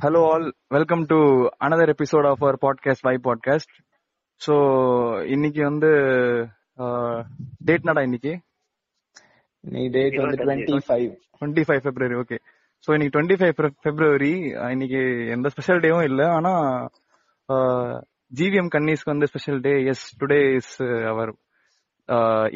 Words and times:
Hello 0.00 0.20
all, 0.24 0.44
welcome 0.70 1.06
to 1.08 1.18
another 1.60 1.88
episode 1.90 2.24
of 2.24 2.42
our 2.42 2.56
podcast, 2.56 3.00
Why 3.06 3.16
Podcast. 3.26 3.70
So, 4.40 4.54
இன்னைக்கு 5.34 5.60
வந்து 5.68 5.90
date 7.68 7.86
நடா 7.88 8.02
இன்னைக்கு? 8.08 8.32
நீ 9.64 9.82
டேட் 9.96 10.16
வந்து 10.22 10.38
twenty 10.42 10.78
five 10.86 11.08
twenty 11.38 11.64
five 11.68 11.82
February 11.86 12.16
okay 12.22 12.38
so 12.84 12.90
இன்னைக்கு 12.96 13.14
டுவெண்ட்டி 13.16 13.36
ஃபைவ் 13.40 13.54
பிப்ரவரி 13.86 14.32
இன்னைக்கு 14.74 15.00
எந்த 15.36 15.48
ஸ்பெஷல் 15.54 15.82
டேவும் 15.84 16.06
இல்லை. 16.10 16.26
ஆனா 16.36 16.52
ஜிவிஎம் 18.32 18.72
கன்னிஸ்க்கு 18.74 19.14
வந்து 19.14 19.30
special 19.32 19.60
day 19.66 19.74
as 19.92 20.06
today 20.22 20.40
is 20.60 20.74
our 21.12 21.32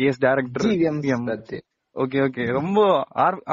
as 0.08 0.22
director 0.26 0.66
GVM 0.68 1.28
okay 1.96 2.20
okay 2.28 2.44
ரொம்ப 2.58 2.78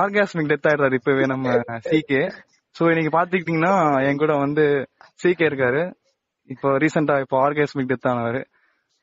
ஆர்காஸ்மிக் 0.04 0.52
டெத் 0.54 0.70
ஆயிடுறாரு 0.70 0.98
இப்பவே 1.02 1.26
நம்ம 1.34 1.58
சிகே 1.90 2.22
சோ 2.76 2.84
இன்னைக்கு 2.92 3.12
பாத்துக்கிட்டீங்கன்னா 3.16 3.74
என் 4.08 4.22
கூட 4.22 4.34
வந்து 4.44 4.66
சிகே 5.22 5.48
இருக்காரு. 5.50 5.82
இப்போ 6.54 6.68
ரீசெண்டா 6.84 7.16
இப்போ 7.24 7.38
ஆர்காஸ்மிக் 7.46 7.90
டெத் 7.92 8.10
ஆனவர். 8.12 8.40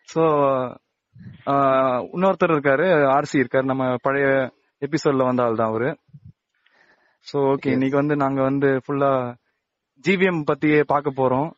சோ 0.08 0.22
இன்னொருத்தர் 2.14 2.54
இருக்காரு 2.54 2.86
ஆர்சி 3.16 3.36
இருக்காரு. 3.42 3.66
நம்ம 3.72 3.84
பழைய 4.06 4.26
எபிசோட்ல 4.82 5.28
வந்த 5.28 5.44
ஆள் 5.46 5.60
தான் 5.60 5.70
அவரு 5.72 5.90
சோ 7.26 7.38
ஓகே 7.52 7.70
இன்னைக்கு 7.76 7.96
வந்து 8.00 8.14
நாங்க 8.24 8.40
வந்து 8.48 8.68
ஃபுல்லா 8.84 9.12
ஜிவிஎம் 10.04 10.42
பத்தியே 10.50 10.80
பார்க்க 10.92 11.18
போறோம். 11.20 11.48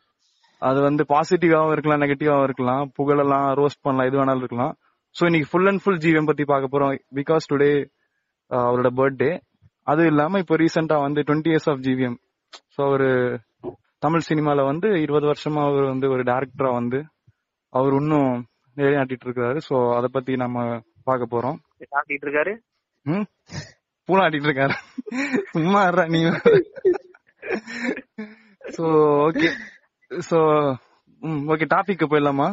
அது 0.61 0.79
வந்து 0.87 1.03
பாசிட்டிவாவும் 1.11 1.73
இருக்கலாம் 1.75 2.01
நெகட்டிவாவும் 2.03 2.47
இருக்கலாம். 2.47 2.83
புகழெல்லாம் 2.97 3.45
ரோஸ்ட் 3.59 3.83
பண்ணலாம் 3.85 4.07
எது 4.09 4.19
வேணாலும் 4.19 4.43
இருக்கலாம். 4.43 4.73
சோ 5.15 5.21
இன்னைக்கு 5.29 5.49
ஃபுல் 5.51 5.69
அண்ட் 5.71 5.81
ஃபுல் 5.83 6.01
ஜிவிஎம் 6.03 6.29
பத்தி 6.29 6.43
பார்க்க 6.51 6.73
போறோம். 6.73 6.93
பிகாஸ் 7.19 7.49
டுடே 7.51 7.71
அவரோட 8.51 8.89
பர்த்டே 8.99 9.31
அது 9.87 10.05
இல்லாம 10.05 10.39
இப்போ 10.39 10.55
ரீசெண்டா 10.55 11.01
வந்து 11.01 11.21
twenty 11.21 11.51
years 11.51 11.69
of 11.69 11.79
GVM 11.79 12.17
so 12.77 12.81
ஒரு 12.87 13.39
தமிழ் 13.99 14.27
சினிமால 14.29 14.65
வந்து 14.65 15.01
இருபது 15.01 15.25
வருஷமா 15.27 15.61
அவர் 15.65 15.83
வந்து 15.83 16.09
ஒரு 16.09 16.23
டேரக்டரா 16.23 16.71
வந்து 16.73 16.99
அவர் 17.73 17.93
இன்னும் 17.93 18.49
நிலையாட்டிட்டு 18.77 19.25
இருக்காரு. 19.27 19.59
சோ 19.69 19.95
அத 19.95 20.07
பத்தி 20.07 20.35
நம்ம 20.35 20.81
பார்க்க 21.03 21.33
போறோம். 21.33 21.57
ஆட்டிட்டு 21.91 22.25
இருக்காரு? 22.27 22.53
ம்? 23.05 23.25
பூனாட்டிட்டு 24.09 24.47
இருக்காரு. 24.49 24.75
சும்மா 25.51 25.89
நீ. 26.07 26.21
So 28.77 28.85
okay 29.27 29.49
so 30.11 30.39
hmm 31.21 31.43
okay 31.47 31.65
topic 31.75 32.11
போயிடலாமா? 32.11 32.49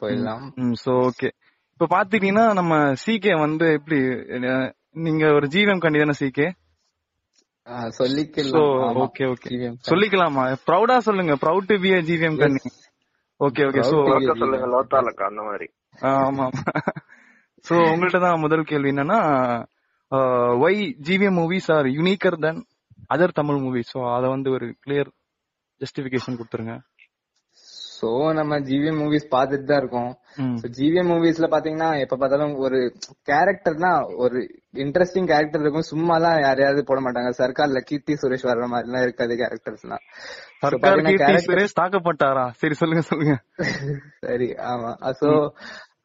போயிடலாம். 0.00 0.44
ம் 0.54 0.76
சோ 0.84 0.92
ஓகே 1.08 1.30
இப்ப 1.72 1.86
பாத்துட்டீங்கன்னா 1.86 2.54
நம்ம 2.54 2.74
சிகே 3.06 3.38
வந்து 3.40 3.66
எப்படி 3.72 3.98
நீங்க 4.96 5.24
ஒரு 5.36 5.46
ஜிவிஎம் 5.54 5.82
கண்டி 5.84 5.98
தானே 6.02 6.14
சிகே 6.20 6.46
சொல்லிக்கலாம். 7.98 8.96
Okay 9.02 9.24
okay. 9.32 9.50
சொல்லிக்கலாமா? 9.88 10.44
ப்ரௌடா 10.68 10.96
சொல்லுங்க. 11.08 11.34
Proud 11.42 11.68
to 11.70 11.76
be 11.82 11.90
a 11.96 12.00
GVM 12.08 12.38
கண்ணி 12.42 12.60
okay 13.40 13.62
okay 13.68 13.82
so 13.90 13.98
Proud 14.08 14.10
to 14.12 14.18
be 14.18 14.26
லோக்கா 14.26 14.40
சொல்லுங்க 14.42 14.66
லோத்தாலக்கா 14.74 15.24
அந்த 15.30 15.42
மாதிரி. 15.48 15.66
ஆமா. 16.12 16.46
சோ 17.68 17.74
உங்கள்ட்ட 17.92 18.20
தான் 18.26 18.42
முதல் 18.44 18.68
கேள்வி 18.70 18.90
என்னன்னா 18.92 19.20
why 20.64 20.80
GVM 21.08 21.38
movies 21.40 21.70
are 21.76 21.88
uniquer 21.98 22.38
than 22.46 22.60
other 23.14 23.36
Tamil 23.40 23.60
movies 23.64 23.92
so 23.94 24.00
அத 24.16 24.24
வந்து 24.34 24.50
ஒரு 24.56 24.66
கிளியர் 24.84 25.10
ஜஸ்டிபிகேஷன் 25.80 26.38
கொடுத்துருங்க. 26.40 26.74
சோ 28.02 28.32
நம்ம 28.32 28.58
ஜிவிஎம் 28.58 29.00
மூவிஸ் 29.00 29.26
பாத்துட்டு 29.30 29.64
தான் 29.64 29.78
இருக்கோம். 29.78 30.16
ம். 30.36 30.56
ஜிவிஎம் 30.78 31.10
மூவிஸ்ல 31.10 31.46
பாத்தீங்கன்னா 31.50 32.00
எப்ப 32.00 32.16
பார்த்தாலும் 32.16 32.54
ஒரு 32.54 32.78
கேரக்டர்னா 33.26 34.16
ஒரு 34.16 34.38
இன்ட்ரெஸ்டிங் 34.74 35.26
கேரக்டர் 35.26 35.60
இருக்கும். 35.60 35.88
சும்மாலாம் 35.92 36.40
யாரையாவது 36.40 36.84
போட 36.84 37.00
மாட்டாங்க. 37.00 37.30
சர்க்கார்ல 37.38 37.82
கீர்த்தி 37.84 38.14
சுரேஷ் 38.14 38.48
வர்ற 38.50 38.66
மாதிரி 38.66 38.88
எல்லாம் 38.88 39.02
இருக்காது 39.02 39.34
கேரக்டர்ஸ்லாம் 39.34 40.04
தாக்கப்பட்டாரா? 41.74 42.50
சரி 42.50 42.74
சொல்லுங்க 42.74 43.00
சொல்லுங்க. 43.00 43.36
சரி 44.20 44.48
ஆமா. 44.72 44.90
சோ 45.12 45.30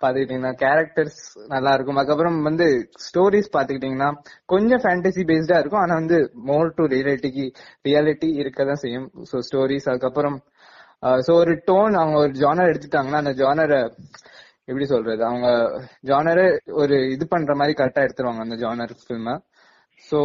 பாத்துக்கிட்டீங்கன்னா 0.02 0.54
கேரக்டர்ஸ் 0.56 1.48
நல்லா 1.48 1.74
இருக்கும். 1.74 1.96
அதுக்கப்புறம் 1.96 2.42
வந்து 2.42 2.66
ஸ்டோரிஸ் 3.08 3.54
பாத்துக்கிட்டீங்கன்னா 3.54 4.10
கொஞ்சம் 4.46 4.80
ஃபேண்டசி 4.80 5.24
பேஸ்டா 5.24 5.58
இருக்கும். 5.60 5.82
ஆனா 5.82 5.94
வந்து 5.94 6.32
மோர் 6.34 6.74
டு 6.74 6.86
ரியாலிட்டிக்கு 6.86 7.46
ரியாலிட்டி 7.84 8.30
இருக்கதான் 8.44 8.82
செய்யும். 8.84 9.12
சோ 9.32 9.40
ஸ்டோரிஸ் 9.50 9.90
அதுக்கப்புறம் 9.90 10.38
சோ 11.26 11.32
ஒரு 11.42 11.54
டோன் 11.70 11.96
அவங்க 12.02 12.18
ஒரு 12.26 12.34
ஜானர் 12.44 12.72
எடுத்துட்டாங்கன்னா 12.72 13.22
அந்த 13.24 13.34
ஜானரை 13.42 13.80
எப்படி 14.70 14.86
சொல்றது? 14.92 15.22
அவங்க 15.30 15.48
ஜானரை 16.10 16.46
ஒரு 16.82 16.96
இது 17.16 17.26
பண்ற 17.34 17.54
மாதிரி 17.60 17.76
கரெக்டா 17.80 18.06
எடுத்துருவாங்க 18.06 18.44
அந்த 18.46 18.58
ஜானர் 18.64 18.94
ஃபில்ம 19.04 19.36
சோ 20.10 20.20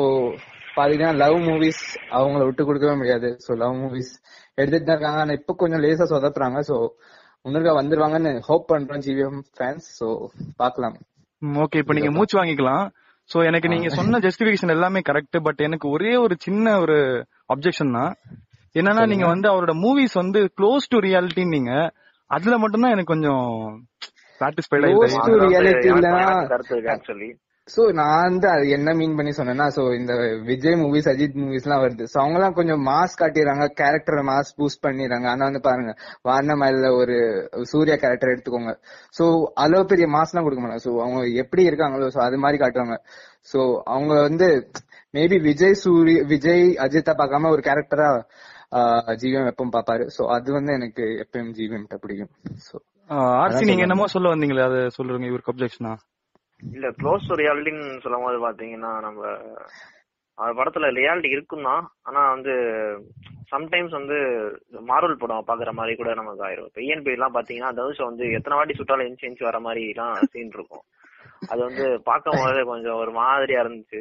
பாத்தீங்கன்னா 0.77 1.13
லவ் 1.23 1.39
மூவிஸ் 1.49 1.83
அவங்கள 2.19 2.43
விட்டு 2.49 2.63
கொடுக்கவே 2.69 2.95
முடியாது. 3.01 3.29
சோ 3.45 3.51
லவ் 3.63 3.77
மூவிஸ் 3.83 4.13
எடுத்துட்டு 4.61 4.87
தான் 4.87 4.97
இருக்காங்க. 4.97 5.21
ஆனா 5.25 5.35
இப்ப 5.41 5.55
கொஞ்சம் 5.63 5.83
லேசா 5.85 6.07
சொதப்புறாங்க. 6.13 6.61
சோ 6.71 6.77
முன்னூறுக்கா 7.45 7.73
வந்துருவாங்கன்னு 7.81 8.33
ஹோப் 8.49 8.67
பண்றோம் 8.73 9.05
ஜிவிஎம் 9.07 9.41
ஃபேன்ஸ் 9.57 9.87
சோ 10.01 10.09
பாக்கலாம். 10.63 10.97
ஓகே 11.65 11.81
இப்ப 11.83 11.95
நீங்க 11.99 12.13
மூச்சு 12.17 12.37
வாங்கிக்கலாம். 12.41 12.85
சோ 13.31 13.39
எனக்கு 13.49 13.69
நீங்க 13.73 13.89
சொன்ன 13.99 14.21
ஜஸ்டிபிகேஷன் 14.27 14.75
எல்லாமே 14.77 15.01
கரெக்ட் 15.11 15.39
பட் 15.47 15.61
எனக்கு 15.69 15.87
ஒரே 15.97 16.13
ஒரு 16.25 16.35
சின்ன 16.47 16.75
ஒரு 16.85 16.97
அப்செக்ஷன் 17.55 17.95
தான். 17.99 18.13
என்னன்னா 18.75 19.05
நீங்க 19.13 19.27
வந்து 19.27 19.49
அவரோட 19.53 19.73
மூவிஸ் 19.85 20.17
வந்து 20.23 20.41
க்ளோஸ் 20.59 20.91
டு 20.93 20.99
ரியாலிட்டி 21.07 21.45
நீங்க 21.55 21.73
அதுல 22.31 22.59
மட்டும்தான் 22.59 22.95
எனக்கு 22.97 23.15
கொஞ்சம் 23.15 23.47
சாட்டிஸ்ஃபைடா 24.41 24.91
ஆக்சுவலி 26.97 27.31
சோ 27.69 27.83
நான் 27.99 28.23
வந்து 28.27 28.47
அது 28.53 28.65
என்ன 28.77 28.93
மீன் 29.01 29.17
பண்ணி 29.19 29.33
சொன்னேன்னா 29.37 29.67
சோ 29.75 29.83
இந்த 29.99 30.13
விஜய் 30.49 30.77
மூவிஸ் 30.81 31.09
அஜித் 31.13 31.37
மூவிஸ் 31.43 31.67
எல்லாம் 31.67 31.83
வருது. 31.83 32.05
சோ 32.13 32.17
அவங்க 32.23 32.37
எல்லாம் 32.39 32.57
கொஞ்சம் 32.57 32.81
மாஸ் 32.89 33.15
காட்டிடுறாங்க 33.21 33.67
கேரக்டர் 33.81 34.19
மாஸ் 34.31 34.51
பூஸ்ட் 34.59 34.83
பண்ணிடுறாங்க. 34.87 35.27
ஆனா 35.33 35.43
வந்து 35.49 35.63
பாருங்க 35.69 35.93
வாரணமலையில 36.29 36.89
ஒரு 37.01 37.17
சூர்யா 37.73 37.97
கேரக்டர் 38.05 38.33
எடுத்துக்கோங்க. 38.35 38.73
சோ 39.19 39.27
அளவு 39.65 39.85
பெரிய 39.93 40.09
மாஸ் 40.17 40.33
எல்லாம் 40.33 40.47
கொடுக்க 40.47 40.63
மாட்டாங்க. 40.65 40.85
சோ 40.87 40.93
அவங்க 41.05 41.21
எப்படி 41.45 41.65
இருக்காங்களோ 41.71 42.09
சோ 42.17 42.21
அது 42.27 42.43
மாதிரி 42.45 42.61
காட்டுவாங்க. 42.65 42.97
சோ 43.53 43.61
அவங்க 43.95 44.15
வந்து 44.29 44.49
மேபி 45.15 45.39
விஜய் 45.49 45.81
சூரிய 45.85 46.19
விஜய் 46.35 46.67
அஜித்தா 46.87 47.15
பார்க்காம 47.23 47.53
ஒரு 47.57 47.65
கேரக்டரா 47.69 48.11
ஜிவிஎம் 49.23 49.51
எப்பவும் 49.51 49.75
பாப்பாரு 49.77 50.05
சோ 50.17 50.25
அது 50.37 50.49
வந்து 50.53 50.73
எனக்கு 50.79 51.05
எப்பயும் 51.25 51.53
ஜிவிஎம் 51.59 51.87
பிடிக்கும் 52.05 52.33
சோ 52.69 52.77
ஆர்சி 53.43 53.69
நீங்க 53.69 53.87
என்னமோ 53.87 54.07
சொல்ல 54.15 54.33
வந்தீங்களே 54.35 54.69
அதை 54.69 54.81
சொல்லுங்க 54.99 55.31
இவருக்கு 55.31 55.53
அப்செக்ஷனா 55.53 55.95
இல்ல 56.63 56.89
க்ளோஸ் 57.01 57.29
டு 57.31 57.37
ரியாலிட்டின்னு 57.41 58.03
சொல்லும் 58.05 58.27
போது 58.27 58.39
பாத்தீங்கன்னா 58.47 58.91
நம்ம 59.07 59.21
அந்த 60.39 60.53
படத்துல 60.59 60.89
ரியாலிட்டி 60.99 61.31
இருக்கும் 61.35 61.67
தான் 61.69 61.85
ஆனா 62.09 62.21
வந்து 62.35 62.53
சம்டைம்ஸ் 63.53 63.95
வந்து 63.99 64.19
மார்வல் 64.91 65.21
படம் 65.23 65.49
பாக்குற 65.49 65.71
மாதிரி 65.79 65.95
கூட 65.97 66.11
நமக்கு 66.21 66.45
ஆயிரும். 66.47 66.69
இப்போ 66.71 66.81
இஎன்பி 66.87 67.17
எல்லாம் 67.17 67.35
பாத்தீங்கன்னா 67.37 67.71
தனுஷ் 67.79 68.09
வந்து 68.09 68.25
எத்தனை 68.39 68.57
வாட்டி 68.59 68.75
சுட்டாலும் 68.79 69.09
எஞ்சி 69.09 69.29
எஞ்சி 69.29 69.45
வர 69.49 69.59
மாதிரி 69.67 69.83
எல்லாம் 69.93 70.15
சீன் 70.33 70.55
இருக்கும். 70.57 70.85
அது 71.51 71.61
வந்து 71.69 71.87
பார்க்கும் 72.09 72.41
போது 72.43 72.61
கொஞ்சம் 72.73 73.01
ஒரு 73.03 73.13
மாதிரியா 73.21 73.63
இருந்துச்சு. 73.65 74.01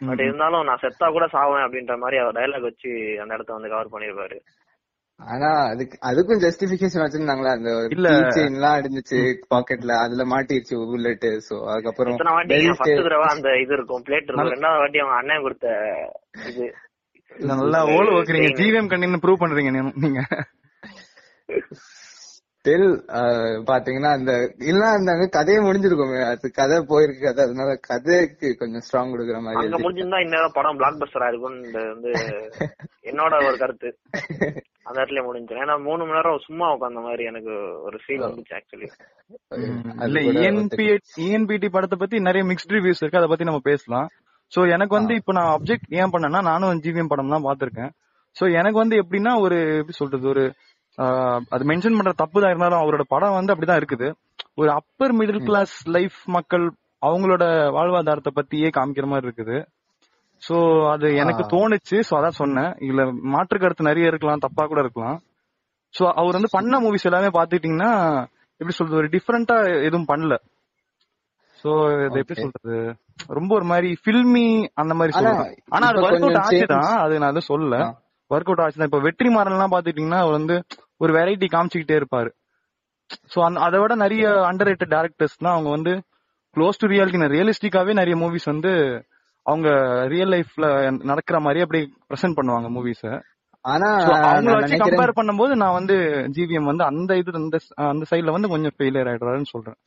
பட் 0.00 0.22
இருந்தாலும் 0.22 0.66
நான் 0.68 0.82
செத்தா 0.82 1.06
கூட 1.08 1.26
சாவேன் 1.32 1.64
அப்படின்ற 1.66 1.96
மாதிரி 1.98 2.16
அவர் 2.22 2.36
டயலாக் 2.38 2.68
வச்சு 2.68 2.90
அந்த 3.22 3.36
இடத்த 3.36 3.58
வந்து 3.58 3.72
கவர் 3.74 3.92
பண்ணிருப்பாரு 3.94 4.38
ஆனா 5.20 5.50
அதுக்கு 5.70 5.96
அதுக்கும் 6.08 6.40
ஜஸ்டிபிகேஷன் 6.42 7.02
வச்சிருந்தாங்களா? 7.02 7.52
அந்த 7.58 7.70
இல்ல. 7.94 8.08
செயின் 8.34 8.56
எல்லாம் 8.58 8.78
இருந்துச்சு 8.80 9.18
பாக்கெட்ல 9.52 9.92
அதுல 10.02 10.24
மாட்டிருச்சு 10.32 10.80
புல்லட் 10.90 11.24
சோ 11.46 11.56
அதுக்கப்புறம் 11.72 12.18
தடவை 12.18 13.28
அந்த 13.28 13.48
இது 13.62 13.72
இருக்கும் 13.78 14.04
பிளேட் 14.06 14.28
இருக்கும். 14.28 14.52
ரெண்டாவது 14.54 14.82
வாட்டி 14.82 15.00
அவங்க 15.00 15.16
அண்ணன் 15.16 15.44
கொடுத்த 15.44 15.68
இது. 16.50 16.66
நல்லா 17.46 17.80
ஓல 17.94 18.06
வைக்கிறீங்க. 18.16 18.50
ஜிவிஎம் 18.60 18.90
கண்டின்னு 18.92 19.22
ப்ரூவ் 19.24 19.42
பண்றீங்க 19.42 19.72
நீங்க. 20.04 20.20
அஹ், 23.18 23.56
பாத்தீங்கன்னா 23.68 24.10
அந்த 24.12 24.32
இல்ல 24.66 24.82
அந்த 24.92 25.10
அங்க 25.12 25.26
கதையே 25.34 25.58
முடிஞ்சிருக்குமே. 25.60 26.20
அது 26.30 26.50
கதை 26.52 26.78
போயிருக்கு 26.90 27.22
கதை. 27.22 27.42
அதனால 27.46 27.70
கதைக்கு 27.88 28.48
கொஞ்சம் 28.56 28.84
ஸ்ட்ராங் 28.86 29.12
கொடுக்குற 29.12 29.38
மாதிரி 29.42 29.60
அங்க 29.62 29.78
முடிஞ்சிருந்தா 29.82 30.20
இன்னும் 30.24 30.56
படம் 30.56 30.78
பிளாக் 30.80 31.00
பஸ்டரா 31.02 31.28
இருக்கும்னு 31.28 31.60
வந்து 31.86 32.12
என்னோட 33.10 33.34
ஒரு 33.48 33.58
கருத்து. 33.58 33.90
அந்த 34.86 34.96
இடத்துல 34.98 35.22
முடிஞ்சு 35.24 35.60
ஏன்னா 35.62 35.76
மூணு 35.84 36.02
மணி 36.02 36.16
நேரம் 36.16 36.44
சும்மா 36.44 36.66
உட்காந்த 36.74 37.00
மாதிரி 37.04 37.22
எனக்கு 37.24 37.52
ஒரு 37.86 37.98
ஃபீல் 38.02 38.26
வந்துச்சு 38.26 38.56
ஆக்சுவலி 38.58 38.88
இல்ல 40.06 40.18
இஎன்பி 40.34 40.86
இஎன்பிடி 41.22 41.68
படத்தை 41.70 41.98
பத்தி 41.98 42.26
நிறைய 42.28 42.44
மிக்ஸ்ட் 42.50 42.74
ரிவ்யூஸ் 42.76 43.02
இருக்கு. 43.02 43.20
அதை 43.20 43.28
பத்தி 43.28 43.48
நம்ம 43.48 43.62
பேசலாம். 43.66 44.08
சோ 44.52 44.60
எனக்கு 44.74 44.94
வந்து 44.94 45.14
இப்ப 45.20 45.32
நான் 45.32 45.52
அப்ஜெக்ட் 45.54 45.88
ஏன் 46.00 46.12
பண்ணேன்னா 46.12 46.42
நானும் 46.48 46.82
ஜிவிஎம் 46.84 47.12
படம் 47.12 47.32
தான் 47.32 47.46
பாத்திருக்கேன் 47.46 47.92
சோ 48.36 48.44
எனக்கு 48.58 48.78
வந்து 48.80 48.96
எப்படின்னா 49.02 49.32
ஒரு 49.42 49.56
எப்படி 49.72 49.94
சொல்றது 49.98 50.26
ஒரு 50.28 50.42
அது 51.48 51.64
மென்ஷன் 51.64 51.96
பண்ற 51.96 52.12
தப்பு 52.16 52.40
தான் 52.40 52.50
இருந்தாலும் 52.50 52.78
அவரோட 52.78 53.00
படம் 53.08 53.32
வந்து 53.32 53.54
அப்படிதான் 53.54 53.80
இருக்குது. 53.80 54.12
ஒரு 54.54 54.70
அப்பர் 54.70 55.14
மிடில் 55.14 55.44
கிளாஸ் 55.44 55.88
லைஃப் 55.88 56.12
மக்கள் 56.24 56.72
அவங்களோட 57.06 57.44
வாழ்வாதாரத்தை 57.76 58.30
பத்தியே 58.36 58.70
காமிக்கிற 58.76 59.06
மாதிரி 59.06 59.26
இருக்குது. 59.28 59.66
சோ 60.48 60.56
அது 60.90 61.14
எனக்கு. 61.14 61.42
தோணுச்சு 61.42 62.02
சோ 62.10 62.10
அதான் 62.10 62.38
சொன்னேன். 62.40 62.72
இதுல 62.78 63.12
மாற்று 63.12 63.58
கருத்து 63.58 63.84
நிறைய 63.84 64.06
இருக்கலாம் 64.06 64.38
தப்பா 64.38 64.66
கூட 64.66 64.80
இருக்கலாம். 64.80 65.22
சோ 65.98 66.12
அவர் 66.12 66.32
வந்து 66.32 66.48
பண்ண 66.50 66.80
மூவிஸ் 66.80 67.04
எல்லாமே 67.04 67.26
பாத்துக்கிட்டீங்கன்னா 67.26 68.22
எப்படி 68.52 68.70
சொல்றது 68.70 68.96
ஒரு 68.96 69.08
டிஃபரெண்டா 69.08 69.84
எதுவும் 69.84 70.08
பண்ணல. 70.08 70.34
சோ 71.64 71.70
இது 72.06 72.18
எப்படி. 72.18 72.40
சொல்றது 72.40 72.96
ரொம்ப 73.26 73.54
ஒரு 73.54 73.64
மாதிரி 73.64 73.96
ஃபில்மி 74.04 74.66
அந்த 74.74 74.94
மாதிரி 74.94 75.18
சொல்லுவேன் 75.18 75.56
ஆனா 75.68 75.86
அது 75.86 76.00
ஒர்க் 76.00 76.22
அவுட் 76.22 76.34
ஆச்சுதான் 76.34 76.82
change- 76.82 76.98
அது 76.98 77.18
நான் 77.18 77.28
அதை 77.28 77.42
சொல்லல. 77.48 77.76
ஒர்க் 78.30 78.50
அவுட் 78.50 78.58
ஆச்சுன்னா 78.58 78.82
இப்ப 78.82 78.98
வெற்றிமாறன் 78.98 79.50
எல்லாம் 79.50 79.70
பாத்துக்கிட்டீங்கன்னா 79.70 80.18
அவர் 80.18 80.32
வந்து 80.32 80.64
ஒரு 81.00 81.12
வெரைட்டி 81.12 81.46
காமிச்சுக்கிட்டே 81.52 81.96
இருப்பாரு. 82.00 82.30
சோ 83.32 83.38
அந்த 83.40 83.60
அதை 83.60 83.78
விட 83.80 83.94
நிறைய 83.94 84.24
அண்டர் 84.50 84.68
ரேட்டட் 84.70 84.94
டேரக்டர்ஸ்னா 84.94 85.50
அவங்க 85.52 85.70
வந்து 85.70 85.92
க்ளோஸ் 86.56 86.80
டு 86.80 86.86
ரியாலிட்டி 86.86 87.28
ரியலிஸ்டிக்காவே 87.34 87.92
நிறைய 87.92 88.16
மூவிஸ் 88.16 88.48
வந்து 88.52 88.72
அவங்க 89.46 89.68
ரியல் 90.06 90.32
லைஃப்ல 90.34 90.66
நடக்கிற 91.10 91.36
மாதிரி 91.40 91.60
அப்படியே 91.60 91.84
பிரசன்ட் 92.10 92.38
பண்ணுவாங்க 92.38 92.68
மூவிஸ 92.76 93.02
ஆனா 93.64 93.88
அவங்கள 94.26 94.54
வச்சு 94.56 94.74
கம்பேர் 94.82 95.18
பண்ணும்போது 95.18 95.52
நான் 95.54 95.76
வந்து 95.78 95.94
ஜிவிஎம் 96.36 96.70
வந்து 96.70 96.84
அந்த 96.84 97.16
இது 97.16 97.38
அந்த 97.40 97.58
அந்த 97.92 98.04
சைடுல 98.10 98.34
வந்து 98.36 98.48
கொஞ்சம் 98.48 98.74
ஃபெயிலியர் 98.76 99.08
ஆயிடுறாருன்னு 99.10 99.52
சொல்றேன். 99.54 99.78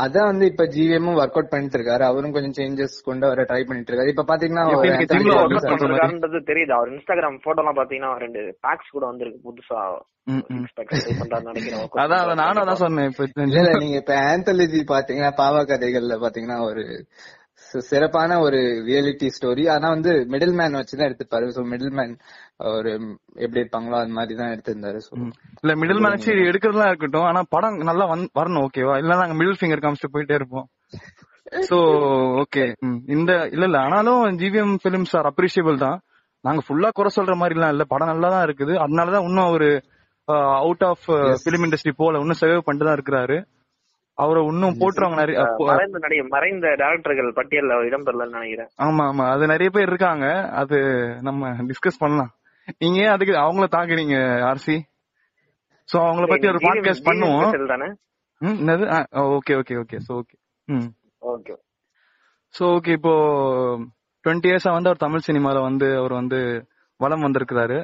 அதான் 0.00 0.26
வந்து 0.26 0.44
இப்ப 0.46 0.64
ஜிவிஎம் 0.66 1.08
ஒர்க் 1.12 1.36
அவுட் 1.36 1.50
பண்ணிட்டு 1.50 1.76
இருக்காரு 1.78 2.02
அவரும் 2.02 2.34
கொஞ்சம் 2.34 2.56
சேஞ்சஸ் 2.58 2.96
கொண்டு 3.04 3.24
வர 3.26 3.42
ட்ரை 3.42 3.62
பண்ணிட்டு 3.64 3.90
இருக்காரு 3.92 4.12
இப்ப 4.14 4.24
பாத்தீங்கன்னா 4.28 4.64
தெரியுது. 6.46 6.72
அவர் 6.72 6.92
இன்ஸ்டாகிராம் 6.92 7.40
போட்டோ 7.42 7.62
எல்லாம் 7.62 7.78
பாத்தீங்கன்னா 7.78 8.12
ரெண்டு 8.18 8.42
பேக்ஸ் 8.62 8.92
கூட 8.92 9.06
வந்திருக்கு 9.06 9.40
புதுசா. 9.48 9.80
அதான் 12.02 12.30
நானும் 12.34 12.62
அதான். 12.62 12.80
சொன்னேன். 12.84 13.10
இப்ப 13.10 13.26
நீங்க 13.82 13.96
இப்ப 13.96 14.14
ஆந்தாலஜி 14.26 14.80
பாத்தீங்கன்னா 14.88 15.32
பாவா 15.36 15.60
கதைகள்ல 15.64 16.14
பாத்தீங்கன்னா 16.22 16.58
ஒரு 16.64 16.84
சிறப்பான 17.90 18.38
ஒரு 18.46 18.58
ரியாலிட்டி 18.88 19.28
ஸ்டோரி 19.36 19.64
ஆனா 19.74 19.86
வந்து 19.94 20.12
மிடில் 20.32 20.54
மேன் 20.58 20.78
வச்சுதான் 20.78 21.08
எடுத்துப்பாரு. 21.08 21.46
சோ 21.56 21.62
மிடில் 21.72 21.94
மேன் 21.98 22.14
ஒரு 22.78 22.90
எப்படி 23.44 23.62
இருப்பாங்களோ 23.62 23.96
அது 24.02 24.16
மாதிரி 24.18 24.34
தான் 24.40 24.52
எடுத்திருந்தாரு. 24.54 25.00
இல்ல 25.62 25.74
மிடில் 25.82 26.02
மேனேஜ் 26.04 26.28
எடுக்கிறதுலாம் 26.50 26.90
இருக்கட்டும். 26.92 27.26
ஆனா 27.30 27.42
படம் 27.54 27.78
நல்லா 27.90 28.06
வரணும் 28.40 28.64
ஓகேவா 28.66 28.96
இல்ல 29.02 29.20
நாங்க 29.22 29.36
மிடில் 29.40 29.58
ஃபிங்கர் 29.60 29.84
காமிச்சிட்டு 29.84 30.14
போயிட்டே 30.16 30.38
இருப்போம். 30.40 30.68
சோ 31.68 31.78
ஓகே 32.42 32.62
இந்த 33.16 33.32
இல்ல 33.54 33.64
இல்ல. 33.70 33.80
ஆனாலும் 33.86 34.22
ஜிவிஎம் 34.42 34.76
பிலிம்ஸ் 34.84 35.16
ஆர் 35.18 35.30
அப்ரிஷியபிள் 35.32 35.82
தான். 35.86 35.98
நாங்க 36.44 36.62
ஃபுல்லா 36.66 36.88
குறை 36.96 37.10
சொல்ற 37.18 37.34
மாதிரி 37.40 37.56
எல்லாம் 37.58 37.74
இல்ல. 37.74 37.84
படம் 37.92 38.10
நல்லா 38.12 38.28
தான் 38.36 38.46
இருக்குது. 38.48 38.74
அதனாலதான் 38.84 39.26
இன்னும் 39.28 39.52
ஒரு 39.56 39.68
அவுட் 40.62 40.84
ஆஃப் 40.88 41.06
பிலிம் 41.44 41.64
இண்டஸ்ட்ரி 41.66 41.92
போல 42.00 42.20
இன்னும் 42.22 42.40
சேவ் 42.40 42.64
பண்ணிட்டு 42.66 42.88
தான் 42.88 42.98
இருக்கிறாரு. 42.98 43.36
அவரை 44.18 44.40
இன்னும் 44.46 44.76
போட்டுருவாங்க 44.80 45.16
நிறைய 45.16 45.38
மறைந்த 45.70 45.98
நடிகை 45.98 46.24
மறைந்த 46.28 46.66
டேரக்டர்கள் 46.82 47.30
பட்டியல்ல 47.38 47.74
இடம்பெறலன்னு 47.88 48.36
நினைக்கிறேன். 48.38 48.70
ஆமா 48.78 49.04
ஆமா. 49.10 49.24
அது 49.30 49.46
நிறைய 49.46 49.70
பேர் 49.70 49.88
இருக்காங்க. 49.88 50.26
அது 50.52 50.78
நம்ம 51.22 51.50
டிஸ்கஸ் 51.70 51.98
பண்ணலாம். 51.98 52.30
நீங்க 52.78 52.98
ஏன் 52.98 53.14
அதுக்கு 53.14 53.34
அவங்கள 53.36 53.66
தாக்குறீங்க 53.76 54.16
ஆர்சி? 54.50 54.76
சோ 55.88 55.96
அவங்கள 56.06 56.26
பத்தி 56.28 56.46
ஒரு 56.48 56.60
பாட்காஸ்ட் 56.62 57.08
பண்ணுவோம். 57.08 57.52
என்னது? 58.40 58.86
Okay 59.36 59.52
okay 59.60 59.76
okay 59.82 59.98
so 60.08 60.14
okay 60.20 60.36
hmm. 60.68 60.88
Okay. 61.22 61.54
So 62.54 62.64
okay 62.76 62.90
இப்போ 62.90 63.12
டுவெண்ட்டி 64.24 64.48
இயர்ஸா 64.50 64.70
வந்து 64.70 64.90
அவர் 64.90 65.04
தமிழ் 65.04 65.26
சினிமால 65.26 65.60
வந்து 65.60 65.96
அவர் 65.96 66.12
வந்து 66.12 66.38
வலம் 67.00 67.24
வந்திருக்கிறாரு. 67.26 67.78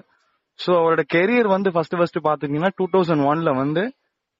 சோ 0.59 0.71
அவரோட 0.81 1.03
கெரியர் 1.15 1.49
வந்து 1.49 1.69
ஃபர்ஸ்ட் 1.73 1.97
ஃபர்ஸ்ட் 1.97 2.19
பாத்துக்கிட்டீங்கன்னா 2.25 2.77
டூ 2.77 2.87
தௌசண்ட் 2.93 3.27
ஒன்ல 3.31 3.51
வந்து 3.57 3.83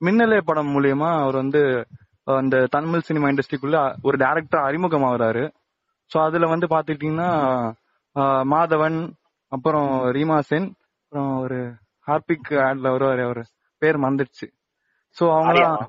மின்னலே 0.07 0.39
படம் 0.45 0.71
மூலியமா 0.75 1.09
அவர் 1.23 1.37
வந்து 1.43 1.61
அந்த 2.41 2.57
தமிழ் 2.75 3.07
சினிமா 3.09 3.29
இண்டஸ்ட்ரிக்குள்ள 3.29 3.79
ஒரு 4.03 4.17
டேரக்டர் 4.17 4.67
அறிமுகமாகறாரு. 4.69 5.45
சோ 6.11 6.17
அதுல 6.27 6.49
வந்து 6.53 6.67
பாத்துக்கிட்டீங்கன்னா 6.73 7.31
மாதவன் 8.53 8.99
அப்புறம் 9.53 9.89
ரீமா 10.17 10.39
சென் 10.51 10.69
அப்புறம் 11.03 11.31
ஒரு 11.45 11.59
ஹார்பிக் 12.07 12.51
ஆட்ல 12.67 12.93
வருவாரு 12.95 13.23
அவரு. 13.29 13.43
பேர் 13.83 14.03
மறந்துடுச்சு. 14.03 14.47
சோ 15.17 15.25
அவங்களாம் 15.37 15.81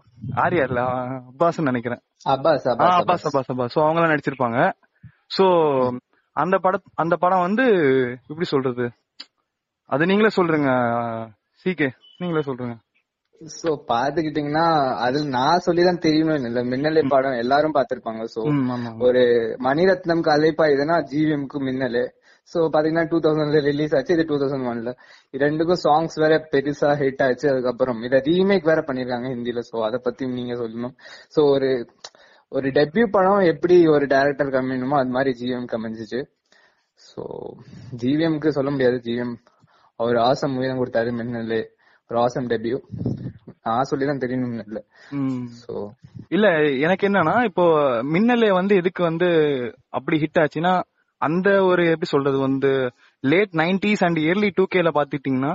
ஆரியா? 0.44 0.64
இல்ல 0.70 0.82
அப்பாஸ் 1.30 1.60
நினைக்கிறேன். 1.70 2.02
அப்பாஸ் 2.34 2.66
அப்பாஸ் 2.72 3.52
அப்பாஸ் 3.52 3.74
சோ 3.76 3.82
அவங்க 3.86 4.08
நடிச்சிருப்பாங்க. 4.14 4.60
சோ 5.36 5.46
அந்த 6.36 6.56
பட 6.58 6.76
அந்த 7.02 7.16
படம் 7.24 7.46
வந்து 7.48 7.66
எப்படி 8.30 8.48
சொல்றது? 8.54 8.86
அது 9.90 10.04
நீங்களே 10.10 10.32
சொல்றீங்க 10.38 10.72
சிகே 11.66 11.90
நீங்களே 12.22 12.44
சொல்றீங்க 12.48 12.76
சோ 13.42 13.70
பாத்துக்கிட்டீங்கன்னா 13.92 14.66
அது 15.06 15.20
நான் 15.36 15.64
சொல்லிதான் 15.66 16.04
தெரியணும் 16.06 16.46
இல்ல 16.50 16.60
மின்னலே 16.64 17.02
படம் 17.14 17.40
எல்லாரும் 17.44 17.76
பாத்திருப்பாங்க 17.78 18.26
சோ. 18.36 18.42
ஒரு 19.08 19.24
மணிரத்னம் 19.68 20.24
கலைப்பா 20.30 20.66
இதுனா 20.74 20.98
ஜிவிஎம்க்கு 21.12 21.60
மின்னலே. 21.68 22.04
சோ 22.52 22.60
பாத்தீங்கன்னா 22.74 23.06
டூ 23.12 23.18
தௌசண்ட்ல 23.26 23.60
ரிலீஸ் 23.70 23.96
ஆச்சு. 23.98 24.14
இது 24.14 24.26
டூ 24.30 24.38
தௌசண்ட் 24.42 24.70
ஒன்ல 24.72 24.92
ரெண்டுக்கும் 25.44 25.82
சாங்ஸ் 25.86 26.16
வேற 26.24 26.36
பெருசா 26.54 26.90
ஹிட் 27.02 27.24
ஆச்சு. 27.28 27.46
அதுக்கப்புறம் 27.54 28.00
இத 28.04 28.22
ரீமேக் 28.30 28.70
வேற 28.72 28.82
பண்ணிருக்காங்க 28.88 29.28
ஹிந்தில. 29.36 29.64
சோ 29.72 29.76
அத 29.88 29.98
பத்தி 30.08 30.26
நீங்க 30.38 30.56
சொல்லணும். 30.64 30.96
சோ 31.36 31.40
ஒரு 31.56 31.72
ஒரு 32.52 32.68
டெபியூ 32.70 33.06
படம் 33.18 33.44
எப்படி 33.52 33.76
ஒரு 33.96 34.06
டைரக்டர் 34.08 34.54
கம்மினுமோ 34.56 34.98
அது 35.02 35.14
மாதிரி 35.18 35.32
ஜிவிஎம் 35.40 35.70
கமிஞ்சிச்சு 35.72 36.20
சோ 37.00 37.22
ஜிவிஎம்க்கு 38.02 38.50
சொல்ல 38.58 38.70
முடியாது. 38.72 38.98
ஜிவிஎம் 39.08 39.36
அவர் 40.00 40.18
ஆசம் 40.30 40.54
மூவி 40.56 40.68
தான் 40.68 40.82
கொடுத்தாரு 40.82 41.12
மின்னலே. 41.20 41.62
ஒரு 42.10 42.18
ஆசம் 42.26 42.48
டெபியூ 42.52 42.78
நான் 43.66 43.90
சொல்லிதான் 43.90 44.22
தெரியணும் 44.24 44.56
இல்ல. 44.66 44.80
சோ 45.62 45.74
இல்ல 46.36 46.48
எனக்கு 46.86 47.04
என்னன்னா 47.10 47.36
இப்போ 47.50 47.66
மின்னலே 48.14 48.50
வந்து 48.60 48.74
எதுக்கு 48.82 49.02
வந்து 49.04 49.30
அப்படி 49.98 50.18
ஹிட் 50.24 50.42
ஆச்சுன்னா 50.44 50.74
அந்த 51.22 51.50
ஒரு 51.64 51.84
எப்படி 51.92 52.10
சொல்றது 52.14 52.38
வந்து 52.48 52.72
late 53.24 53.54
nineties 53.62 54.04
and 54.08 54.20
early 54.26 54.50
two 54.58 54.64
கேல 54.76 54.92
பாத்துட்டீங்கன்னா 54.98 55.54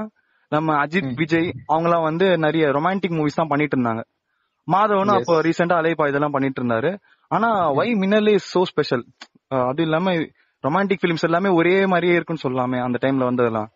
நம்ம 0.53 0.75
அஜித் 0.85 1.13
விஜய் 1.21 1.49
அவங்கலாம் 1.73 2.07
வந்து 2.09 2.27
நிறைய 2.45 2.67
ரொமான்டிக் 2.77 3.17
மூவிஸ் 3.19 3.39
தான் 3.41 3.51
பண்ணிட்டு 3.51 3.77
இருந்தாங்க. 3.77 4.03
மாதவனும். 4.69 5.19
அப்போ 5.19 5.35
ரீசெண்டா 5.47 5.77
அலைப்பா 5.81 6.05
இதெல்லாம் 6.11 6.35
பண்ணிட்டு 6.37 6.61
இருந்தாரு. 6.63 6.91
ஆனா 7.31 7.49
why 7.79 7.89
Minnale 8.03 8.33
is 8.39 8.51
so 8.55 8.63
special 8.71 9.05
அது 9.69 9.83
இல்லாம 9.87 10.15
ரொமான்டிக் 10.65 11.03
பிலிம்ஸ் 11.03 11.27
எல்லாமே 11.29 11.51
ஒரே 11.59 11.75
மாதிரியே 11.93 12.15
இருக்குன்னு 12.19 12.45
சொல்லலாமே 12.47 12.79
அந்த 12.87 12.99
டைம்ல 13.05 13.29
வந்ததெல்லாம். 13.31 13.69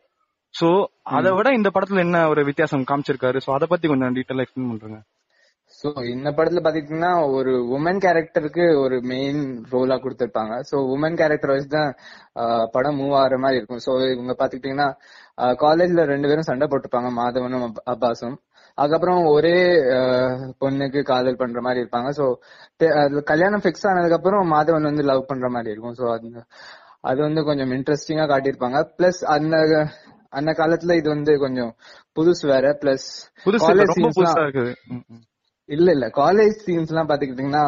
சோ 0.61 0.85
அதை 1.03 1.33
விட 1.33 1.51
இந்த 1.53 1.71
படத்துல 1.75 1.99
என்ன 1.99 2.29
ஒரு 2.29 2.45
வித்தியாசம் 2.45 2.85
காமிச்சிருக்காரு? 2.91 3.41
சோ 3.47 3.51
அத 3.53 3.67
பத்தி 3.67 3.89
கொஞ்சம் 3.89 4.15
டீட்டெயிலா 4.15 4.43
எக்ஸ்பிளைன் 4.43 4.73
பண்றேங்க. 4.73 5.01
சோ 5.83 6.05
இந்த 6.05 6.31
படத்துல 6.31 6.61
பாத்தீங்கன்னா 6.65 7.33
ஒரு 7.33 7.51
உமன் 7.51 7.99
கேரக்டருக்கு 7.99 8.83
ஒரு 8.83 9.01
மெயின் 9.01 9.65
ரோலா 9.71 9.95
கொடுத்திருப்பாங்க. 9.95 10.61
சோ 10.73 10.75
உமன் 10.75 11.17
கேரக்டர் 11.17 11.51
வச்சு 11.51 11.67
தான் 11.67 11.95
படம் 12.71 13.01
மூவ் 13.01 13.15
ஆகுற 13.23 13.39
மாதிரி 13.39 13.57
இருக்கும். 13.57 13.81
சோ 13.87 14.13
இவங்க 14.13 14.35
பாத்துக்கிட்டீங்கன்னா 14.39 14.95
காலேஜ்ல 15.39 16.05
ரெண்டு 16.05 16.29
பேரும் 16.29 16.49
சண்டை 16.51 16.69
போட்டுப்பாங்க. 16.69 17.11
மாதவனும் 17.21 17.67
அப்- 17.67 17.91
அப்பாஸும். 17.91 18.37
அதுக்கப்புறம் 18.75 19.25
ஒரே 19.25 19.57
பொண்ணுக்கு 20.61 21.03
காதல் 21.03 21.37
பண்ற 21.37 21.61
மாதிரி 21.61 21.83
இருப்பாங்க. 21.83 22.35
சோ 22.79 23.23
கல்யாணம் 23.23 23.61
பிக்ஸ் 23.61 23.89
ஆனதுக்கு 23.89 24.17
அப்புறம் 24.17 24.53
மாதவன் 24.53 24.83
வந்து 24.83 25.03
லவ் 25.03 25.27
பண்ற 25.27 25.51
மாதிரி 25.51 25.71
இருக்கும். 25.71 25.95
சோ 25.95 26.13
அது 26.13 26.45
அது 27.01 27.21
வந்து 27.21 27.45
கொஞ்சம் 27.45 27.71
இன்ட்ரெஸ்டிங்கா 27.71 28.27
காட்டியிருப்பாங்க. 28.27 28.89
பிளஸ் 28.99 29.25
அந்த 29.25 29.87
அந்த 30.33 30.51
காலத்துல 30.61 30.97
இது 31.01 31.09
வந்து 31.15 31.33
கொஞ்சம் 31.45 31.73
புதுசு 32.17 32.45
வேற 32.53 32.67
பிளஸ் 32.83 33.09
இல்ல. 35.69 35.89
இல்ல 35.93 36.07
காலேஜ் 36.19 36.55
சீன்ஸ் 36.65 36.91
எல்லாம் 36.93 37.09
பாத்துக்கிட்டீங்கன்னா 37.09 37.65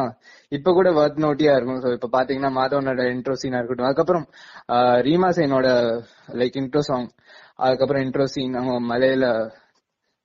இப்ப 0.52 0.73
கூட 0.78 0.88
வர்த் 0.92 1.21
நோட்டியா 1.25 1.52
இருக்கும். 1.56 1.80
சோ 1.85 1.90
இப்ப 1.97 2.11
பாத்தீங்கன்னா 2.16 2.50
மாதவனோட 2.59 3.02
இன்ட்ரோ 3.14 3.35
சீனா 3.42 3.59
இருக்கட்டும். 3.61 3.88
அதுக்கப்புறம் 3.88 4.26
ரீமா 5.06 5.28
சேனோட 5.38 5.68
லைக் 6.40 6.59
இன்ட்ரோ 6.62 6.83
சாங் 6.88 7.06
அதுக்கப்புறம் 7.64 8.04
இன்ட்ரோ 8.06 8.26
சீன் 8.35 8.59
அவங்க 8.61 8.75
மலையில 8.92 9.26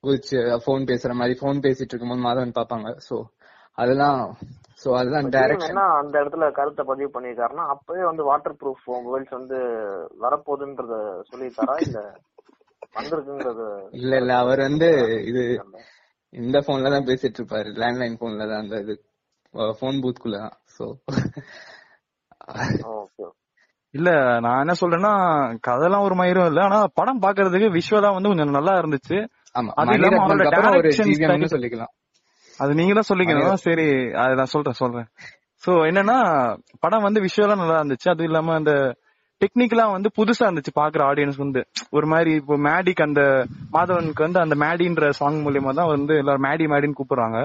குதிச்சு 0.03 0.38
போன் 0.65 0.89
பேசுற 0.91 1.13
மாதிரி 1.19 1.36
போன் 1.43 1.63
பேசிட்டு 1.65 1.93
இருக்கும்போது 1.93 2.25
மாதவன் 2.27 2.58
பாப்பாங்க. 2.60 2.89
சோ 3.08 3.15
அதெல்லாம் 3.77 4.19
சோ 4.79 4.89
அதெல்லாம் 4.98 5.24
ஜிவிஎம் 5.24 5.36
டைரக்ஷன் 5.36 5.71
என்ன 5.71 5.86
அந்த 6.00 6.15
இடத்துல 6.21 6.48
கருத்தை 6.57 6.83
பதிவு 6.89 7.09
பண்ணிருக்காருன்னா 7.15 7.65
அப்பவே 7.74 8.03
வந்து 8.09 8.24
வாட்டர் 8.29 8.57
ப்ரூஃப் 8.59 8.86
மொபைல்ஸ் 8.98 9.33
வந்து 9.38 9.57
வரப்போகுதுன்றத 10.24 10.95
சொல்லியிருக்காரா? 11.29 11.75
இல்ல 11.88 12.00
வந்திருக்குங்கிறது 12.95 13.65
இல்ல 13.98 14.13
இல்ல. 14.21 14.31
அவர் 14.43 14.62
வந்து 14.67 14.88
இது 15.29 15.41
இந்த 16.33 16.57
போன்ல 16.65 16.91
தான் 16.93 17.07
பேசிட்டு 17.07 17.39
இருப்பாரு 17.39 17.69
லேண்ட்லைன் 17.81 18.19
போன்ல 18.21 18.48
தான் 18.51 18.63
அந்த 18.63 18.77
இது. 18.83 18.95
போன் 19.79 20.01
பூத்குள்ள 20.03 20.38
தான். 20.43 20.55
சோ 20.75 20.83
ஓகே 22.95 23.25
இல்ல 23.93 24.09
நான் 24.45 24.62
என்ன 24.63 24.74
சொல்றேன்னா 24.81 25.13
கதைலாம் 25.67 26.05
ஒரு 26.07 26.15
மயிரும் 26.19 26.50
இல்ல. 26.51 26.62
ஆனா 26.67 26.79
படம் 27.00 27.21
பாக்குறதுக்கு 27.24 27.69
விஷுவலா 27.77 28.12
வந்து 28.15 28.31
கொஞ்சம் 28.31 28.57
நல்லா 28.57 28.74
இருந்துச்சு. 28.81 29.17
ஆமா. 29.55 29.71
அது 29.81 29.95
இல்லாம 29.98 30.19
அவரோட 30.21 30.91
சொல்லிக்கலாம். 31.51 31.93
அது 32.60 32.72
நீங்க 32.75 32.94
தான் 32.94 33.10
சொல்லிக்கணும் 33.10 33.63
சரி 33.68 33.88
அது 34.24 34.34
நான் 34.36 34.54
சொல்றேன் 34.54 34.80
சொல்றேன். 34.82 35.08
சோ 35.63 35.72
என்னன்னா 35.89 36.18
படம் 36.80 37.06
வந்து 37.08 37.20
விஷுவலா 37.22 37.56
நல்லா 37.62 37.78
இருந்துச்சு. 37.80 38.10
அது 38.10 38.24
இல்லாம 38.24 38.54
அந்த 38.54 38.74
டெக்னிக்கலா 39.42 39.86
வந்து 39.92 40.10
புதுசா 40.18 40.46
இருந்துச்சு 40.48 40.74
பாக்குற 40.80 41.01
ஆடியன்ஸ் 41.10 41.38
வந்து. 41.38 41.62
ஒரு 41.92 42.08
மாதிரி 42.08 42.32
இப்போ 42.32 42.56
மேடிக்கு 42.68 43.04
அந்த 43.04 43.22
மாதவனுக்கு 43.74 44.25
வந்து 44.28 44.39
அந்த 44.39 44.56
மேடின்ற 44.56 45.10
சாங் 45.12 45.39
மூலியமா 45.46 45.74
தான் 45.74 45.92
வந்து 45.96 46.13
எல்லாரும் 46.18 46.46
மேடி 46.48 46.68
மேடின்னு 46.68 47.00
கூப்பிடுறாங்க. 47.00 47.39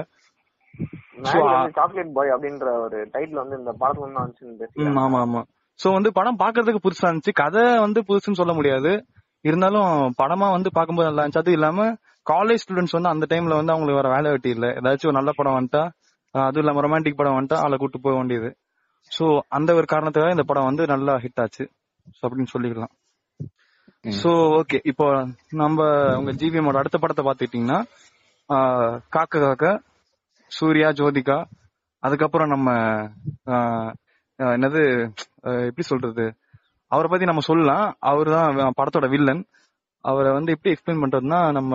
சாக்லேட் 1.75 2.15
பாய் 2.15 2.33
அப்படின்ற 2.35 2.69
ஒரு 2.85 2.97
டைட்டில் 3.13 3.41
வந்து 3.43 3.59
இந்த 3.61 3.73
படத்துல 3.81 4.97
ஆமா 5.05 5.19
ஆமா. 5.19 5.41
சோ 5.79 5.87
வந்து 5.93 6.09
படம் 6.11 6.41
பாக்குறதுக்கு 6.41 6.85
புதுசா 6.85 7.07
இருந்துச்சு. 7.07 7.33
கதை 7.43 7.63
வந்து 7.85 7.99
புதுசுன்னு 8.09 8.41
சொல்ல 8.41 8.53
முடியாது. 8.53 8.91
இருந்தாலும் 9.45 9.89
படமா 10.21 10.47
வந்து 10.51 10.69
பார்க்கும்போது 10.71 11.07
நல்லா 11.07 11.23
இருந்துச்சு. 11.23 11.43
அது 11.43 11.51
இல்லாம 11.51 11.79
காலேஜ் 12.31 12.61
ஸ்டூடெண்ட்ஸ் 12.63 12.95
வந்து 12.97 13.11
அந்த 13.13 13.25
டைம்ல 13.31 13.57
வந்து 13.59 13.73
அவங்களுக்கு 13.73 13.99
வேற 14.01 14.09
வேலை 14.15 14.29
வெட்டி 14.33 14.51
இல்ல. 14.55 14.67
ஏதாச்சும் 14.79 15.09
ஒரு 15.11 15.17
நல்ல 15.19 15.31
படம் 15.39 15.57
வந்துட்டா 15.57 15.83
அதுவும் 16.35 16.63
இல்லாம 16.63 16.81
ரொமான்டிக் 16.85 17.19
படம் 17.19 17.37
வந்துட்டா 17.37 17.57
அவளை 17.63 17.77
கூட்டு 17.81 17.99
போக 18.05 18.15
வேண்டியது. 18.19 18.49
சோ 19.11 19.25
அந்த 19.57 19.69
ஒரு 19.79 19.87
காரணத்துக்காக 19.93 20.35
இந்த 20.35 20.45
படம் 20.49 20.69
வந்து 20.69 20.83
நல்லா 20.93 21.13
ஹிட் 21.23 21.41
ஆச்சு. 21.43 21.65
அப்படின்னு 22.23 22.53
சொல்லிக்கலாம். 22.53 22.93
சோ 24.21 24.31
ஓகே 24.59 24.77
இப்போ 24.91 25.05
நம்ம 25.61 25.85
உங்க 26.19 26.31
ஜிவிஎமோட 26.41 26.81
அடுத்த 26.81 26.97
படத்தை 27.03 27.23
பாத்துக்கிட்டீங்கன்னா 27.27 27.79
காக்க 29.15 29.39
காக்க 29.45 29.65
சூர்யா 30.51 30.89
ஜோதிகா 30.99 31.37
அதுக்கப்புறம் 32.03 32.51
நம்ம 32.53 32.69
என்னது 34.39 34.81
எப்படி 35.67 35.85
சொல்றது? 35.91 36.25
அவரை 36.91 37.07
பத்தி 37.11 37.25
நம்ம 37.29 37.43
சொல்லலாம். 37.49 37.85
அவர் 38.09 38.29
தான் 38.35 38.77
படத்தோட 38.79 39.07
வில்லன் 39.13 39.41
அவரை 40.09 40.31
வந்து 40.37 40.53
எப்படி 40.55 40.73
எக்ஸ்பிளைன் 40.73 41.03
பண்றதுன்னா 41.03 41.39
நம்ம 41.57 41.73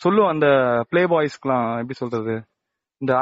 சொல்லுவோம் 0.00 0.32
அந்த 0.34 0.48
பிளே 0.90 1.02
பாய்ஸ்க்குலாம் 1.12 1.66
எப்படி 1.80 1.96
சொல்றது? 2.02 2.34
இந்த 3.00 3.12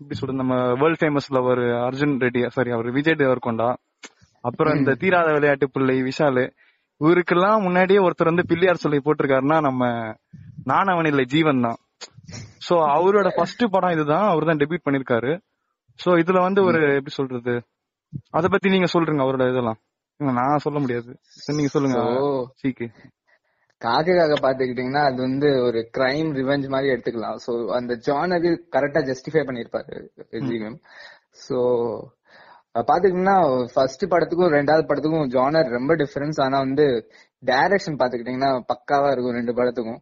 எப்படி 0.00 0.18
சொல்றது? 0.18 0.40
நம்ம 0.42 0.56
வேர்ல்ட் 0.80 1.00
ஃபேமஸ்ல 1.00 1.40
ஒரு 1.50 1.64
அர்ஜுன் 1.86 2.14
ரெட்டி 2.24 2.40
சாரி 2.56 2.70
அவர் 2.76 2.88
விஜய் 2.98 3.20
தேவர்கொண்டா 3.22 3.68
அப்புறம் 4.44 4.76
இந்த 4.78 4.92
தீராத 5.02 5.28
விளையாட்டு 5.34 5.66
பிள்ளை 5.74 5.96
விஷாலு 6.02 6.44
இவருக்கெல்லாம் 7.00 7.62
முன்னாடியே 7.66 8.00
ஒருத்தர் 8.06 8.30
வந்து 8.30 8.48
பிள்ளையார் 8.50 8.82
சொல்லி 8.84 8.98
போட்டிருக்காருன்னா 9.04 9.58
நம்ம 9.68 9.82
நானவன் 10.70 11.08
இல்லை 11.10 11.24
ஜீவன் 11.24 11.64
தான். 11.66 11.78
சோ 12.66 12.74
அவரோட 12.96 13.28
ஃபர்ஸ்ட் 13.36 13.64
படம் 13.74 13.94
இதுதான் 13.94 14.26
அவர் 14.32 14.48
தான் 14.48 14.60
டெபியூட் 14.62 14.86
பண்ணிருக்காரு. 14.86 15.32
சோ 16.00 16.10
இதுல 16.22 16.40
வந்து 16.46 16.60
ஒரு 16.68 16.80
எப்படி 16.98 17.14
சொல்றது? 17.20 17.54
அத 18.38 18.48
பத்தி 18.48 18.68
நீங்க 18.74 18.88
சொல்றீங்க 18.94 19.24
அவரோட 19.24 19.46
இதெல்லாம். 19.52 19.78
நான் 20.38 20.64
சொல்ல 20.66 20.78
முடியாது. 20.84 21.10
நீங்க 21.58 21.72
சொல்லுங்க. 21.74 21.98
சீக்கு. 22.60 22.86
காக்கக்காக 23.82 24.34
பாத்துக்கிட்டீங்கன்னா 24.42 25.04
அது 25.10 25.18
வந்து 25.26 25.48
ஒரு 25.66 25.78
கிரைம் 25.96 26.28
ரிவெஞ்ச் 26.38 26.66
மாதிரி 26.74 26.92
எடுத்துக்கலாம். 26.94 27.38
சோ 27.46 27.52
அந்த 27.78 27.92
ஜானரு 28.08 28.50
கரெக்டா 28.74 29.00
ஜஸ்டிஃபை 29.08 29.42
பண்ணிருப்பாரு 29.48 29.96
ஜிவிஎம் 30.48 30.78
சோ 31.44 31.58
பாத்துக்கிட்டீங்கன்னா 32.88 33.38
ஃபர்ஸ்ட் 33.72 34.04
படத்துக்கும் 34.12 34.54
ரெண்டாவது 34.56 34.84
படத்துக்கும் 34.90 35.32
ஜானர் 35.34 35.74
ரொம்ப 35.78 35.92
டிஃபரன்ஸ் 36.02 36.38
ஆனா 36.44 36.58
வந்து 36.66 36.86
டைரக்ஷன் 37.42 37.98
பாத்துக்கிட்டீங்கன்னா 38.00 38.52
பக்காவா 38.70 39.08
இருக்கும் 39.12 39.36
ரெண்டு 39.38 39.52
படத்துக்கும். 39.58 40.00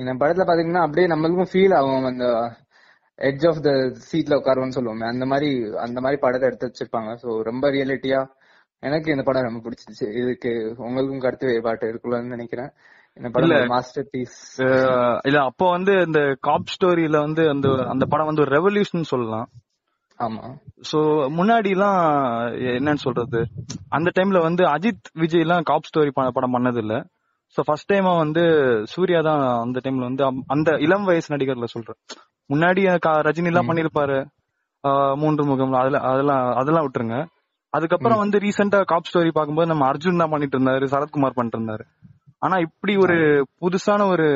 இந்த 0.00 0.12
படத்துல 0.20 0.46
பாத்தீங்கன்னா 0.50 0.84
அப்படியே 0.86 1.08
நம்மளுக்கும் 1.14 1.50
ஃபீல் 1.52 1.74
ஆகும். 1.78 2.08
அந்த 2.12 2.26
எட்ஜ் 3.18 3.46
ஆஃப் 3.50 3.62
த 3.66 3.70
சீட்ல 4.08 4.38
உட்காருவோம்னு 4.40 4.76
சொல்லுவோமே. 4.78 5.06
அந்த 5.14 5.26
மாதிரி 5.32 5.50
அந்த 5.86 5.98
மாதிரி 6.04 6.18
படத்தை 6.24 6.48
எடுத்து 6.48 6.68
வச்சிருப்பாங்க. 6.68 7.12
சோ 7.22 7.28
ரொம்ப 7.50 7.64
ரியலிட்டியா 7.76 8.20
எனக்கு 8.82 9.12
இந்த 9.12 9.22
படம் 9.22 9.46
ரொம்ப 9.46 9.60
பிடிச்சிருச்சு 9.64 10.06
இதுக்கு 10.20 10.50
உங்களுக்கும் 10.86 11.18
கருத்து 11.18 11.46
வேறுபாட்டு 11.46 11.86
இருக்குல்லன்னு 11.86 12.34
நினைக்கிறேன். 12.36 12.70
இல்ல. 15.26 15.38
அப்போ 15.42 15.64
வந்து 15.70 15.92
இந்த 16.06 16.20
காப் 16.40 16.72
ஸ்டோரியில 16.74 17.16
வந்து 17.18 17.42
அந்த 17.48 17.68
அந்த 17.92 18.04
படம் 18.06 18.26
வந்து 18.26 18.44
ஒரு 18.44 18.52
ரெவல்யூஷன் 18.56 19.10
சொல்லலாம். 19.12 19.48
ஆமா. 20.18 20.44
சோ 20.90 20.98
முன்னாடி 21.38 21.70
எல்லாம் 21.70 21.98
என்னன்னு 22.74 23.02
சொல்றது? 23.06 23.40
அந்த 23.88 24.08
டைம்ல 24.16 24.38
வந்து 24.42 24.62
அஜித் 24.66 25.10
விஜய் 25.14 25.40
எல்லாம் 25.40 25.62
காப் 25.62 25.88
ஸ்டோரி 25.90 26.12
படம் 26.38 26.54
பண்ணது 26.56 26.76
இல்ல 26.76 26.94
சோ 27.56 27.62
ஃபர்ஸ்ட் 27.66 27.92
டைமா 27.92 28.12
வந்து 28.16 28.42
சூர்யா 28.84 29.20
தான் 29.22 29.42
அந்த 29.64 29.80
டைம்ல 29.84 30.08
வந்து 30.10 30.24
அந்த 30.46 30.70
இளம் 30.78 31.04
வயசு 31.04 31.34
நடிகர்ல 31.34 31.68
சொல்றேன் 31.74 31.98
முன்னாடி 32.50 32.82
ரஜினி 33.28 33.50
எல்லாம் 33.52 33.68
பண்ணிருப்பாரு 33.70 34.18
மூன்று 35.14 35.44
முகம் 35.44 35.72
அதெல்லாம் 35.72 36.06
அதெல்லாம் 36.10 36.42
அதெல்லாம் 36.54 36.84
விட்டுருங்க. 36.86 37.18
அதுக்கப்புறம் 37.72 38.20
வந்து 38.22 38.38
ரீசெண்டா 38.44 38.78
காப் 38.90 39.08
ஸ்டோரி 39.08 39.30
பார்க்கும்போது 39.36 39.70
நம்ம 39.72 39.86
அர்ஜுன் 39.92 40.22
தான் 40.22 40.32
பண்ணிட்டு 40.34 40.56
இருந்தாரு 40.58 40.86
சரத்குமார் 40.94 41.36
பண்ணிட்டு 41.38 41.58
இருந்தாரு. 41.58 41.84
ஆனா 42.44 42.56
இப்படி 42.66 42.92
ஒரு 43.04 43.16
புதுசான 43.62 44.06
ஒரு 44.14 44.26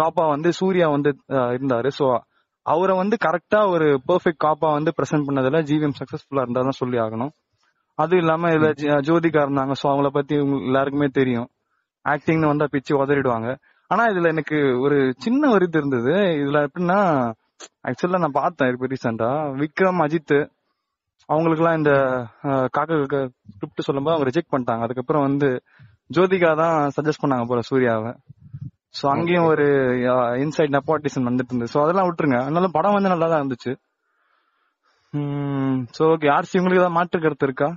காப்பா 0.00 0.24
வந்து 0.34 0.48
சூர்யா 0.58 0.86
வந்து 0.94 1.10
இருந்தாரு. 1.56 1.88
சோ 1.98 2.06
அவரை 2.66 2.94
வந்து 3.00 3.16
கரெக்டா 3.24 3.60
ஒரு 3.74 3.86
பெர்ஃபெக்ட் 4.08 4.44
காப்பா 4.44 4.68
வந்து 4.76 4.90
பிரசன்ட் 4.98 5.26
பண்ணதுல 5.28 5.60
ஜிவிஎம் 5.70 5.96
சக்சஸ்ஃபுல்லா 6.00 6.44
இருந்தா 6.44 6.62
தான் 6.68 6.80
சொல்லி 6.82 6.98
ஆகணும். 7.04 7.32
அதுவும் 7.98 8.22
இல்லாம 8.22 8.50
இதுல 8.54 8.68
ஜோதிகா 9.08 9.42
இருந்தாங்க. 9.46 9.74
சோ 9.80 9.86
அவங்கள 9.90 10.10
பத்தி 10.18 10.34
எல்லாருக்குமே 10.68 11.08
தெரியும். 11.20 11.48
ஆக்டிங்னு 12.04 12.50
வந்தா 12.52 12.66
பிச்சு 12.74 12.92
உதறிடுவாங்க. 13.02 13.50
ஆனா 13.90 14.02
இதுல 14.12 14.30
எனக்கு 14.34 14.58
ஒரு 14.84 14.98
சின்ன 15.24 15.50
ஒரு 15.54 15.66
இது 15.68 15.78
இருந்தது. 15.82 16.14
இதுல 16.42 16.60
எப்படின்னா 16.68 16.98
ஆக்சுவலா 17.88 18.20
நான் 18.24 18.38
பார்த்தேன் 18.42 18.70
இப்ப 18.74 18.88
ரீசெண்டா 18.94 19.30
விக்ரம் 19.62 20.02
அஜித் 20.04 20.36
அவங்களுக்குலாம் 21.28 21.78
இந்த 21.80 21.92
காக்கா 22.76 22.96
ஸ்கிரிப்ட் 23.04 23.86
சொல்லும்போது 23.88 24.14
அவங்க 24.14 24.28
ரிஜெக்ட் 24.30 24.52
பண்ணிட்டாங்க. 24.54 24.84
அதுக்கப்புறம் 24.86 25.26
வந்து 25.28 25.48
ஜோதிகா 26.16 26.50
தான் 26.62 26.76
சஜஸ்ட் 26.96 27.22
பண்ணாங்க 27.22 27.46
போல 27.50 27.62
சூர்யாவை. 27.70 28.12
சோ 28.98 29.04
அங்கேயும் 29.14 29.48
ஒரு 29.52 29.66
இன்சைட் 30.44 30.74
நெப்பாட்டிசம் 30.76 31.28
வந்துட்டு 31.28 31.52
இருந்தது 31.52 31.72
சோ 31.74 31.80
அதெல்லாம் 31.84 32.08
விட்டுருங்க. 32.08 32.40
அதனால 32.46 32.68
படம் 32.76 32.96
வந்து 32.96 33.12
நல்லா 33.14 33.28
தான் 33.32 33.42
இருந்துச்சு 33.42 33.72
சோ 35.96 36.04
ஓகே 36.14 36.28
ஆர்சி 36.36 36.58
உங்களுக்கு 36.60 36.82
ஏதாவது 36.82 36.98
மாற்று 36.98 37.18
கருத்து 37.24 37.46
இருக்கா? 37.48 37.68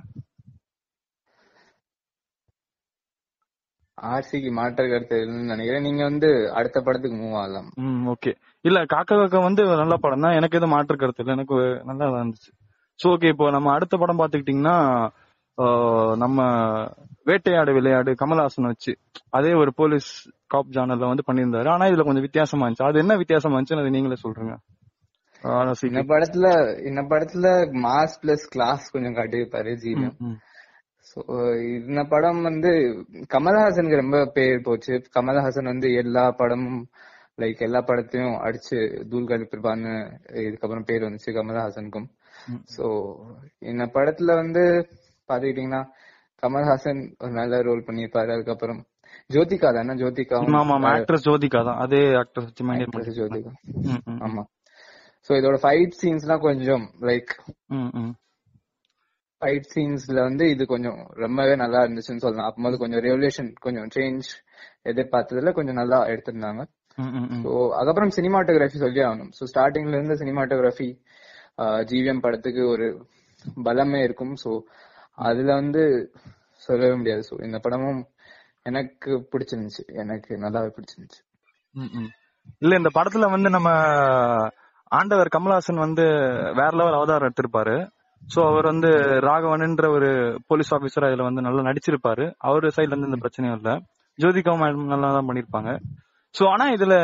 ஆர்சிக்கு 3.98 4.50
மாற்ற 4.58 4.80
கருத்து 4.90 5.16
நினைக்கிறேன். 5.52 5.84
நீங்க 5.86 6.02
வந்து 6.10 6.28
அடுத்த 6.58 6.78
படத்துக்கு 6.86 7.16
மூவ் 7.22 7.36
ஆகலாம். 7.42 7.68
ஓகே 8.12 8.32
இல்ல 8.64 8.78
காக்கா 8.92 9.14
காக்கா 9.20 9.40
வந்து 9.48 9.62
நல்ல 9.82 9.94
படம் 10.04 10.24
தான் 10.26 10.36
எனக்கு 10.38 10.58
எதுவும் 10.58 10.74
மாற்று 10.76 11.00
கருத்து 11.02 11.22
இல்லை. 11.24 11.36
எனக்கு 11.38 11.56
நல்லா 11.90 12.06
இருந்துச்சு. 12.20 12.50
சோ 13.00 13.08
ஓகே 13.14 13.28
இப்போ 13.28 13.46
நம்ம 13.50 13.72
அடுத்த 13.72 13.96
படம் 13.96 14.20
பாத்துக்கிட்டீங்கன்னா 14.20 14.76
நம்ம 16.16 16.38
வேட்டையாடு 17.26 17.72
விளையாடு 17.72 18.10
கமல்ஹாசன் 18.14 18.70
வச்சு 18.70 18.92
அதே 19.30 19.52
ஒரு 19.54 19.70
போலீஸ் 19.72 20.10
காப் 20.46 20.74
ஜானர்ல 20.76 21.10
வந்து 21.12 21.26
பண்ணியிருந்தாரு 21.28 21.68
ஆனா 21.68 21.86
இதுல 21.86 22.04
கொஞ்சம் 22.04 22.26
வித்தியாசமா 22.26 22.66
இருந்துச்சு 22.66 22.88
அது 22.88 23.02
என்ன 23.04 23.16
வித்தியாசமா 23.16 23.54
இருந்துச்சுன்னு 23.54 23.84
அது 23.84 23.96
நீங்களே 23.96 24.18
சொல்றீங்க 24.24 24.54
இந்த. 25.88 26.00
படத்துல 26.10 26.46
இந்த 26.86 27.02
படத்துல 27.02 27.48
மாஸ் 27.84 28.16
பிளஸ் 28.22 28.46
கிளாஸ் 28.50 28.90
கொஞ்சம் 28.90 29.16
காட்டியிருப்பாரு. 29.16 29.72
சோ 31.06 31.20
இந்த 31.86 32.00
படம் 32.04 32.40
வந்து 32.42 32.70
கமல்ஹாசனுக்கு 33.34 34.02
ரொம்ப 34.02 34.18
பேர் 34.34 34.60
போச்சு 34.60 34.94
கமல்ஹாசன் 35.16 35.64
வந்து 35.64 35.94
எல்லா 35.94 36.24
படமும் 36.30 36.80
லைக் 37.38 37.60
எல்லா 37.60 37.80
படத்தையும் 37.82 38.36
அடிச்சு 38.38 38.78
தூள் 39.08 39.30
கழிப்பிருப்பான்னு 39.30 39.92
இதுக்கப்புறம் 40.44 40.86
பேர் 40.86 41.06
வந்துச்சு 41.06 41.36
கமல்ஹாசனுக்கும். 41.38 42.08
சோ 42.76 42.84
இந்த 43.58 43.84
படத்துல 43.96 44.34
வந்து 44.34 44.62
பாத்துக்கிட்டீங்கன்னா 45.28 45.82
கமல்ஹாசன் 46.42 47.00
ஒரு 47.20 47.32
நல்ல 47.32 47.62
ரோல் 47.62 47.86
பண்ணியிருப்பாரு. 47.86 48.30
அதுக்கப்புறம் 48.30 48.80
ஜோதிகா 49.30 49.68
தானே? 49.72 49.94
ஜோதிகா 49.94 50.36
ஆமா 50.38 50.60
ஆமா 50.76 50.90
ஆக்ட்ரஸ் 50.90 51.26
ஜோதிகா 51.28 51.60
தான். 51.64 51.80
அதே 51.84 52.00
ஆக்ட்ரஸ் 52.14 52.48
வச்சு 52.48 52.64
மைண்ட் 52.64 53.16
ஜோதிகா. 53.20 53.52
ஆமா. 54.26 54.44
சோ 55.28 55.32
இதோட 55.40 55.56
ஃபைட் 55.64 55.96
சீன்ஸ்லாம் 56.02 56.44
கொஞ்சம் 56.48 56.84
லைக் 57.00 57.32
ஃபைட் 59.42 59.66
சீன்ஸ்ல 59.74 60.18
வந்து 60.28 60.44
இது 60.50 60.66
கொஞ்சம் 60.66 61.00
ரொம்பவே 61.14 61.56
நல்லா 61.56 61.80
இருந்துச்சுன்னு 61.84 62.22
சொல்லலாம். 62.24 62.48
அப்போது 62.50 62.78
கொஞ்சம் 62.78 63.00
ரெவல்யூஷன் 63.00 63.50
கொஞ்சம் 63.60 63.90
சேஞ்ச் 63.96 64.28
எதிர்பார்த்ததுல 64.84 65.52
கொஞ்சம் 65.52 65.74
நல்லா 65.74 65.98
எடுத்திருந்தாங்க. 66.12 66.62
ஸோ 67.42 67.50
அதுக்கப்புறம் 67.78 68.14
சினிமாட்டோகிராஃபி 68.16 68.78
சொல்லி 68.84 69.00
ஆகணும். 69.00 69.30
ஸோ 69.38 69.44
ஸ்டார்டிங்ல 69.52 69.96
இருந்து 69.98 70.16
சினிமாட்டோகிராஃபி 70.16 70.88
ஜிவிஎம் 71.90 72.22
படத்துக்கு 72.24 72.62
ஒரு 72.68 72.86
பலமே 73.66 74.00
இருக்கும். 74.02 74.34
ஸோ 74.36 74.50
அதுல 75.28 75.50
வந்து 75.54 75.82
சொல்லவே 76.68 76.94
முடியாது. 76.94 77.22
ஸோ 77.22 77.34
இந்த 77.42 77.58
படமும் 77.58 78.00
எனக்கு 78.62 79.10
பிடிச்சிருந்துச்சு. 79.32 79.84
எனக்கு 79.94 80.32
நல்லாவே 80.36 80.70
பிடிச்சிருந்துச்சு. 80.76 81.20
இல்ல 82.62 82.74
இந்த 82.76 82.90
படத்துல 82.94 83.26
வந்து 83.30 83.48
நம்ம 83.50 83.68
ஆண்டவர் 84.90 85.28
கமலஹாசன் 85.28 85.84
வந்து 85.86 86.04
வேற 86.54 86.70
லெவல் 86.76 86.98
அவதாரம் 86.98 87.28
எடுத்திருப்பாரு. 87.28 87.76
சோ 88.22 88.40
அவர் 88.50 88.66
வந்து 88.66 88.90
ராகவன்ன்ற 89.28 89.86
ஒரு 89.88 90.08
போலீஸ் 90.46 90.72
ஆபீசரா 90.74 91.08
இதுல 91.10 91.26
வந்து 91.28 91.44
நல்லா 91.46 91.62
நடிச்சிருப்பாரு. 91.62 92.24
அவரு 92.38 92.72
சைடுல 92.76 92.94
இருந்து 92.94 93.10
இந்த 93.10 93.20
பிரச்சனையும் 93.24 93.58
இல்ல. 93.58 93.72
ஜோதிகா 94.18 94.52
மேடம் 94.62 94.92
நல்லா 94.92 95.08
தான் 95.12 95.28
பண்ணிருப்பாங்க. 95.28 95.72
சோ 96.34 96.42
ஆனா 96.48 96.64
இதுல 96.72 96.94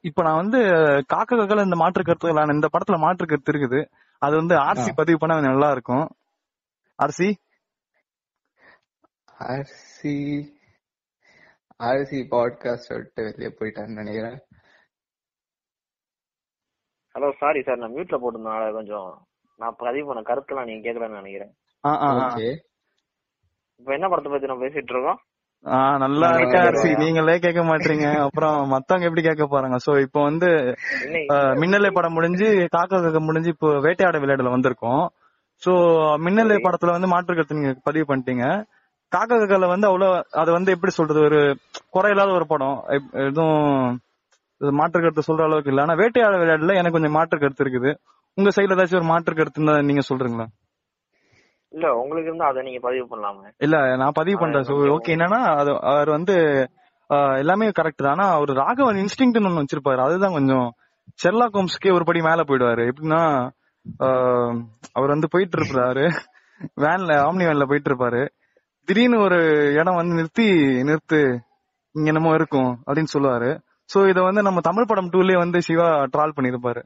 இப்ப 0.00 0.22
நான் 0.22 0.40
வந்து 0.42 0.60
காக்க 1.06 1.30
காக்கல 1.32 1.64
இந்த 1.64 1.76
மாற்று 1.76 2.02
கருத்துகள் 2.02 2.54
இந்த 2.54 2.68
படத்துல 2.68 2.98
மாற்று 2.98 3.26
கருத்து 3.26 3.52
இருக்குது. 3.52 3.80
அது 4.22 4.34
வந்து 4.36 4.54
ஆர்சி 4.66 4.90
பதிவு 4.94 5.18
பண்ணா 5.18 5.36
நல்லா 5.46 5.68
இருக்கும் 5.70 6.06
ஆர்சி 6.98 7.28
ஆர்சி 9.46 10.14
ஆர்சி 11.80 12.18
பாட்காஸ்ட் 12.30 12.92
விட்டு 12.92 13.22
வெளியே 13.26 13.50
போயிட்டான்னு 13.56 14.00
நினைக்கிறேன். 14.00 14.38
ஹலோ 17.14 17.28
சாரி 17.40 17.60
சார் 17.62 17.78
நான் 17.78 17.94
மியூட்ல 17.94 18.16
போட்டிருந்தனால 18.22 18.72
கொஞ்சம் 18.72 19.08
நான் 19.60 19.76
பதிவு 19.78 20.06
பண்ண 20.08 20.22
கருத்துலாம் 20.22 20.68
நீங்க 20.68 20.84
கேட்கலன்னு 20.86 21.20
நினைக்கிறேன். 21.20 21.52
ஆ 21.84 21.92
ஆ 21.98 22.08
ஆ. 22.14 22.24
ஓகே 22.24 22.48
இப்ப 23.80 23.90
என்ன 23.92 24.06
படத்தை 24.08 24.30
பத்தி 24.32 24.50
நம்ம 24.50 24.64
பேசிட்டு 24.64 24.92
இருக்கோம்? 24.94 25.20
ஆ 25.64 25.76
நல்லா 25.96 26.28
இருக்கா 26.32 26.58
ஆர்சி 26.62 26.90
நீங்களே 26.94 27.34
கேட்க 27.38 27.62
மாட்டீங்க. 27.62 28.06
அப்புறம் 28.26 28.56
மத்தவங்க 28.68 29.06
எப்படி 29.08 29.22
கேட்க 29.22 29.44
போறாங்க? 29.44 29.76
சோ 29.86 29.92
இப்போ 30.00 30.20
வந்து 30.22 30.48
ஆஹ் 31.28 31.54
மின்னலை 31.62 31.90
படம் 31.92 32.12
முடிஞ்சு 32.12 32.46
காக்கா 32.74 32.96
காக்கா 32.96 33.20
முடிஞ்சு 33.20 33.50
இப்போ 33.50 33.68
வேட்டையாட 33.80 34.18
விளையாடுல 34.18 34.54
வந்திருக்கோம். 34.54 35.02
சோ 35.62 35.72
மின்னலை 36.18 36.56
படத்துல 36.58 36.94
வந்து 36.96 37.06
மாற்று 37.06 37.34
கருத்து 37.34 37.58
நீங்க 37.60 37.72
பதிவு 37.82 38.06
பண்ணிட்டீங்க. 38.10 38.46
காக்கா 39.12 39.34
காக்கால 39.36 39.66
வந்து 39.66 39.86
அவ்வளவு 39.86 40.14
அது 40.32 40.50
வந்து 40.52 40.72
எப்படி 40.72 40.92
சொல்றது? 40.92 41.20
ஒரு 41.20 41.40
குறையில்லாத 41.90 42.30
ஒரு 42.32 42.46
படம். 42.46 42.76
எதுவும் 43.26 43.60
மாற்று 44.60 44.98
கருத்து 45.00 45.28
சொல்ற 45.28 45.42
அளவுக்கு 45.44 45.70
இல்ல. 45.70 45.82
ஆனா 45.82 45.94
வேட்டையாட 45.94 46.36
விளையாடுல 46.42 46.74
எனக்கு 46.74 46.96
கொஞ்சம் 46.98 47.16
மாற்று 47.18 47.38
கருத்து 47.38 47.64
இருக்குது. 47.64 47.90
உங்க 48.38 48.50
சைடுல 48.50 48.76
ஏதாச்சும் 48.76 49.00
ஒரு 49.00 49.10
மாற்று 49.12 49.34
கருத்து 49.34 49.60
இருந்தா 49.60 49.80
நீங்க 49.82 50.02
சொல்றீங்களா? 50.10 50.46
இல்ல 51.76 51.86
உங்களுக்கு 52.02 52.30
இருந்தா 52.30 52.50
அதை 52.50 52.60
நீங்க 52.66 52.80
பதிவு 52.86 53.04
பண்ணலாமே. 53.10 53.50
இல்ல 53.66 53.76
நான் 54.02 54.18
பதிவு 54.18 54.38
பண்றேன். 54.42 54.68
ஓகே 54.96 55.14
என்னன்னா 55.16 55.40
அது 55.60 55.70
அவர் 55.92 56.10
வந்து 56.16 56.36
எல்லாமே 57.42 57.66
கரெக்ட் 57.78 58.04
தான். 58.04 58.14
ஆனா 58.16 58.26
அவர் 58.36 58.52
ராகவன் 58.62 59.00
இன்ஸ்டிங்க்ட்னு 59.02 59.48
ஒண்ணு 59.50 59.62
வச்சிருப்பாரு. 59.64 60.00
அதுதான் 60.06 60.36
கொஞ்சம் 60.38 60.66
ஷெர்லாக் 61.22 61.58
ஹோம்ஸ்க்கே 61.58 61.92
ஒரு 61.96 62.04
படி 62.08 62.20
மேல 62.28 62.44
போயிடுவாரு. 62.48 62.84
எப்படின்னா 62.92 63.20
அவர் 64.98 65.14
வந்து 65.14 65.28
போயிட்டு 65.34 65.58
இருப்பாரு. 65.58 66.06
வேன்ல 66.84 67.12
ஆம்னி 67.26 67.44
வேன்ல 67.48 67.66
போயிட்டு 67.70 67.90
இருப்பாரு. 67.90 68.22
திடீர்னு 68.88 69.18
ஒரு 69.26 69.38
இடம் 69.80 69.98
வந்து 70.00 70.16
நிறுத்தி 70.18 70.48
நிறுத்து 70.88 71.20
இங்க 71.94 72.08
என்னமோ 72.12 72.32
இருக்கும் 72.38 72.70
அப்படின்னு 72.86 73.14
சொல்லுவாரு. 73.14 73.50
சோ 73.90 73.98
இத 74.10 74.18
வந்து 74.28 74.42
நம்ம 74.46 74.60
தமிழ் 74.68 74.88
படம் 74.90 75.12
டூலயே 75.14 75.38
வந்து 75.42 75.58
சிவா 75.68 75.88
ட்ரால் 76.14 76.36
பண்ணிருப்பாரு 76.36 76.82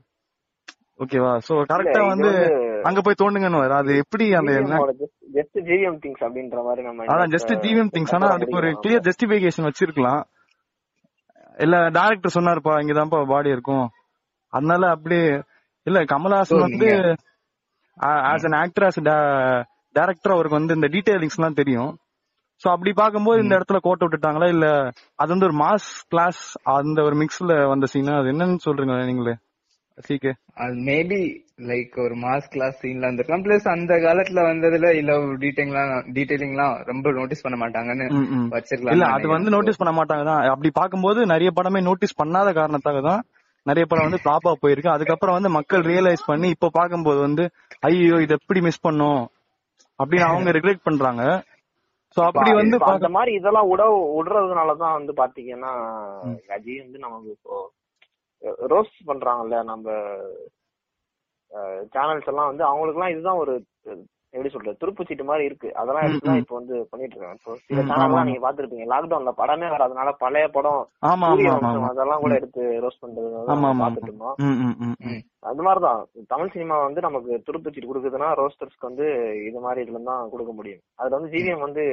ஓகேவா 1.03 1.33
சோ 1.47 1.55
கரெக்டா 1.71 2.01
வந்து 2.13 2.31
அங்க 2.89 3.01
போய் 3.07 3.21
தோண்டுங்கன்னு 3.21 3.61
அது 3.79 3.93
எப்படி 4.03 4.27
அந்த 4.39 4.53
என்ன? 4.61 4.77
ஜஸ்ட் 5.39 5.59
ஜிவிஎம் 5.69 5.99
திங்ஸ் 6.05 6.23
அப்படின்ற 6.27 6.61
மாதிரி 6.67 6.83
நம்ம 6.89 7.07
அதான் 7.13 7.33
ஜஸ்ட் 7.35 7.53
ஜிவிஎம் 7.65 7.93
திங்ஸ் 7.95 8.15
ஆனா 8.17 8.29
அதுக்கு 8.37 8.59
ஒரு 8.61 8.71
கிளியர் 8.83 9.07
ஜஸ்டிபிகேஷன் 9.09 9.69
வச்சிருக்கலாம். 9.69 10.23
இல்ல 11.65 11.77
டைரக்டர் 11.99 12.37
சொன்னாருப்பா 12.37 12.75
இங்கதான்ப்பா 12.83 13.21
பாடி 13.33 13.51
இருக்கும். 13.57 13.87
அதனால 14.53 14.83
அப்படியே 14.97 15.27
இல்ல 15.87 15.99
கமலஹாசன் 16.13 16.65
வந்து 16.67 16.89
as 18.31 18.47
an 18.49 18.57
actor 18.63 18.87
as 18.89 19.01
director 19.95 20.35
அவருக்கு 20.35 20.59
வந்து 20.59 20.77
இந்த 20.79 20.89
டீடைலிங்ஸ் 20.95 21.39
எல்லாம் 21.39 21.59
தெரியும். 21.61 21.93
சோ 22.63 22.67
அப்படி 22.75 22.91
பாக்கும்போது 23.01 23.43
இந்த 23.43 23.55
இடத்துல 23.59 23.79
கோட்டை 23.85 24.05
விட்டுட்டாங்களா? 24.05 24.49
இல்ல 24.55 24.67
அது 25.21 25.31
வந்து 25.35 25.49
ஒரு 25.49 25.57
மாஸ் 25.63 25.89
கிளாஸ் 26.13 26.43
அந்த 26.79 26.99
ஒரு 27.09 27.17
மிக்ஸ்ல 27.23 27.55
வந்த 27.73 27.87
சீனா 27.93 28.15
அது 28.21 28.33
என்னன்னு 28.33 28.65
சொல்றீங்க 28.67 28.97
நீங்களே? 29.11 29.35
சீக்கே. 30.07 30.33
அது 30.63 30.75
மேபி 30.89 31.19
லைக் 31.71 31.95
ஒரு 32.05 32.15
மாஸ் 32.25 32.51
கிளாஸ் 32.53 32.79
சீன்ல 32.83 33.07
இருந்திருக்கலாம் 33.07 33.45
பிளஸ் 33.47 33.67
அந்த 33.75 33.95
காலத்துல 34.05 34.45
வந்ததுல 34.49 34.91
இல்ல 35.01 35.13
டீடைலிங்லாம் 35.43 35.93
டீடைலிங்லாம் 36.17 36.75
ரொம்ப 36.91 37.13
நோட்டீஸ் 37.19 37.45
பண்ண 37.45 37.59
மாட்டாங்கன்னு. 37.63 38.07
வச்சிருக்கலாம் 38.55 38.95
இல்ல 38.97 39.09
அது 39.17 39.29
வந்து 39.35 39.55
நோட்டீஸ் 39.57 39.81
பண்ண 39.83 39.93
மாட்டாங்க 39.99 40.25
தான். 40.31 40.43
அப்படி 40.55 40.73
பாக்கும்போது 40.81 41.21
நிறைய 41.35 41.53
படமே 41.59 41.83
நோட்டீஸ் 41.89 42.19
பண்ணாத 42.23 42.55
காரணத்தாக 42.61 43.03
தான் 43.11 43.23
நிறைய 43.67 43.85
படம் 43.87 44.07
வந்து 44.09 44.23
ஃபிளாப்பா 44.23 44.53
போயிருக்கு. 44.63 44.95
அதுக்கப்புறம் 44.95 45.37
வந்து 45.39 45.51
மக்கள் 45.59 45.83
ரியலைஸ் 45.91 46.29
பண்ணி 46.31 46.49
இப்ப 46.57 46.73
பாக்கும்போது 46.79 47.21
வந்து 47.27 47.45
ஐயோ 47.89 48.19
இது 48.25 48.37
எப்படி 48.39 48.61
மிஸ் 48.69 48.85
பண்ணோம்? 48.87 49.23
அப்படின்னு 49.99 50.29
அவங்க 50.29 50.51
ரெகுலேட் 50.57 50.87
பண்றாங்க. 50.87 51.23
சோ 52.17 52.21
அப்படி 52.29 52.51
வந்து 52.59 52.77
அந்த 52.93 53.09
மாதிரி 53.17 53.33
இதெல்லாம் 53.39 53.69
விட 53.71 53.83
விடுறதுனாலதான் 54.15 54.97
வந்து 54.99 55.13
பாத்தீங்கன்னா 55.21 55.73
அஜய் 56.57 56.81
வந்து 56.85 56.99
நமக்கு 57.05 57.29
இப்போ 57.37 57.55
ரோஸ்ட் 58.73 59.01
பண்றாங்கல்ல 59.09 59.59
நம்ம 59.65 59.87
சேனல்ஸ் 61.93 62.31
எல்லாம் 62.33 62.51
வந்து 62.51 62.65
அவங்களுக்கு 62.67 62.99
எல்லாம் 62.99 63.15
இதுதான் 63.15 63.43
ஒரு 63.43 63.53
எப்படி 64.35 64.51
சொல்றது 64.51 64.81
துருப்பு 64.81 65.03
சீட்டு 65.07 65.25
மாதிரி 65.25 65.47
இருக்கு. 65.47 65.69
அதெல்லாம் 65.75 66.05
எடுத்து 66.07 66.29
தான் 66.29 66.41
இப்போ 66.41 66.55
வந்து 66.57 66.75
பண்ணிட்டு 66.91 67.15
இருக்காங்க 67.15 67.39
இப்போ 67.39 67.53
சில 67.63 67.79
ம், 67.79 67.89
சேனல் 67.89 67.95
ஆமா, 67.97 68.07
எல்லாம் 68.09 68.29
நீங்க 68.29 68.43
பாத்துருப்பீங்க 68.45 68.85
லாக்டவுன்ல 68.93 69.33
படமே 69.41 69.69
வராதனால 69.73 70.11
பழைய 70.21 70.47
படம் 70.49 70.83
அதெல்லாம் 71.89 72.23
கூட 72.25 72.35
எடுத்து 72.37 72.63
ரோஸ்ட் 72.85 73.03
பண்றது 73.03 73.31
பாத்துட்டு 73.81 74.11
இருந்தோம். 74.11 74.37
அது 75.45 75.65
மாதிரிதான். 75.67 76.01
தமிழ் 76.31 76.53
சினிமா 76.55 76.77
வந்து 76.85 77.01
நமக்கு 77.01 77.41
துருப்புச்சீட்டு 77.47 77.91
கொடுக்குதுன்னா 77.91 78.29
ரோஸ்டர்ஸ்க்கு 78.41 78.91
வந்து 78.91 79.09
இது 79.49 79.61
மாதிரி 79.61 79.85
இதுல 79.85 80.03
தான் 80.05 80.31
கொடுக்க 80.31 80.53
முடியும். 80.53 80.83
அதுல 80.99 81.19
வந்து 81.19 81.33
ஜிவிஎம் 81.35 81.67
வந்து 81.67 81.85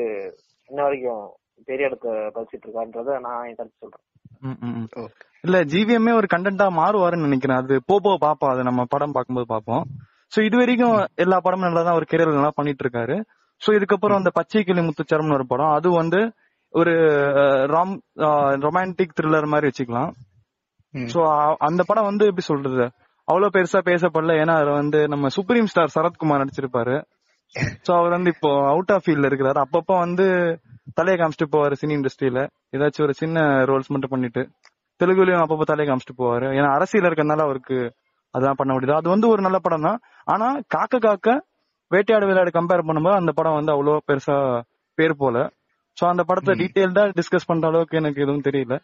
இன்ன 0.69 0.79
வரைக்கும் 0.83 1.25
பெரிய 1.67 1.89
இடத்த 1.89 2.07
பதிச்சிட்டு 2.35 2.65
இருக்கான்றத 2.65 3.19
நான் 3.21 3.45
என் 3.45 3.59
கருத்து 3.59 3.83
சொல்றேன். 3.83 4.05
இல்ல 5.45 5.57
ஜிவிஎம்மே 5.71 6.13
ஒரு 6.19 6.27
கண்டென்ட்டா 6.33 6.67
மாறுவாருன்னு 6.79 7.27
நினைக்கிறேன். 7.27 7.59
அது 7.61 7.75
போ 7.89 7.95
போ 8.05 8.11
பாப்போம். 8.25 8.51
அது 8.53 8.61
நம்ம 8.69 8.81
படம் 8.93 9.15
பார்க்கும்போது 9.15 9.47
பாப்போம். 9.53 9.83
சோ 10.33 10.39
இது 10.47 10.55
வரைக்கும் 10.61 10.95
எல்லா 11.23 11.37
படமும் 11.45 11.67
நல்லா 11.67 11.83
தான் 11.87 11.97
ஒரு 11.99 12.05
கெரியர் 12.11 12.37
நல்லா 12.37 12.53
பண்ணிட்டு 12.59 12.83
இருக்காரு 12.85 13.15
சோ 13.61 13.69
இதுக்கப்புறம் 13.77 14.19
அந்த 14.19 14.31
பச்சை 14.37 14.61
கிளி 14.63 14.81
முத்துச்சரம்னு 14.87 15.37
ஒரு 15.37 15.45
படம். 15.51 15.71
அது 15.77 15.89
வந்து 16.01 16.19
ஒரு 16.73 16.93
ராம் 17.73 17.93
ரொமான்டிக் 18.65 19.15
த்ரில்லர் 19.17 19.51
மாதிரி 19.53 19.69
வச்சுக்கலாம். 19.69 20.11
சோ 21.13 21.19
அந்த 21.67 21.81
படம் 21.89 22.09
வந்து 22.09 22.25
எப்படி 22.29 22.45
சொல்றது? 22.51 22.85
அவ்வளவு 23.27 23.53
பெருசா 23.55 23.79
பேசப்படல. 23.89 24.35
ஏன்னா 24.41 24.53
அதுல 24.59 24.73
வந்து 24.81 24.99
நம்ம 25.13 25.29
சுப்ரீம் 25.37 25.69
ஸ்டார் 25.71 25.95
சரத்குமார் 25.95 26.41
நடிச்சிருப்பாரு. 26.43 26.95
சோ 27.85 27.91
அவர் 27.99 28.15
வந்து 28.17 28.31
இப்போ 28.35 28.49
அவுட் 28.73 28.93
ஆஃப் 28.95 29.05
ஃபீல்ட்ல 29.05 29.29
இருக்கிறாரு. 29.31 29.59
அப்பப்ப 29.65 29.91
வந்து 30.05 30.27
தலையை 30.97 31.17
காமிச்சிட்டு 31.19 31.53
போவாரு 31.55 31.75
சினி 31.81 31.93
இண்டஸ்ட்ரியில. 31.97 32.41
ஏதாச்சும் 32.75 33.05
ஒரு 33.07 33.15
சின்ன 33.21 33.45
ரோல்ஸ் 33.69 33.91
மட்டும் 33.93 34.13
பண்ணிட்டு 34.13 34.41
தெலுங்குலயும் 34.99 35.43
அப்பப்ப 35.43 35.65
தலையை 35.71 35.87
காமிச்சிட்டு 35.89 36.19
போவாரு. 36.21 36.47
ஏன்னா 36.57 36.69
அரசியல் 36.77 37.07
இருக்கறனால 37.09 37.43
அவருக்கு 37.47 37.77
அதான் 38.33 38.57
பண்ண 38.59 38.71
முடியுது 38.75 38.97
அது 38.99 39.07
வந்து 39.13 39.27
ஒரு 39.33 39.41
நல்ல 39.45 39.57
படம் 39.65 39.85
தான். 39.87 39.99
ஆனா 40.33 40.47
காக்க 40.75 40.99
காக்க 41.07 41.27
வேட்டையாடு 41.91 42.27
விளையாடு 42.29 42.51
கம்பேர் 42.57 42.87
பண்ணும்போது 42.87 43.19
அந்த 43.21 43.31
படம் 43.39 43.57
வந்து 43.57 43.73
அவ்வளவு 43.75 44.05
பெருசா 44.09 44.37
பேர் 44.97 45.13
போல. 45.21 45.37
சோ 45.97 46.03
அந்த 46.13 46.23
படத்தை 46.29 46.53
டீடைல்டா 46.61 47.03
டிஸ்கஸ் 47.19 47.49
பண்ற 47.51 47.67
அளவுக்கு 47.71 47.99
எனக்கு 48.01 48.23
எதுவும் 48.25 48.45
தெரியல. 48.47 48.75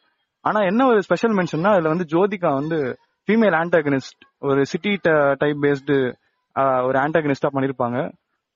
ஆனா 0.46 0.60
என்ன 0.70 0.86
ஒரு 0.92 1.00
ஸ்பெஷல் 1.08 1.36
மென்ஷன்னா 1.40 1.72
அதுல 1.76 1.92
வந்து 1.94 2.06
ஜோதிகா 2.14 2.50
வந்து 2.60 2.78
ஃபீமேல் 3.28 3.56
ஆன்டாகனிஸ்ட் 3.62 4.24
ஒரு 4.50 4.62
சிட்டி 4.72 4.94
டைப் 5.42 5.60
பேஸ்டு 5.66 5.98
ஒரு 6.88 6.98
ஆன்டாகனிஸ்டா 7.04 7.52
பண்ணிருப்பாங்க. 7.56 8.00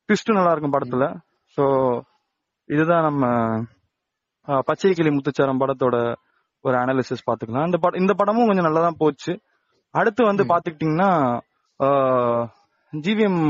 ட்விஸ்ட் 0.09 0.37
நல்லா 0.37 0.53
இருக்கும் 0.53 0.75
படத்துல. 0.77 1.05
சோ 1.57 1.65
இதுதான் 2.69 3.05
நம்ம 3.07 3.25
பச்சை 4.69 4.91
கிளி 4.97 5.11
முத்துச்சாரம் 5.15 5.61
படத்தோட 5.61 5.95
ஒரு 6.65 6.75
அனாலிசிஸ் 6.81 7.27
பாத்துக்கலாம் 7.29 7.67
இந்த 7.69 7.77
படம் 7.83 8.01
இந்த 8.01 8.13
படமும் 8.19 8.47
கொஞ்சம் 8.49 8.67
நல்லா 8.67 8.81
தான் 8.85 8.99
போச்சு. 9.01 9.33
அடுத்து 9.93 10.21
வந்து 10.29 10.43
பாத்துக்கிட்டீங்கன்னா 10.51 11.09
ஜிவிஎம் 12.93 13.41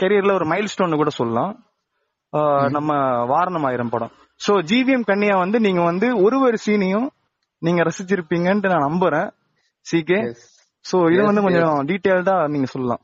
கெரியர்ல 0.00 0.32
ஒரு 0.38 0.46
மைல் 0.52 0.70
ஸ்டோன் 0.72 1.00
கூட 1.00 1.10
சொல்லலாம். 1.20 1.52
நம்ம 2.76 2.92
வாரணம் 3.32 3.66
ஆயிரம் 3.68 3.92
படம். 3.94 4.12
சோ 4.40 4.52
ஜிவிஎம் 4.70 5.08
கன்னியா 5.10 5.36
வந்து 5.44 5.58
நீங்க 5.66 5.82
வந்து 5.90 6.06
ஒரு 6.24 6.36
ஒரு 6.46 6.58
சீனையும் 6.66 7.08
நீங்க 7.62 7.82
ரசிச்சிருப்பீங்கன்ட்டு 7.88 8.72
நான் 8.72 8.86
நம்புறேன். 8.88 9.28
சிகே. 9.86 10.20
சோ 10.84 10.96
இது 11.14 11.22
வந்து 11.28 11.44
கொஞ்சம் 11.46 11.78
டீடைல்டா 11.90 12.34
நீங்க 12.54 12.68
சொல்லலாம். 12.74 13.02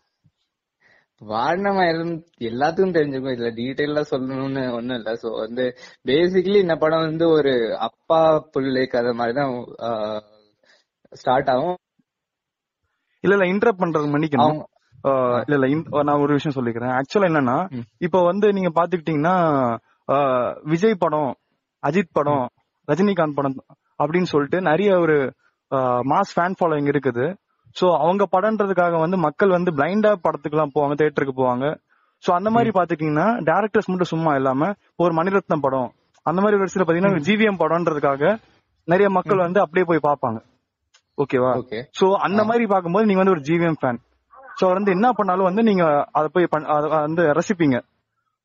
வாரணமாயிரம் 1.30 2.12
எல்லாத்துக்கும் 2.48 2.94
தெரிஞ்சுக்கும் 2.96 3.34
இதுல 3.34 3.50
டீடைலா 3.58 4.02
சொல்லணும்னு 4.10 4.62
ஒண்ணும் 4.76 4.98
இல்ல. 4.98 5.10
சோ 5.22 5.28
வந்து 5.42 5.64
பேசிக்கலி 6.08 6.58
இந்த 6.64 6.76
படம் 6.82 7.06
வந்து 7.08 7.26
ஒரு 7.36 7.52
அப்பா 7.88 8.20
புள்ளை 8.54 8.84
கதை 8.94 9.12
மாதிரிதான் 9.20 9.52
ஸ்டார்ட் 11.20 11.50
ஆகும். 11.54 11.78
இல்ல 13.24 13.34
இல்ல 13.36 13.46
இன்டரப்ட் 13.52 13.82
பண்றது 13.82 14.12
மன்னிக்கணும். 14.14 14.60
இல்ல 15.44 15.54
இல்ல 15.58 16.02
நான் 16.08 16.22
ஒரு 16.24 16.32
விஷயம் 16.38 16.56
சொல்லிக்கிறேன். 16.58 16.94
ஆக்சுவலா 16.98 17.28
என்னன்னா. 17.30 17.58
இப்போ 18.06 18.18
வந்து 18.30 18.48
நீங்க 18.56 18.70
பாத்துக்கிட்டீங்கன்னா 18.78 19.36
விஜய் 20.72 21.00
படம் 21.04 21.30
அஜித் 21.82 22.16
படம் 22.18 22.44
ரஜினிகாந்த் 22.88 23.38
படம் 23.38 23.56
அப்படின்னு 24.02 24.32
சொல்லிட்டு 24.32 24.60
நிறைய 24.70 24.90
ஒரு 25.04 25.16
மாஸ் 26.12 26.32
ஃபேன் 26.36 26.58
ஃபாலோயிங் 26.58 26.90
இருக்குது. 26.92 27.26
சோ 27.76 27.86
அவங்க 28.04 28.24
படம்ன்றதுக்காக 28.34 28.98
வந்து 29.04 29.16
மக்கள் 29.26 29.56
வந்து 29.56 29.70
பிளைண்டா 29.78 30.10
படத்துக்கு 30.26 30.56
எல்லாம் 30.56 30.74
போவாங்க 30.76 30.94
தியேட்டருக்கு 31.00 31.34
போவாங்க. 31.40 31.66
சோ 32.24 32.30
அந்த 32.38 32.48
மாதிரி 32.54 32.70
பாத்துக்கிட்டீங்கன்னா 32.76 33.28
டேரக்டர்ஸ் 33.48 33.90
மட்டும் 33.90 34.12
சும்மா 34.12 34.32
இல்லாம 34.40 34.70
ஒரு 35.02 35.12
மணிரத்னம் 35.18 35.64
படம் 35.66 35.90
அந்த 36.26 36.40
மாதிரி 36.42 36.58
ஒரு 36.62 36.72
சில 36.74 36.84
பாத்தீங்கன்னா 36.84 37.24
ஜிவிஎம் 37.28 37.60
படம்ன்றதுக்காக 37.62 38.24
நிறைய 38.88 39.08
மக்கள் 39.16 39.44
வந்து 39.46 39.60
அப்படியே 39.64 39.84
போய் 39.90 40.06
பார்ப்பாங்க 40.08 40.38
ஓகேவா 41.18 41.50
ஓகே. 41.60 41.78
சோ 41.98 42.06
அந்த 42.26 42.40
மாதிரி 42.48 42.64
பாக்கும்போது 42.72 43.06
நீங்க 43.08 43.20
வந்து 43.22 43.34
ஒரு 43.36 43.44
ஜிவிஎம் 43.48 43.78
ஃபேன் 43.80 44.00
சோ 44.60 44.66
வந்து 44.76 44.94
என்ன 44.96 45.08
பண்ணாலும் 45.18 45.48
வந்து 45.48 45.62
நீங்க 45.68 45.84
அத 46.18 46.24
போய் 46.34 46.46
வந்து 47.06 47.22
ரசிப்பீங்க. 47.38 47.76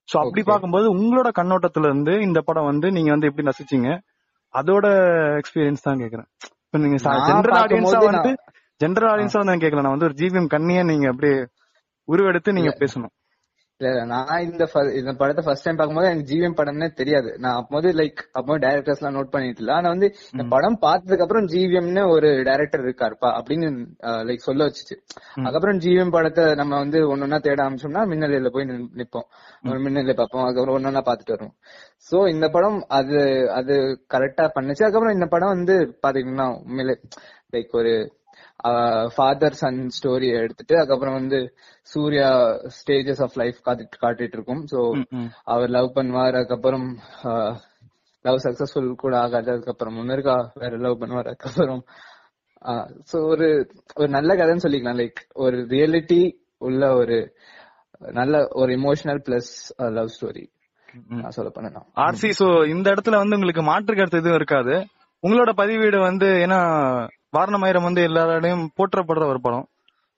சோ 0.08 0.16
அப்படி. 0.24 0.42
பாக்கும்போது 0.50 0.88
உங்களோட 0.96 1.30
கண்ணோட்டத்துல 1.40 1.90
இருந்து 1.92 2.14
இந்த 2.28 2.40
படம் 2.48 2.70
வந்து 2.72 2.88
நீங்க 2.98 3.10
வந்து 3.14 3.28
எப்படி 3.30 3.48
ரசிச்சீங்க? 3.50 3.90
அதோட 4.54 4.86
எக்ஸ்பீரியன்ஸ் 5.42 5.86
தான் 5.88 6.02
கேக்குறேன். 6.04 6.28
இப்ப 6.66 6.80
நீங்க 6.84 6.98
ஜென்ரல் 7.30 7.58
ஆடியன்ஸா 7.64 8.00
வந்து 8.10 8.32
ஜென்ரல் 8.82 9.12
ஆடியன்ஸா 9.12 9.44
வந்து 9.44 9.64
கேட்கல 9.64 9.86
நான் 9.86 9.96
வந்து 9.96 10.10
ஒரு 10.10 10.20
ஜிவிஎம் 10.22 10.52
கண்ணியா 10.56 10.82
நீங்க 10.90 11.08
அப்படியே 11.14 11.38
உருவெடுத்து 12.08 12.58
நீங்க 12.58 12.72
பேசணும். 12.82 13.14
இல்ல 13.82 13.90
இல்ல, 13.94 14.04
நான் 14.12 14.44
இந்த 14.46 14.64
இந்த 15.00 15.12
படத்தை 15.20 15.42
ஃபர்ஸ்ட் 15.46 15.66
டைம் 15.66 15.78
பார்க்கும்போது 15.80 16.08
எனக்கு 16.10 16.30
ஜிவிஎம் 16.30 16.56
படம்னே 16.60 16.88
தெரியாது. 17.00 17.30
நான் 17.44 17.58
அப்போது 17.62 17.88
லைக் 18.00 18.22
அப்போ 18.40 18.54
டைரக்டர்ஸ் 18.64 19.02
எல்லாம் 19.02 19.16
நோட் 19.18 19.32
பண்ணிட்டு 19.34 19.62
இல்ல 19.64 19.74
ஆனா 19.76 19.88
வந்து 19.94 20.08
இந்த 20.34 20.44
படம் 20.54 20.78
பார்த்ததுக்கு 20.86 21.26
அப்புறம் 21.26 21.50
ஜிவிஎம்னு 21.54 22.04
ஒரு 22.14 22.30
டைரக்டர் 22.48 22.84
இருக்காருப்பா 22.86 23.30
அப்படின்னு 23.40 23.68
லைக் 24.30 24.48
சொல்ல 24.48 24.68
வச்சுச்சு. 24.70 24.96
அதுக்கப்புறம் 25.44 25.82
ஜிவிஎம் 25.86 26.16
படத்தை 26.18 26.46
நம்ம 26.62 26.74
வந்து 26.84 27.02
ஒன்னொன்னா 27.14 27.40
தேட 27.48 27.60
ஆரம்பிச்சோம்னா 27.66 28.04
மின்னலையில 28.14 28.52
போய் 28.56 28.70
நிப்போம். 29.02 29.28
ஒரு 29.70 29.80
மின்னலை 29.86 30.16
பார்ப்போம். 30.22 30.46
அதுக்கப்புறம் 30.46 30.78
ஒன்னொன்னா 30.80 31.04
பார்த்துட்டு 31.10 31.36
வருவோம். 31.36 31.56
சோ 32.10 32.20
இந்த 32.36 32.50
படம் 32.58 32.80
அது 33.00 33.20
அது 33.60 33.76
கரெக்டா 34.16 34.48
பண்ணுச்சு. 34.58 34.86
அதுக்கப்புறம் 34.86 35.18
இந்த 35.20 35.30
படம் 35.36 35.56
வந்து 35.58 35.78
பாத்தீங்கன்னா 36.06 36.48
உண்மையிலே 36.62 36.98
லைக் 37.56 37.78
ஒரு 37.82 37.94
ஃபாதர் 39.16 39.54
சன் 39.54 39.82
ஸ்டோரி 39.98 40.28
எடுத்துட்டு 40.42 40.76
அதுக்கப்புறம் 40.78 41.18
வந்து 41.20 41.40
சூர்யா 41.90 42.30
ஸ்டேஜஸ் 42.78 43.22
ஆஃப் 43.24 43.38
லைஃப் 43.38 43.60
காட்டிட்டு 43.66 44.02
காட்டிட்டு 44.02 44.38
இருக்கும் 44.38 44.64
ம். 45.12 45.30
அவர் 45.46 45.70
லவ் 45.70 45.90
பண்ணுவார் 45.96 46.38
அதுக்கப்புறம் 46.40 46.88
லவ் 48.26 48.44
சக்சஸ்ஃபுல் 48.46 48.90
கூட 48.96 49.16
ஆகாது 49.20 49.52
அதுக்கப்புறம் 49.52 49.98
முன்னருக்கா 49.98 50.38
வேற 50.54 50.78
லவ் 50.78 51.02
பண்ணுவார் 51.02 51.30
அதுக்கப்புறம் 51.30 51.84
சோ 53.12 53.18
ஒரு 53.24 53.48
ஒரு 53.98 54.10
நல்ல 54.10 54.34
கதைன்னு 54.36 54.66
சொல்லிக்கலாம். 54.66 55.00
லைக் 55.02 55.20
ஒரு 55.36 55.58
ரியாலிட்டி 55.68 56.22
உள்ள 56.58 56.94
ஒரு 56.96 57.18
நல்ல 58.14 58.48
ஒரு 58.52 58.72
இமோஷனல் 58.74 59.22
பிளஸ் 59.28 59.52
லவ் 59.92 60.14
ஸ்டோரி. 60.16 60.46
நான் 61.18 61.32
சொல்ல 61.32 61.50
பண்ணேன் 61.50 61.88
ஆர்சி 61.98 62.30
சோ 62.32 62.48
இந்த 62.68 62.88
இடத்துல 62.90 63.18
வந்து 63.18 63.36
உங்களுக்கு 63.36 63.64
மாற்று 63.64 63.96
கருத்து 63.96 64.18
எதுவும் 64.18 64.36
இருக்காது. 64.36 64.76
உங்களோட 65.24 65.52
பதிவீடு 65.58 65.98
வந்து 66.00 66.28
ஏன்னா 66.46 66.60
வாரணமாயிரம் 67.38 67.88
வந்து 67.88 68.02
எல்லாரோடையும் 68.10 68.68
போற்றப்படுற 68.80 69.26
ஒரு 69.34 69.42
படம். 69.48 69.66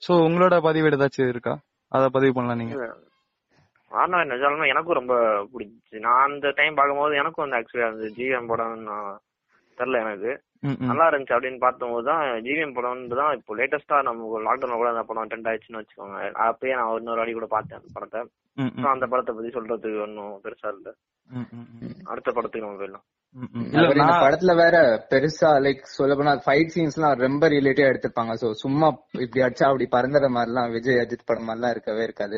சோ 0.03 0.11
உங்களோட 0.25 0.57
பதிவீடு 0.65 0.97
ஏதாச்சும் 0.99 1.31
இருக்கா? 1.33 1.53
அத 1.91 2.09
பதிவு 2.15 2.33
பண்ணலாம் 2.35 2.61
நீங்க. 2.61 2.75
ஆனா 3.91 4.17
நிஜாலுமே 4.31 4.65
எனக்கும் 4.71 4.97
ரொம்ப 4.99 5.13
பிடிச்சிச்சு. 5.53 5.97
நான் 6.05 6.25
அந்த 6.27 6.47
டைம் 6.59 6.77
பார்க்கும்போது 6.79 7.13
எனக்கும் 7.21 7.43
வந்து 7.45 7.57
ஆக்சுவலி 7.59 7.85
அந்த 7.87 8.05
ஜிவிஎம் 8.17 8.51
படம் 8.51 8.85
தெரியல 9.77 10.01
எனக்கு. 10.05 10.31
நல்லா 10.89 11.05
இருந்துச்சு 11.09 11.35
அப்படின்னு 11.35 11.59
பார்த்தபோது 11.63 12.05
தான் 12.09 12.23
ஜிவிஎம் 12.45 12.73
படம் 12.77 13.03
தான் 13.19 13.35
இப்போ 13.37 13.51
லேட்டஸ்டா 13.59 13.97
நம்ம 14.07 14.41
லாக்டவுன்ல 14.47 14.79
கூட 14.81 14.89
அந்த 14.93 15.03
படம் 15.09 15.29
ட்ரெண்ட் 15.31 15.49
ஆயிடுச்சுன்னு 15.49 15.81
வச்சுக்கோங்க. 15.81 16.17
அப்பயே 16.47 16.73
நான் 16.79 16.91
இன்னொரு 17.01 17.21
வாட்டி 17.21 17.35
கூட 17.37 17.47
பார்த்தேன் 17.53 17.79
அந்த 17.79 17.91
படத்தை. 17.97 18.21
அந்த 18.95 19.07
படத்தை 19.13 19.33
பத்தி 19.37 19.51
சொல்றதுக்கு 19.57 20.03
ஒன்றும் 20.07 20.33
பெருசா 20.45 20.71
இல்ல. 20.77 20.89
அடுத்த 22.11 22.29
படத்துக்கு 22.37 22.65
நம்ம 22.65 22.79
போயிடலாம். 22.81 23.05
படத்துல 24.23 24.51
வேற 24.61 24.75
பெருசா 25.11 25.49
லைக் 25.65 25.81
சொல்ல 25.97 26.13
போனா 26.19 26.31
ஃபைட் 26.45 26.71
சீன்ஸ் 26.75 26.97
எல்லாம் 26.97 27.19
ரொம்ப 27.25 27.43
ரிலேட்டிவா 27.53 27.89
எடுத்திருப்பாங்க. 27.91 28.33
சோ 28.41 28.47
சும்மா 28.63 28.87
இப்படி 29.25 29.43
அடிச்சா 29.45 29.67
அப்படி 29.69 29.85
பறந்துற 29.95 30.29
மாதிரிலாம் 30.37 30.71
விஜய் 30.75 31.01
அஜித் 31.03 31.27
படம் 31.29 31.47
மாதிரிலாம் 31.49 31.73
இருக்கவே 31.75 32.03
இருக்காது. 32.07 32.37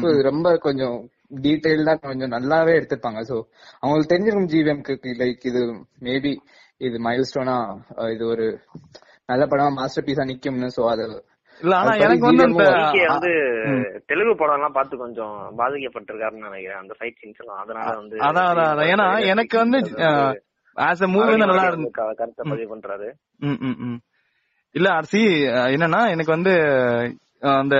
சோ 0.00 0.04
இது 0.14 0.22
ரொம்ப 0.30 0.48
கொஞ்சம் 0.66 0.98
டீடைல்டா 1.44 1.94
கொஞ்சம் 2.10 2.34
நல்லாவே 2.36 2.74
எடுத்திருப்பாங்க. 2.78 3.22
சோ 3.30 3.36
அவங்களுக்கு 3.82 4.12
தெரிஞ்சிருக்கும் 4.12 4.50
ஜிவிஎம்க்கு 4.54 5.16
லைக் 5.22 5.48
இது 5.52 5.62
மேபி 6.08 6.34
இது 6.88 6.96
மைல் 7.08 7.28
ஸ்டோனா 7.30 7.56
இது 8.16 8.24
ஒரு 8.34 8.46
நல்ல 9.30 9.42
படமா 9.52 9.70
மாஸ்டர் 9.80 10.06
பீஸா 10.08 10.24
நிக்கும்னு. 10.32 10.70
சோ 10.76 10.84
அது 10.94 11.06
இல்ல 11.62 11.74
ஆனா 11.78 11.92
எனக்கு 12.04 12.24
வந்து 12.26 13.32
தெலுங்கு 14.10 14.34
படம் 14.34 14.56
எல்லாம் 14.58 14.76
பார்த்து 14.76 14.96
கொஞ்சம் 14.96 15.36
பாதிக்கப்பட்டிருக்காருன்னு 15.58 16.48
நினைக்கிறேன் 16.48 16.80
அந்த 16.80 16.94
ஃபைட் 16.98 17.18
சீன்ஸ் 17.20 17.40
எல்லாம். 17.42 17.60
அதனால 17.62 17.94
வந்து 17.96 18.16
அதான், 18.26 18.50
அதான். 18.52 18.84
ஏன்னா 18.92 19.06
எனக்கு 19.32 19.56
வந்து 19.58 19.78
ஆஸ் 20.76 21.02
அ 21.02 21.08
மூவி 21.08 21.32
நல்லா 21.42 21.64
இருந்து 21.64 21.90
கருத்தை 21.92 22.44
பதிவு 22.50 22.68
பண்றாரு. 22.72 23.08
இல்ல 24.74 24.88
ஆர்சி 24.90 25.22
என்னன்னா 25.72 26.00
எனக்கு 26.10 26.32
வந்து 26.32 26.54
அந்த 27.54 27.76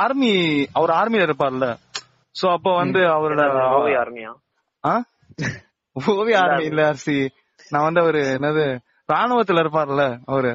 ஆர்மி 0.00 0.32
அவர் 0.72 0.92
ஆர்மில 0.92 1.26
இருப்பார்ல. 1.26 1.66
சோ 2.34 2.46
அப்போ 2.52 2.70
வந்து 2.74 3.00
அவரோட 3.12 3.42
ஓவி 3.76 3.92
ஆர்மியா 4.00 4.32
ஆ? 4.84 4.92
ஓவிய 5.96 6.36
ஆர்மி 6.40 6.64
இல்ல 6.64 6.80
ஆர்சி 6.88 7.16
நான் 7.70 7.84
வந்து 7.84 8.00
அவரு 8.00 8.20
என்னது 8.34 8.64
ராணுவத்துல 9.08 9.62
இருப்பார்ல 9.64 10.04
அவரு. 10.26 10.52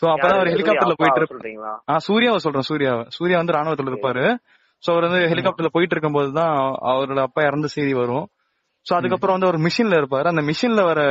சோ 0.00 0.08
அப்பதான் 0.08 0.34
அவர் 0.34 0.46
ஹெலிகாப்டர்ல 0.46 0.92
போயிட்டு 0.96 1.20
இருப்பாரு 1.20 1.40
சொல்றீங்களா? 1.40 1.78
ஆ 1.90 1.98
சூர்யாவை 1.98 2.38
சொல்றேன் 2.38 2.62
சூர்யாவை. 2.62 3.04
சூர்யா 3.08 3.36
வந்து 3.36 3.52
ராணுவத்துல 3.52 3.86
இருப்பாரு. 3.86 4.36
சோ 4.82 4.90
அவர் 4.90 5.02
வந்து 5.02 5.26
ஹெலிகாப்டர்ல 5.26 5.68
போயிட்டு 5.72 5.96
இருக்கும்போது 5.96 6.32
தான் 6.32 6.56
அவரோட 6.80 7.20
அப்பா 7.20 7.42
இறந்த 7.42 7.66
செய்தி 7.66 7.92
வரும். 7.92 8.28
சோ 8.90 8.94
அதுக்கப்புறம் 8.94 9.38
வந்து 9.38 9.46
அவர் 9.46 9.60
மிஷின்ல 9.60 10.02
இருப்பாரு. 10.02 10.26
அந்த 10.26 10.42
மிஷின்ல 10.42 10.84
வர 10.84 11.02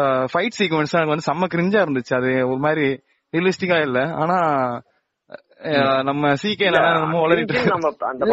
ஃபைட் 0.00 0.56
சீக்வன்ஸ் 0.58 0.92
எனக்கு 0.92 1.14
வந்து 1.14 1.26
செம்ம 1.26 1.48
கிரிஞ்சா 1.54 1.84
இருந்துச்சு. 1.84 2.14
அது 2.16 2.48
ஒரு 2.48 2.58
மாதிரி 2.58 3.02
ரியலிஸ்டிக்கா 3.36 3.80
இல்ல. 3.80 4.12
ஆனா 4.14 4.38
நம்ம 6.02 6.34
சீக்கே 6.42 6.70
நம்ம 6.70 7.26
வளரிட்டு 7.26 7.66
நம்ம 7.66 7.88
அந்த 7.98 8.24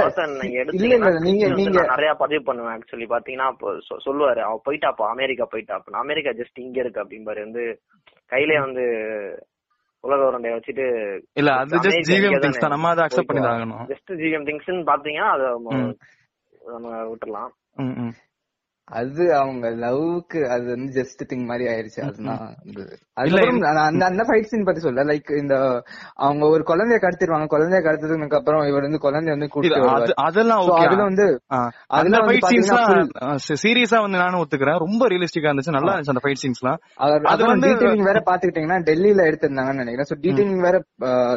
நீங்க 0.42 0.96
இல்ல, 0.96 1.20
நீங்க- 1.20 1.48
நீங்க- 1.48 1.86
நிறைய 1.86 2.14
பதிவு 2.14 2.44
பண்ணுவேன் 2.44 2.78
ஆக்சுவலி 2.78 3.06
பாத்தீங்கன்னா 3.10 3.52
இப்போ 3.52 3.72
சொ- 3.72 4.02
சொல்லுவாரு 4.06 4.40
அவ 4.40 4.62
போயிட்டாப்பா 4.66 5.10
அமெரிக்கா 5.10 5.48
போயிட்டாப்பா 5.52 5.90
அமெரிக்கா 5.92 6.30
ஜஸ்ட் 6.30 6.60
இங்க 6.60 6.80
இருக்கு 6.80 7.04
அப்படிம்பாரு. 7.04 7.40
வந்து 7.42 7.82
கையிலே 8.26 8.60
வந்து 8.60 8.84
உலக 10.06 10.22
உருண்டைய 10.30 10.54
வச்சுட்டு 10.58 10.86
இல்ல 11.34 11.50
அது 11.62 11.80
ஜஸ்ட் 11.86 12.10
ஜிவிஎம் 12.10 12.42
திங்ஸ் 12.44 12.64
தான். 12.64 12.74
நம்ம 12.76 12.90
அதை 12.94 13.04
அக்செப்ட் 13.06 13.30
பண்ணி 13.30 13.48
ஆகணும். 13.52 13.84
ஜஸ்ட் 13.92 14.12
ஜிவிஎம் 14.22 14.46
திங்ஸ்னு 14.50 14.88
பாத்தீங்கன்னா 14.92 15.30
அதை 15.36 15.48
நம்ம 16.74 16.92
விட்டுறலாம். 17.10 17.52
அது 18.92 19.36
அவங்க 19.36 19.70
லவ்க்கு 19.70 20.48
அது 20.48 20.66
வந்து 20.66 21.02
ஜஸ்ட் 21.02 21.34
திங் 21.34 21.46
மாதிரி 21.46 21.70
ஆயிருச்சு. 21.70 22.02
அதுதான் 23.14 23.78
அந்த 23.86 24.06
அந்த 24.06 24.24
ஃபைட் 24.24 24.42
சீன் 24.42 24.64
பத்தி 24.64 24.80
சொல்ல 24.80 25.04
லைக் 25.04 25.38
இந்த 25.38 25.84
அவங்க 26.14 26.50
ஒரு 26.50 26.64
குழந்தைய 26.68 27.02
கடத்திடுவாங்க. 27.02 27.46
குழந்தைய 27.46 27.82
கடத்ததுக்கு 27.86 28.36
அப்புறம் 28.36 28.68
இவர் 28.68 28.82
வந்து 28.82 28.98
குழந்தைய 28.98 29.30
வந்து 29.30 29.46
கூட்டிட்டு 29.46 30.12
அதெல்லாம் 30.14 30.60
அதுல 30.70 31.04
வந்து 31.04 31.42
அதுல 31.88 32.18
ஃபைட் 32.18 32.40
சீன்ஸ்லாம் 32.50 33.38
சீரியஸா 33.64 34.02
வந்து 34.02 34.18
நானும் 34.18 34.46
ஒத்துக்கிறேன். 34.46 34.78
ரொம்ப 34.78 35.08
ரியலிஸ்டிக்கா 35.08 35.54
இருந்துச்சு. 35.54 35.72
நல்லா 35.72 35.94
இருந்துச்சு 35.94 36.14
அந்த 36.16 36.20
ஃபைட் 36.24 36.42
சீன்ஸ்லாம் 36.44 36.78
அது 36.96 37.44
வந்து- 37.46 37.60
டீடைலிங் 37.68 38.04
வேற 38.04 38.24
பாத்துக்கிட்டீங்கன்னா 38.26 38.80
டெல்லியில 38.80 39.28
எடுத்திருந்தாங்கன்னு 39.32 39.84
நினைக்கிறேன். 39.84 40.06
சோ 40.10 40.22
டீடைலிங் 40.22 40.62
வேற 40.62 40.84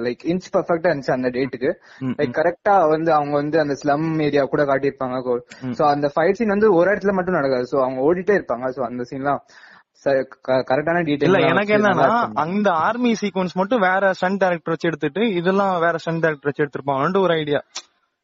லைக் 0.01 0.25
இன்ச் 0.25 0.57
பர்ஃபெக்டா 0.57 0.89
இருந்துச்சு 0.89 1.11
அந்த 1.11 1.29
டேட்டுக்கு 1.29 1.73
லைக் 2.01 2.33
கரெக்டா 2.33 2.89
வந்து 2.89 3.13
அவங்க 3.13 3.33
வந்து 3.33 3.61
அந்த 3.61 3.75
ஸ்லம் 3.85 4.23
ஏரியா 4.23 4.43
கூட 4.43 4.65
காட்டியிருப்பாங்க. 4.65 5.41
சோ 5.63 5.83
அந்த 5.87 6.13
ஃபைட் 6.17 6.33
சீன் 6.33 6.49
வந்து 6.49 6.75
ஒரு 6.75 6.91
இடத்துல 6.91 7.13
மட்டும் 7.13 7.37
நடக்காது. 7.39 7.67
சோ 7.73 7.79
அவங்க 7.87 8.01
ஓடிட்டே 8.09 8.37
இருப்பாங்க. 8.39 8.69
சோ 8.77 8.83
அந்த 8.91 9.05
சீன்லாம் 9.11 9.43
கரெக்டான 10.71 10.99
இல்ல 10.99 11.07
டீடைல் 11.11 11.47
எனக்கு 11.53 11.73
என்னன்னா 11.77 12.09
அந்த 12.43 12.69
ஆர்மி 12.87 13.13
சீக்வன்ஸ் 13.21 13.55
மட்டும் 13.61 13.83
வேற 13.87 14.11
ஸ்டன் 14.19 14.41
டைரக்டர் 14.43 14.75
வச்சு 14.75 14.89
எடுத்துட்டு 14.91 15.23
இதெல்லாம் 15.39 15.73
வேற 15.85 15.97
ஸ்டன் 16.05 16.21
டைரக்டர் 16.25 16.51
வச்சு 16.51 16.65
எடுத்திருப்பாங்கன்னு 16.65 17.25
ஒரு 17.27 17.35
ஐடியா 17.43 17.61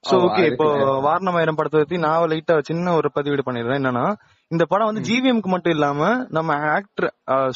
சோ 0.05 0.17
ஓகே 0.27 0.43
இப்போ. 0.51 0.67
வாரணமாயிரம் 1.07 1.59
படத்தை 1.59 1.79
பத்தி 1.81 1.99
நான் 2.05 2.29
லைட்டா 2.33 2.55
சின்ன 2.69 2.95
ஒரு 2.99 3.09
பதிவீடு 3.17 3.43
பண்ணிடுறேன். 3.47 3.79
என்னன்னா 3.81 4.07
இந்த 4.51 4.65
படம் 4.73 4.89
வந்து 4.91 5.05
ஜிவிஎம்க்கு 5.09 5.51
மட்டும் 5.53 5.75
இல்லாம 5.77 6.01
நம்ம 6.37 6.57
ஆக்டர் 6.77 7.09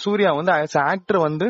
சூர்யா 0.04 0.30
வந்து 0.38 0.52
ஆக்டர் 0.92 1.20
வந்து 1.28 1.48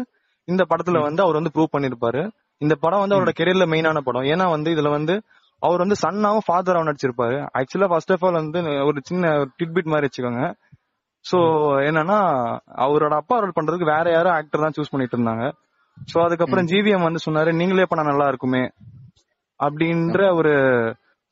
இந்த 0.49 0.63
படத்துல 0.71 1.01
வந்து 1.07 1.23
அவர் 1.27 1.39
வந்து 1.41 1.55
ப்ரூவ் 1.55 1.75
பண்ணிருப்பாரு. 1.75 2.23
இந்த 2.61 2.75
படம் 2.85 3.03
வந்து 3.03 3.17
அவரோட 3.17 3.33
கெரியர்ல 3.41 3.67
மெயினான 3.73 4.03
படம். 4.09 4.29
ஏன்னா 4.33 4.47
வந்து 4.57 4.71
இதுல 4.77 4.91
வந்து 4.97 5.15
அவர் 5.59 5.79
வந்து 5.79 5.95
சன்னாவும் 6.03 6.39
ஃபாதராவும் 6.53 6.93
நடிச்சிருப்பாரு. 6.93 7.47
ஆக்சுவலா 7.59 7.89
ஃபர்ஸ்ட் 7.89 8.13
ஆஃப் 8.13 8.25
ஆல் 8.25 8.33
வந்து 8.33 8.63
ஒரு 8.63 9.01
சின்ன 9.03 9.29
டிட்பிட் 9.29 9.85
மாதிரி 9.85 10.07
வச்சுக்கோங்க. 10.07 10.55
சோ 11.33 11.41
என்னன்னா 11.83 12.21
அவரோட 12.77 13.15
அப்பா 13.15 13.39
ரோல் 13.39 13.53
பண்றதுக்கு 13.61 13.85
வேற 13.85 14.11
யாரோ 14.11 14.33
ஆக்டர் 14.33 14.61
தான் 14.61 14.73
சூஸ் 14.77 14.91
பண்ணிட்டு 14.91 15.19
இருந்தாங்க. 15.19 15.53
சோ 16.15 16.25
அதுக்கப்புறம் 16.25 16.67
ஜிவிஎம் 16.67 17.03
வந்து 17.03 17.31
சொன்னாரு 17.31 17.55
நீங்களே 17.55 17.85
பண்ணா 17.89 18.11
நல்லா 18.11 18.29
இருக்குமே. 18.29 18.71
அப்படின்ற 19.65 20.37
ஒரு 20.37 20.51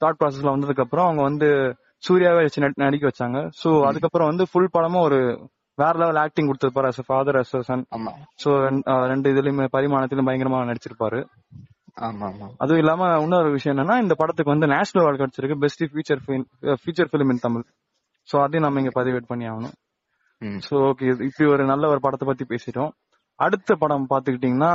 தாட் 0.05 0.15
ப்ராசஸ்ல 0.25 0.49
வந்ததுக்கு 0.49 0.81
அப்புறம் 0.81 1.05
அவங்க 1.05 1.23
வந்து 1.23 1.77
சூர்யாவை 1.99 2.43
வச்சு 2.43 2.63
நடி- 2.63 2.73
நடிக்க 2.75 3.09
வச்சாங்க. 3.09 3.51
சோ 3.65 3.85
அதுக்கப்புறம் 3.87 4.29
வந்து 4.29 4.47
ஃபுல் 4.53 4.69
படமும் 4.71 5.03
ஒரு 5.03 5.49
வேற 5.75 5.99
level 5.99 6.17
acting 6.17 6.53
கொடுத்திருப்பாரு 6.53 6.89
as 6.89 7.03
father 7.07 7.35
as 7.35 7.61
son 7.61 7.87
so 8.45 8.83
ரெண்டு 9.07 9.33
இதுலயுமே 9.33 9.69
பரிமாணத்திலும் 9.73 10.27
பயங்கரமா 10.27 10.75
நடிச்சிருப்பாரு. 10.75 11.25
ஆமா 11.97 12.27
ஆமா 12.31 12.47
அதுவும் 12.63 12.81
இல்லாம 12.83 13.09
இன்னொரு 13.25 13.51
விஷயம் 13.55 13.75
என்னன்னா 13.75 13.97
இந்த 14.05 14.15
படத்துக்கு 14.21 14.55
வந்து 14.55 14.67
நேஷனல் 14.75 15.03
அவார்டு 15.03 15.21
கிடைச்சிருக்கு. 15.23 15.61
Best 15.65 15.85
feature 15.93 16.23
feature 16.83 17.11
film 17.13 17.33
in 17.35 17.45
Tamil 17.45 17.65
so 18.29 18.37
அதையும் 18.45 18.67
நம்ம 18.67 18.81
இங்க 18.83 18.93
பதிவேட் 19.01 19.31
பண்ணி 19.31 19.47
ஆகணும். 19.51 19.77
சோ 20.67 20.75
ஓகே 20.89 21.07
இப்படி 21.29 21.47
ஒரு 21.55 21.65
நல்ல 21.73 21.85
ஒரு 21.93 22.01
படத்தை 22.05 22.27
பத்தி 22.29 22.45
பேசிட்டோம். 22.53 22.93
அடுத்த 23.39 23.71
படம் 23.83 24.11
பாத்துக்கிட்டீங்கன்னா 24.11 24.73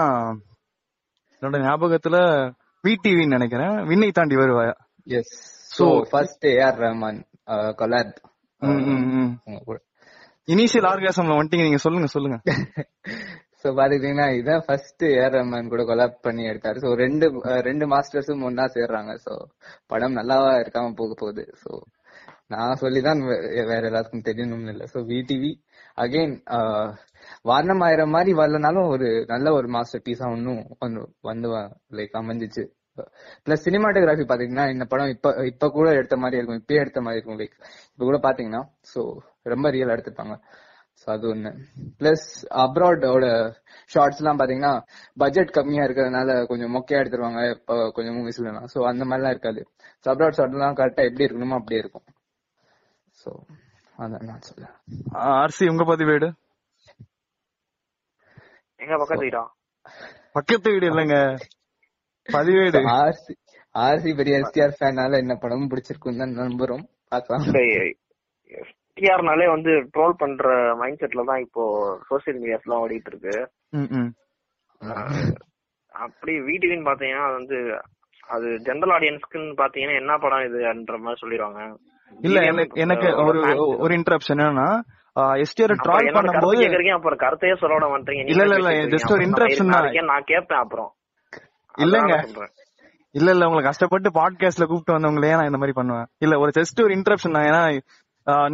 என்னோட 1.36 1.60
ஞாபகத்துல 1.68 2.18
விடிவின்னு 2.84 3.36
நினைக்கிறேன். 3.38 3.76
Vinnai 3.90 4.10
Thaandi 4.12 4.36
Varuvaayaa? 4.42 4.76
Yes 5.08 5.36
so 5.78 5.86
first 6.12 6.46
AR 6.56 6.80
Rahman 6.86 7.20
collab 7.82 8.18
initial 10.48 10.88
ஆர்காசம்ல 10.92 11.38
வந்துட்டீங்க. 11.38 11.66
நீங்க 11.68 11.82
சொல்லுங்க 11.86 12.08
சொல்லுங்க. 12.16 12.38
சோ 13.64 13.68
பாத்துக்கிட்டீங்கன்னா 13.78 14.28
இதான் 14.40 14.64
ஃபர்ஸ்ட் 14.68 15.04
ஏஆர் 15.14 15.36
ரஹ்மான் 15.38 15.72
கூட 15.74 15.84
கொலாப் 15.90 16.16
பண்ணி 16.28 16.44
எடுத்தாரு. 16.52 16.78
சோ 16.86 16.90
ரெண்டு 17.04 17.26
ரெண்டு 17.70 17.86
மாஸ்டர்ஸும் 17.94 18.46
ஒன்னா 18.50 18.66
சேர்றாங்க. 18.78 19.14
சோ 19.26 19.34
படம் 19.94 20.18
நல்லாவா 20.20 20.52
இருக்காம 20.64 20.94
போக 21.02 21.14
போகுது. 21.22 21.46
சோ 21.64 21.72
நான் 22.54 22.80
சொல்லிதான் 22.84 23.20
வேற 23.72 23.82
எல்லாத்துக்கும் 23.90 24.28
தெரியணும்னு 24.30 24.74
இல்ல. 24.76 24.86
சோ 24.94 25.00
விடிவி 25.12 25.52
அகைன் 26.04 26.34
வாரணம் 27.50 27.84
ஆயிரம் 27.88 28.14
மாதிரி 28.16 28.32
வரலனாலும் 28.42 28.90
ஒரு 28.94 29.08
நல்ல 29.34 29.48
ஒரு 29.60 29.68
மாஸ்டர் 29.76 30.06
பீஸா 30.08 30.28
ஒன்னும் 30.36 30.64
வந்து 31.30 31.50
லைக் 32.00 32.20
அமைஞ்சிச்சு. 32.22 32.64
பிளஸ் 33.46 33.66
சினிமாட்டோகிராஃபி 33.68 34.26
பாத்தீங்கன்னா 34.32 34.66
இந்த 34.74 34.86
படம் 34.92 35.12
இப்ப 35.16 35.30
இப்ப 35.52 35.70
கூட 35.78 35.88
எடுத்த 36.00 36.16
மாதிரி 36.24 36.40
இருக்கும். 36.40 36.62
இப்பயே 36.64 36.82
எடுத்த 36.84 37.02
மாதிரி 37.06 37.20
இருக்கும். 37.20 37.40
லைக் 37.42 37.56
இப்ப 37.94 38.04
கூட 38.10 38.18
பாத்தீங்கன்னா 38.28 38.62
சோ 38.94 39.02
ரொம்ப 39.54 39.70
ரியல் 39.76 39.94
எடுத்துப்பாங்க 39.96 40.36
சோ 41.02 41.08
அது 41.14 41.26
ஒண்ணு. 41.34 41.52
பிளஸ் 42.00 42.26
அப்ராடோட 42.64 43.26
ஷார்ட்ஸ் 43.92 44.20
எல்லாம் 44.22 44.40
பாத்தீங்கன்னா 44.40 44.74
பட்ஜெட் 45.18 45.56
கம்மியா 45.58 45.86
இருக்கிறதுனால 45.88 46.36
கொஞ்சம் 46.52 46.74
மொக்கையா 46.76 47.02
எடுத்துருவாங்க 47.02 47.42
இப்ப 47.56 47.78
கொஞ்சம் 47.98 48.18
மூவிஸ்லாம் 48.18 48.70
சோ 48.74 48.82
அந்த 48.92 49.04
மாதிரிலாம் 49.10 49.34
இருக்காது. 49.36 49.62
சோ 50.04 50.08
அப்ராட் 50.14 50.38
ஷார்ட் 50.40 50.58
எல்லாம் 50.58 50.78
கரெக்டா 50.80 51.08
எப்படி 51.10 51.26
இருக்கணுமோ 51.28 51.60
அப்படியே 51.60 51.82
இருக்கும். 51.84 52.06
சோ 53.18 53.32
அதான் 53.98 54.28
நான் 54.30 54.46
சொல்ல 54.50 54.68
ஆர்சி 55.42 55.66
உங்க 55.74 55.86
பதிவேடு 55.92 56.30
எங்க 58.80 58.96
பக்கத்து 59.02 59.26
வீடா? 59.26 59.42
பக்கத்து 60.36 60.72
வீடு 60.74 60.88
இல்லைங்க. 60.92 61.18
பதிவேடு 62.28 62.80
ஆர்சி 63.00 63.34
ஆர்சி 63.76 64.12
பெரிய 64.20 64.40
எஸ்டிஆர் 64.42 64.78
ஃபேனால 64.78 65.20
என்ன 65.24 65.34
படமும் 65.44 65.72
பிடிச்சிருக்கும் 65.72 66.22
தான் 66.22 66.34
நம்புறோம். 66.42 66.86
பாக்கலாம் 67.10 67.46
டிஆர்னாலே 69.02 69.48
வந்து 69.50 69.72
ட்ரோல் 69.94 70.16
பண்ற 70.18 70.50
மைண்ட் 70.76 71.02
செட்ல 71.02 71.26
தான் 71.26 71.40
இப்போ 71.40 71.64
சோசியல் 72.10 72.40
மீடியாஸ் 72.42 72.66
எல்லாம் 72.66 72.84
ஓடிட்டு 72.84 73.12
இருக்கு 73.12 73.36
அப்படி 75.94 76.34
வீட்டுக்குன்னு 76.40 76.90
பாத்தீங்கன்னா 76.90 77.26
அது 77.28 77.34
வந்து 77.34 77.58
அது 78.28 78.48
ஜெனரல் 78.60 78.94
ஆடியன்ஸ்க்குன்னு 78.98 79.56
பாத்தீங்கன்னா 79.58 79.96
என்ன 79.96 80.18
படம் 80.18 80.46
இதுன்ற 80.48 80.98
மாதிரி 80.98 81.22
சொல்லிடுவாங்க 81.22 81.62
இல்ல 82.12 82.40
எனக்கு 82.76 83.08
ஒரு. 83.24 83.40
ஒரு 83.78 83.94
இன்டரப்ஷன் 83.96 84.42
என்னன்னா 84.42 84.70
எஸ்டிஆர் 85.44 85.74
ட்ரால் 85.86 86.10
பண்ணும்போது 86.14 86.94
அப்புறம் 86.94 87.18
கருத்தையே 87.18 87.56
சொல்ல 87.56 87.76
விட 87.76 87.86
மாட்டீங்க. 87.86 88.24
இல்ல, 88.26 88.72
just 88.86 89.12
ஒரு 89.12 89.28
தான். 89.72 90.06
நான் 90.06 90.24
கேட்பேன் 90.24 90.60
அப்புறம். 90.60 90.90
இல்லங்க. 91.78 92.14
இல்ல 93.16 93.30
இல்ல 93.32 93.46
உங்களை 93.46 93.64
கஷ்டப்பட்டு 93.64 94.10
பாட்காஸ்ட்ல 94.10 94.66
கூப்பிட்டு 94.66 94.96
வந்தவங்களே 94.96 95.32
நான் 95.32 95.46
இந்த 95.46 95.58
மாதிரி 95.58 95.76
பண்ணுவேன். 95.76 96.08
இல்ல 96.18 96.40
ஒரு 96.40 96.52
ஜஸ்ட் 96.60 96.84
ஒரு 96.84 96.94
இன்டரப்ஷன் 96.94 97.38
ஏன்னா 97.42 97.64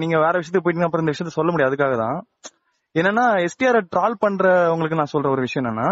நீங்க 0.02 0.16
வேற 0.26 0.34
விஷயத்துக்கு 0.40 0.66
போயிட்டீங்க 0.66 0.88
அப்புறம் 0.88 1.04
இந்த 1.06 1.14
விஷயத்த 1.14 1.34
சொல்ல 1.38 1.52
முடியாது 1.54 1.72
அதுக்காக 1.72 1.96
தான். 2.04 2.18
என்னன்னா 2.96 3.26
எஸ்டிஆர் 3.48 3.80
ட்ரால் 3.94 4.22
பண்ற 4.24 4.46
உங்களுக்கு 4.74 5.00
நான் 5.02 5.14
சொல்ற 5.16 5.28
ஒரு 5.36 5.42
விஷயம் 5.46 5.64
என்னன்னா 5.64 5.90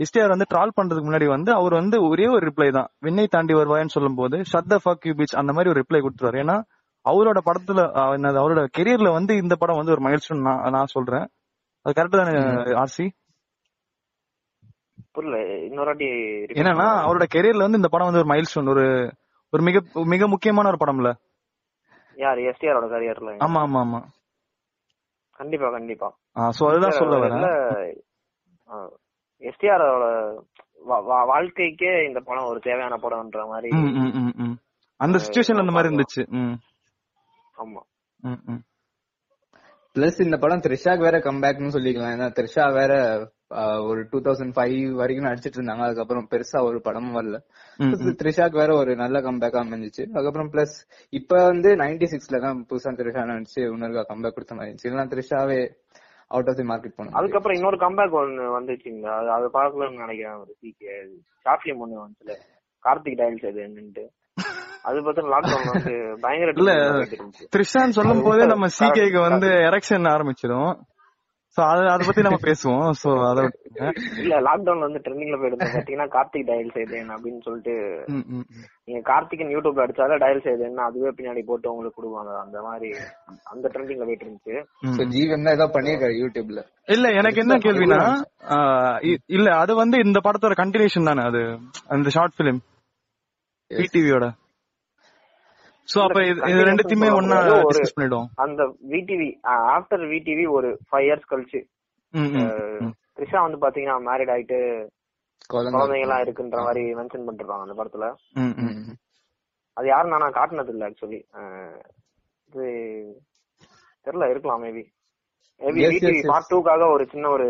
எஸ்டிஆர் 0.00 0.32
வந்து 0.34 0.48
ட்ரால் 0.52 0.76
பண்றதுக்கு 0.78 1.08
முன்னாடி 1.08 1.26
வந்து 1.34 1.50
அவர் 1.58 1.74
வந்து 1.80 1.96
ஒரே 2.10 2.26
ஒரு 2.36 2.42
ரிப்ளை 2.48 2.68
தான். 2.78 2.88
வெண்ணை 3.06 3.26
தாண்டி 3.34 3.54
வருவாயன்னு 3.60 3.94
சொல்லும் 3.96 4.18
போது 4.20 4.36
shut 4.52 4.72
the 4.72 4.78
fuck 4.84 5.06
you 5.08 5.14
bitch 5.20 5.38
அந்த 5.42 5.52
மாதிரி 5.56 5.70
ஒரு 5.72 5.80
ரிப்ளை 5.82 6.00
கொடுத்துருவாரு. 6.04 6.40
ஏன்னா 6.44 6.56
அவரோட 7.04 7.38
படத்துல 7.48 7.80
என்னது 8.16 8.40
அவரோட 8.42 8.62
கெரியர்ல 8.78 9.10
வந்து 9.18 9.32
இந்த 9.42 9.54
படம் 9.62 9.78
வந்து 9.80 9.94
ஒரு 9.96 10.02
மைல்ஸ்டோன் 10.06 10.46
நான் 10.48 10.64
நான் 10.76 10.92
சொல்றேன். 10.94 11.26
அது 11.86 11.94
கரெக்ட் 11.98 12.20
தானே 12.22 12.34
ஆர்சி 12.82 13.06
என்னன்னா. 16.60 16.88
அவரோட 17.06 17.26
கெரியர்ல 17.34 17.66
வந்து 17.66 17.80
இந்த 17.80 17.90
படம் 17.92 18.08
வந்து 18.08 18.22
ஒரு 18.22 18.30
மைல்ஸ்டோன் 18.32 18.72
ஒரு 18.74 18.86
ஒரு 19.52 19.62
மிக 19.68 19.78
மிக 20.14 20.26
முக்கியமான 20.34 20.68
ஒரு 20.72 20.80
படம்ல. 20.82 21.10
யார் 22.16 22.38
எஸ்டிஆரோட 22.50 22.86
கரியர்ல 22.92 23.30
ஆமா 23.46 23.60
ஆமா 23.66 23.80
ஆமா. 23.86 24.00
கண்டிப்பா 25.40 25.68
கண்டிப்பா. 25.76 26.08
சோ 26.56 26.62
அதுதான் 26.70 26.98
சொல்ல 26.98 27.16
வரேன். 27.22 27.42
எஸ்டிஆரோட 29.42 30.04
வாழ்க்கைக்கே 31.32 31.92
இந்த 32.08 32.20
படம் 32.28 32.48
ஒரு 32.52 32.60
தேவையான 32.66 32.94
படம்ன்ற 33.04 33.42
மாதிரி. 33.52 33.70
அந்த 35.00 35.16
சுச்சுவேஷன்ல 35.24 35.64
அந்த 35.64 35.74
மாதிரி 35.76 35.90
இருந்துச்சு. 35.90 36.22
ஆமா. 37.56 37.80
பிளஸ் 39.96 40.18
இந்த 40.24 40.36
படம் 40.44 40.62
த்ரிஷாக்கு 40.64 41.06
வேற 41.08 41.18
கம்பேக்னு 41.26 41.74
சொல்லிக்கலாம். 41.76 42.14
ஏன்னா 42.16 42.28
த்ரிஷா 42.38 42.64
வேற 42.78 42.92
ஒரு 43.88 44.00
டூ 44.10 44.18
தௌசண்ட் 44.20 44.54
ஃபைவ் 44.56 44.90
வரைக்கும் 44.90 45.26
நடிச்சிட்டு 45.28 45.58
இருந்தாங்க. 45.58 45.84
அதுக்கப்புறம் 45.88 46.28
பெருசா 46.30 46.62
ஒரு 46.62 46.80
படமும் 46.80 47.16
வரல. 47.18 47.38
த்ரிஷாக்கு 48.20 48.60
வேற 48.62 48.74
ஒரு 48.74 48.96
நல்ல 48.96 49.20
கம்பேக் 49.20 49.58
அமைஞ்சிச்சு. 49.62 50.04
அதுக்கப்புறம் 50.12 50.50
பிளஸ் 50.52 50.74
இப்ப 51.12 51.44
வந்து 51.44 51.70
நைன்டி 51.74 52.08
சிக்ஸ்ல 52.14 52.40
தான் 52.40 52.66
புதுசா 52.70 52.92
த்ரிஷா 53.00 53.24
நடிச்சு 53.32 53.60
இன்னொரு 53.74 54.06
கம்பேக் 54.12 54.36
கொடுத்த 54.38 54.54
மாதிரி 54.54 54.70
இருந்துச்சு. 54.70 54.88
இல்லைன்னா 54.88 55.10
த்ரிஷாவே 55.12 55.60
அவுட் 56.30 56.48
ஆஃப் 56.48 56.56
தி 56.56 56.62
மார்க்கெட் 56.62 56.96
போனோம் 56.98 57.18
அதுக்கப்புறம் 57.20 57.56
இன்னொரு 57.56 57.76
கம்பேக் 57.76 58.18
ஒன்னு 58.22 58.46
வந்துச்சுங்க 58.58 59.08
அது 59.18 59.30
அது 59.30 59.48
பார்க்கலன்னு 59.58 60.02
நினைக்கிறேன் 60.04 60.38
ஒரு 60.42 60.52
சீக்கிய 60.60 60.90
ஷார்ட் 61.46 61.68
ஒண்ணு 61.84 62.04
வந்துச்சுல. 62.04 62.34
கார்த்திக் 62.84 63.20
டைல்ஸ் 63.20 63.46
அது 63.50 63.60
என்னன்ட்டு. 63.68 64.04
அது 64.82 64.98
பார்த்தா 65.04 65.30
லாக்டவுன் 65.34 65.70
வந்து 65.74 65.94
பயங்கர 66.24 66.52
இல்ல. 66.56 66.72
த்ரிஷான்னு 67.54 67.96
சொல்லும் 67.98 68.22
போதே 68.22 68.44
நம்ம 68.46 68.66
சிகேக்கு 68.78 69.20
வந்து 69.28 69.48
எரெக்ஷன் 69.70 70.10
ஆரம்பிச்சிடும் 70.14 70.74
சோ 71.56 71.62
அத 71.68 71.82
அத 71.92 72.04
பத்தி 72.06 72.22
நம்ம 72.24 72.38
பேசுவோம். 72.42 72.88
சோ 73.02 73.10
அத. 73.28 73.40
இல்ல 74.22 74.34
லாக்டவுன்ல 74.46 74.86
வந்து 74.86 75.00
ட்ரெண்டிங்ல 75.04 75.36
போயிட்டு 75.40 75.68
பாத்தீங்கன்னா 75.76 76.06
கார்த்திக் 76.14 76.48
டயல் 76.48 76.74
செய்தேன் 76.76 77.10
அப்படின்னு 77.14 77.40
சொல்லிட்டு. 77.46 77.74
நீங்க 78.86 79.00
கார்த்திகன் 79.10 79.52
யூடியூப்ல 79.54 79.84
அடிச்சாலே 79.84 80.18
டயல் 80.24 80.44
செய்தேன் 80.46 80.86
அதுவே 80.88 81.12
பின்னாடி 81.18 81.42
போட்டு 81.50 81.72
உங்களுக்கு 81.72 81.98
கொடுப்பாங்க. 81.98 82.32
அந்த 82.44 82.60
மாதிரி 82.62 82.90
அந்த 83.44 83.66
ட்ரெண்டிங்ல 83.74 84.06
போயிட்டு 84.08 84.26
இருந்துச்சு. 84.26 84.56
ம். 84.86 84.96
சோ 84.98 85.04
ஜீவன் 85.14 85.46
தான் 85.46 85.56
ஏதோ 85.58 85.68
பண்ணிருக்காரு 85.76 86.16
யூடியூப்ல. 86.22 86.62
இல்ல 86.88 87.06
எனக்கு 87.20 87.42
என்ன 87.44 87.58
கேள்வினா 87.66 88.00
இல்ல 89.36 89.48
அது 89.62 89.74
வந்து 89.74 89.98
இந்த 90.06 90.18
படத்தோட 90.26 90.56
கண்டினியூஷன் 90.62 91.10
தானே 91.10 91.24
அது 91.30 91.42
அந்த 91.88 92.08
ஷார்ட் 92.08 92.38
பிலிம் 92.40 92.60
பிடிவியோட 93.70 94.26
சோ 95.96 96.02
அப்ப 96.02 96.20
இது 96.50 96.62
ரெண்டுத்தையுமே 96.64 97.08
ஒரு- 97.14 97.62
டிஸ்கஸ் 97.62 98.00
பண்ணிடுவோம். 98.00 98.26
அந்த 98.34 98.62
விடிவி 98.88 99.28
ஆஃப்டர் 99.42 100.04
விடிவி 100.12 100.50
ஒரு 100.50 100.78
ஃபைவ் 100.92 101.04
இயர்ஸ் 101.08 101.28
கழிச்சு. 101.30 101.60
த்ரிஷா 103.16 103.50
வந்து 103.50 103.68
பாத்தீங்கன்னா 103.68 104.08
மேரிட் 104.08 104.32
ஆயிட்டு 104.34 104.58
குழந்தை 105.48 105.72
குழந்தைங்க 105.80 106.00
எல்லாம் 106.00 106.22
இருக்குன்ற 106.22 106.62
மாதிரி 106.62 106.94
மென்ஷன் 106.94 107.26
பண்ணிருப்பாங்க 107.26 107.60
அந்த 107.60 107.74
படத்துல. 107.82 108.14
அது 109.72 109.86
யாரும் 109.86 110.10
நான் 110.10 110.32
காட்டினது 110.32 110.68
இல்ல 110.68 110.90
ஆக்சுவலி 110.90 111.20
இது 112.48 112.64
தெரியல 114.04 114.30
இருக்கலாம் 114.30 114.62
மேபி 114.62 114.82
மேபி 115.60 115.82
விடிவி. 115.88 116.26
பார்ட் 116.26 116.50
டூக்காக 116.50 116.92
ஒரு 116.92 117.06
சின்ன 117.06 117.28
ஒரு 117.28 117.46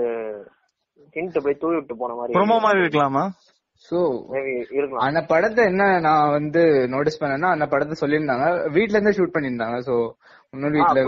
ஹிண்ட் 1.15 1.39
போய் 1.45 1.55
தூவி 1.55 1.75
விட்டு 1.75 1.97
போன 1.97 2.15
மாதிரி 2.15 2.39
ப்ரோமோ 2.39 2.61
மாதிரி 2.61 2.81
இருக்கலாமா? 2.81 3.25
சோ 3.85 3.99
அந்த 5.07 5.21
படத்தை 5.23 5.65
என்ன 5.65 5.85
நான் 6.01 6.31
வந்து 6.31 6.63
நோட்டீஸ் 6.89 7.19
பண்ணேன்னா 7.23 7.49
அந்த 7.55 7.67
படத்தை 7.67 7.95
சொல்லியிருந்தாங்க. 8.01 8.47
வீட்ல 8.73 8.99
இருந்தே 8.99 9.17
ஷூட் 9.19 9.35
பண்ணியிருந்தாங்க. 9.35 9.79
சோ 9.89 9.95
இன்னொரு 10.51 10.77
வீட்ல 10.79 11.03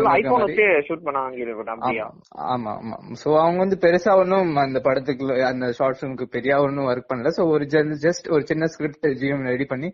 ஆமா 2.54 2.72
ஆமா 2.80 2.96
சோ 3.22 3.28
அவங்க 3.42 3.58
வந்து 3.58 3.78
பெருசா 3.80 4.14
ஒன்னும் 4.16 4.56
அந்த 4.56 4.80
படத்துக்கு 4.80 5.44
அந்த 5.44 5.72
ஷார்ட் 5.72 5.98
ஃபிலிம்க்கு 6.00 6.26
பெரிய 6.36 6.60
ஒன்னும் 6.60 6.88
ஒர்க் 6.88 7.10
பண்ணல. 7.12 7.32
சோ 7.38 7.44
ஒரு 7.46 7.64
ஜஸ்ட் 8.04 8.28
ஒரு 8.30 8.44
சின்ன 8.46 8.66
ஸ்கிரிப்ட் 8.66 9.08
ஜிஎம் 9.22 9.46
ரெடி 9.46 9.64
பண்ணி 9.64 9.90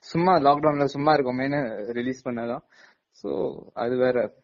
சும்மா 0.00 0.34
லாக்டவுன்ல 0.38 0.84
சும்மா 0.84 1.14
இருக்கோமேனு 1.14 1.60
ரிலீஸ் 1.92 2.28
பண்ணதான். 2.28 2.64
சோ 3.22 3.30
அது 3.74 3.96
வேற. 3.96 4.34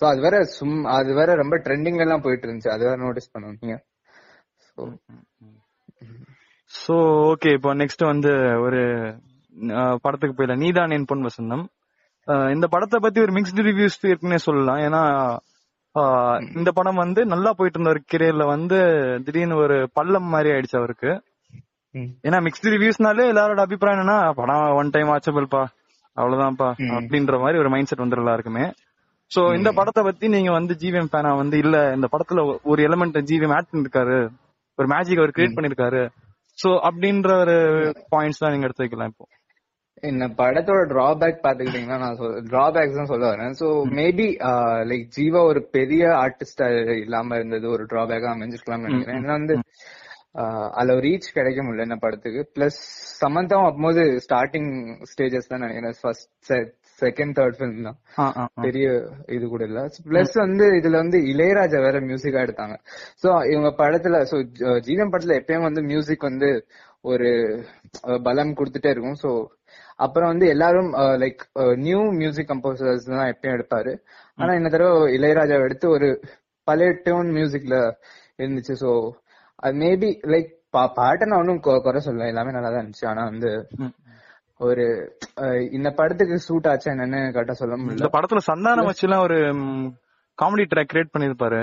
சோ 0.00 0.04
அது 0.04 0.20
வேற 0.20 0.44
சும் 0.44 0.84
அது 0.84 1.14
வேற 1.14 1.34
ரொம்ப 1.34 1.56
ட்ரெண்டிங்ல 1.56 2.06
எல்லாம் 2.08 2.22
போயிட்டு 2.22 2.48
இருந்துச்சு. 2.48 2.68
அது 2.68 2.84
வேற 2.84 2.96
நோட்டீஸ் 2.96 3.32
பண்ணுவோம் 3.34 3.60
நீங்க. 3.60 3.76
So, 4.78 4.84
சோ 6.82 6.94
ஓகே 7.30 7.50
இப்போ 7.56 7.70
நெக்ஸ்ட் 7.80 8.02
வந்து 8.12 8.32
ஒரு 8.64 8.80
படத்துக்கு 10.04 10.34
போயிடலாம். 10.36 10.62
நீதான் 10.64 10.94
என் 10.96 11.08
பொன் 11.10 11.26
வசந்தம். 11.28 11.64
இந்த 12.54 12.66
படத்தை 12.72 12.98
பத்தி 13.04 13.18
ஒரு 13.24 13.32
மிக்ஸ்டு 13.36 13.66
ரிவ்யூஸ் 13.68 13.98
இருக்குன்னே 14.08 14.38
சொல்லலாம். 14.46 14.80
ஏன்னா 14.86 15.02
இந்த 16.58 16.70
படம் 16.78 17.02
வந்து 17.02 17.20
நல்லா 17.32 17.50
போயிட்டு 17.58 17.78
இருந்த 17.78 17.92
ஒரு 17.94 18.02
கெரியர்ல 18.12 18.44
வந்து 18.54 18.78
திடீர்னு 19.26 19.56
ஒரு 19.64 19.76
பள்ளம் 19.98 20.28
மாதிரி 20.34 20.48
ஆயிடுச்சு 20.54 20.80
அவருக்கு. 20.80 21.10
ஏன்னா 22.28 22.38
மிக்ஸ்டு 22.46 22.72
ரிவ்யூஸ்னாலே 22.74 23.26
எல்லாரோட 23.32 23.60
அபிப்பிராயம் 23.66 24.00
என்னன்னா 24.00 24.18
படம் 24.40 24.74
ஒன் 24.80 24.92
டைம் 24.94 25.10
வாட்சபிள்பா 25.12 25.62
அவ்வளவுதான்ப்பா. 26.16 26.68
அப்படின்ற 26.98 27.38
மாதிரி 27.44 27.60
ஒரு 27.62 27.70
மைண்ட் 27.74 27.90
செட் 27.90 28.04
வந்துடும் 28.04 28.24
எல்லாருக்குமே. 28.24 28.66
சோ 29.30 29.40
இந்த 29.58 29.70
படத்தை 29.78 30.02
பத்தி 30.08 30.26
நீங்க 30.34 30.50
வந்து 30.58 30.74
ஜிவிஎம் 30.82 31.10
ஃபேனா 31.12 31.30
வந்து 31.40 31.56
இல்ல 31.64 31.76
இந்த 31.96 32.06
படத்துல 32.12 32.42
ஒரு 32.72 32.80
எலிமெண்ட் 32.88 33.18
ஜிவிஎம் 33.30 33.54
ஆட் 33.56 33.70
பண்ணிருக்காரு. 33.70 34.18
ஒரு 34.78 34.88
மேஜிக் 34.92 35.22
அவர் 35.22 35.34
கிரியேட் 35.36 35.56
பண்ணிருக்காரு. 35.56 36.02
சோ 36.58 36.68
அப்படின்ற 36.88 37.30
ஒரு 37.44 37.56
பாயிண்ட்ஸ் 38.14 38.42
தான் 38.42 38.52
நீங்க 38.54 38.68
எடுத்து 38.68 38.84
வைக்கலாம் 38.84 39.12
இப்போ. 39.12 39.26
இந்த 40.10 40.24
படத்தோட 40.40 40.80
டிராபேக் 40.92 41.44
பாத்துக்கிட்டீங்கன்னா 41.44 41.98
நான் 42.02 42.18
சொல் 42.20 42.34
டிராபேக்ஸ் 42.52 42.98
தான் 43.00 43.10
சொல்ல 43.12 43.26
வரேன். 43.32 43.54
சோ 43.60 43.66
மேபி 43.98 44.26
லைக் 44.90 45.06
ஜீவா 45.16 45.40
ஒரு 45.50 45.60
பெரிய 45.76 46.02
ஆர்டிஸ்ட் 46.24 46.62
இல்லாம 47.04 47.36
இருந்தது 47.40 47.66
ஒரு 47.76 47.84
டிராபேக்கா 47.92 48.34
அமைஞ்சிருக்கலாம்னு 48.36 48.88
நினைக்கிறேன். 48.88 49.20
ஏன்னா 49.20 49.36
வந்து 49.40 49.56
அதுல 50.78 50.94
ஒரு 50.96 51.04
ரீச் 51.08 51.28
கிடைக்க 51.36 51.60
முடியல 51.62 51.86
இந்த 51.88 51.98
படத்துக்கு. 52.02 52.40
பிளஸ் 52.56 52.80
சமந்தாவும் 53.22 53.68
அப்போது 53.70 54.02
ஸ்டார்டிங் 54.26 54.70
ஸ்டேஜஸ் 55.12 55.50
தான் 55.52 55.64
நினைக்கிறேன். 55.64 55.96
ஃபர்ஸ்ட் 56.02 56.52
செகண்ட் 57.02 57.34
தேர்ட் 57.38 57.56
ஃபிலிம் 57.58 57.86
தான். 57.86 57.98
பெரிய 58.66 58.86
இது 59.36 59.44
கூட 59.54 59.62
இல்ல. 59.70 59.80
பிளஸ் 60.10 60.34
வந்து 60.44 60.66
இதுல 60.78 60.96
வந்து 61.02 61.18
இளையராஜா 61.32 61.78
வேற 61.86 61.96
மியூசிக்கா 62.08 62.44
எடுத்தாங்க. 62.46 62.76
சோ 63.22 63.28
இவங்க 63.52 63.70
படத்துல 63.82 64.20
சோ 64.30 64.38
ஜீவன் 64.88 65.12
படத்துல 65.12 65.38
எப்பயும் 65.40 65.66
வந்து 65.68 65.82
மியூசிக் 65.92 66.28
வந்து 66.30 66.50
ஒரு 67.12 67.28
பலம் 68.28 68.56
கொடுத்துட்டே 68.60 68.92
இருக்கும். 68.94 69.20
சோ 69.24 69.30
அப்புறம் 70.04 70.30
வந்து 70.32 70.46
எல்லாரும் 70.54 70.90
லைக் 71.22 71.42
நியூ 71.84 72.00
மியூசிக் 72.22 72.50
கம்போசர்ஸ் 72.52 73.06
தான் 73.12 73.30
எப்பயும் 73.34 73.56
எடுப்பாரு. 73.56 73.92
ஆனா 74.38 74.52
இந்த 74.60 74.70
தடவை 74.74 74.96
இளையராஜா 75.18 75.58
எடுத்து 75.66 75.86
ஒரு 75.96 76.08
பழைய 76.68 76.90
டியூன் 77.04 77.30
மியூசிக்ல 77.38 77.76
இருந்துச்சு. 78.42 78.74
சோ 78.84 78.90
அது 79.64 79.76
மேபி 79.84 80.10
லைக் 80.34 80.50
பாட்டை 80.98 81.26
நான் 81.28 81.40
ஒன்னும் 81.42 81.62
குறை 81.86 82.00
சொல்ல 82.06 82.32
எல்லாமே 82.32 82.54
நல்லா 82.56 82.70
தான் 82.72 82.82
இருந்துச்சு. 82.82 83.06
ஆனா 83.12 83.22
வந்து. 83.30 83.50
ஒரு 84.60 84.84
இந்த 85.76 85.88
படத்துக்கு 85.98 86.36
சூட் 86.46 86.68
ஆச்சா 86.70 86.92
என்னன்னு 86.92 87.20
கரெக்டா 87.34 87.56
சொல்ல 87.60 87.76
இந்த 87.76 87.86
முடியல 87.86 88.08
படத்துல 88.14 88.40
சந்தானம் 88.50 88.88
வச்சுலாம் 88.90 89.24
ஒரு 89.26 89.38
காமெடி 90.38 90.64
ட்ராக் 90.70 90.90
கிரியேட் 90.92 91.12
பண்ணிருப்பாரு. 91.14 91.60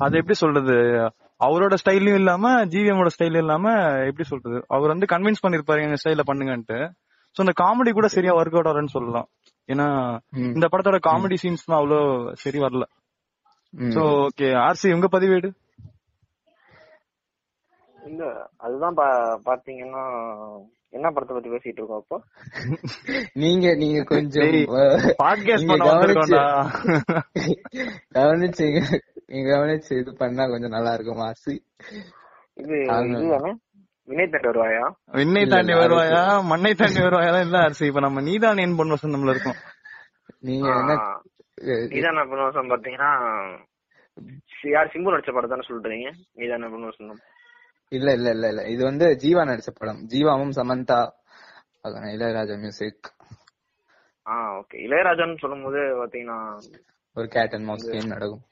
அது 0.00 0.18
எப்படி 0.20 0.36
சொல்றது? 0.42 0.76
அவரோட 1.40 1.74
ஸ்டைலும் 1.82 2.18
இல்லாம 2.20 2.52
ஜிவிஎமோட 2.72 3.10
ஸ்டைலும் 3.14 3.42
இல்லாம 3.44 3.72
எப்படி 4.08 4.26
சொல்றது? 4.32 4.58
அவர் 4.74 4.92
வந்து 4.94 5.06
கன்வின்ஸ் 5.12 5.44
பண்ணிருப்பாரு 5.44 5.84
எங்க 5.86 5.98
ஸ்டைல 6.02 6.24
பண்ணுங்கன்ட்டு. 6.30 6.78
சோ 7.36 7.40
அந்த 7.44 7.54
காமெடி 7.62 7.90
கூட 7.96 8.08
சரியா 8.16 8.32
ஒர்க் 8.38 8.56
அவுட் 8.58 8.70
ஆகும்னு 8.70 8.94
சொல்லலாம். 8.96 9.28
ஏன்னா. 9.68 9.86
இந்த 10.54 10.66
படத்தோட 10.72 10.98
காமெடி 11.08 11.36
சீன்ஸ் 11.42 11.68
தான் 11.70 11.80
அவ்வளோ 11.80 12.00
சரி 12.42 12.60
வரல. 12.66 12.84
சோ 13.94 14.02
ஓகே 14.26 14.48
ஆர்சி 14.66 14.94
உங்க 14.96 15.08
பதிவேடு? 15.16 15.48
இல்ல 17.96 18.24
அதுதான் 18.64 18.98
பாத்தீங்கன்னா 19.48 20.04
என்ன 20.92 21.10
படத்தை 21.10 21.36
பத்தி 21.36 21.50
பேசிட்டு 21.50 21.78
இருக்கோம் 21.78 22.00
அப்போ? 22.00 22.16
நீங்க 23.32 23.74
நீங்க 23.74 24.02
கொஞ்சம் 24.02 24.52
பாட்காஸ்ட் 25.22 25.58
நீங்க 25.58 25.76
பண்ண 25.76 25.88
வந்திருக்கோம்டா. 25.90 26.44
கவனிச்சீங்க 28.14 28.80
நீங்க 29.26 29.56
கவனிச்சு 29.56 29.98
இது 29.98 30.14
பண்ணா 30.14 30.46
கொஞ்சம் 30.46 30.70
நல்லா 30.70 30.94
இருக்கும் 30.94 31.16
மாசி. 31.16 31.54
இது 32.54 32.76
வினய் 34.08 34.30
தட்டு 34.30 34.50
வருவாயா? 34.50 34.84
விண்ணை 35.12 35.46
தாண்டி 35.46 35.72
வருவாயா? 35.72 36.42
மண்ணை 36.42 36.74
தாண்டி 36.74 37.00
வருவாயா 37.00 37.40
இல்ல 37.40 37.58
அரிசி 37.58 37.86
இப்ப 37.86 38.00
நம்ம 38.00 38.20
நீதான் 38.20 38.56
என் 38.56 38.76
பொண்ணு 38.76 38.94
வசந்தம்ல 38.94 39.30
இருக்கோம். 39.30 39.58
நீங்க 40.38 40.68
என்ன 40.68 40.94
நீதான 41.92 42.24
பண்ணுவோம் 42.24 42.72
பாத்தீங்கன்னா 42.72 43.10
சி- 44.54 44.70
யார் 44.70 44.92
சிம்பு 44.94 45.12
நடிச்ச 45.12 45.32
படம் 45.32 45.50
தானே 45.50 45.62
சொல்றீங்க? 45.68 46.08
நீதான 46.34 46.68
பண்ணுவோம் 46.68 47.20
இல்ல 47.92 48.08
இல்ல 48.12 48.28
இல்ல 48.30 48.46
இல்ல. 48.52 48.62
இது 48.66 48.82
வந்து 48.84 49.06
ஜீவா 49.22 49.42
நடிச்ச 49.50 49.70
படம். 49.72 50.00
ஜீவாவும் 50.12 50.56
சமந்தா 50.58 50.98
அதான் 51.84 52.12
இளையராஜா 52.14 52.56
மியூசிக் 52.64 53.08
ஆ 54.26 54.34
ஓகே 54.58 54.76
இளையராஜான்னு 54.86 55.40
சொல்லும் 55.42 55.64
போது 55.66 55.80
பாத்தீங்கன்னா 56.00 56.38
ஒரு 57.16 57.28
கேட் 57.36 57.54
அண்ட் 57.56 57.66
மவுஸ் 57.68 57.86
கேம் 57.92 58.12
நடக்கும். 58.14 58.42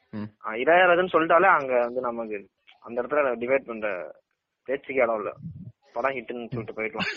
இளையராஜான்னு 0.62 1.14
சொல்லிட்டாலே 1.14 1.48
அங்க 1.56 1.72
வந்து 1.86 2.00
நமக்கு 2.00 2.38
அந்த 2.84 2.96
இடத்துல 3.02 3.32
டிவைட் 3.42 3.68
பண்ற 3.70 3.88
பேச்சுக்கே 4.68 5.04
இடம் 5.04 5.20
இல்ல. 5.20 5.30
படம் 5.96 6.16
ஹிட்னு 6.16 6.48
சொல்லிட்டு 6.54 6.76
போயிடலாம். 6.78 7.10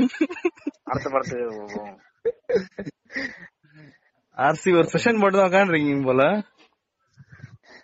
அடுத்த 0.92 1.08
படத்துக்கு 1.10 1.48
போவோம். 1.62 1.96
ஆர்சி 4.38 4.70
ஒரு 4.80 4.88
செஷன் 4.94 5.22
போட்டு 5.22 5.38
தான் 5.38 5.50
உட்காந்துருக்கீங்க 5.50 6.06
போல. 6.10 6.24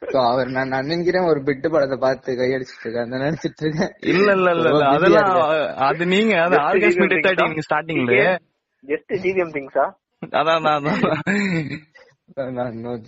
So, 0.05 0.19
அவர் 0.31 0.49
நான் 0.49 0.67
நான் 0.67 0.85
நினைக்கிறேன் 0.85 1.27
ஒரு 1.29 1.39
பிட்டு 1.43 1.67
படத்தை 1.69 1.97
பார்த்து 1.97 2.35
கையடிச்சிட்டு 2.39 2.83
இருக்கேன் 2.83 3.05
அந்த 3.05 3.17
நினைச்சிட்டு 3.17 3.63
இருக்கேன். 3.63 3.91
இல்ல 4.11 4.27
இல்ல 4.31 4.49
இல்ல 4.51 4.69
இல்ல. 4.69 4.85
அதெல்லாம். 4.87 5.29
அது 5.87 6.05
நீங்க 6.05 6.33
அது 6.41 6.55
ஆர்காஸ்மிக்? 6.67 7.15
நீங்க 7.43 7.63
ஸ்டார்டிங்ல 7.67 8.17
ஜஸ்ட் 8.83 9.13
ஜிவிஎம் 9.23 9.53
திங்ஸா 9.57 9.85
அதான் 10.39 10.65
நான். 10.67 10.89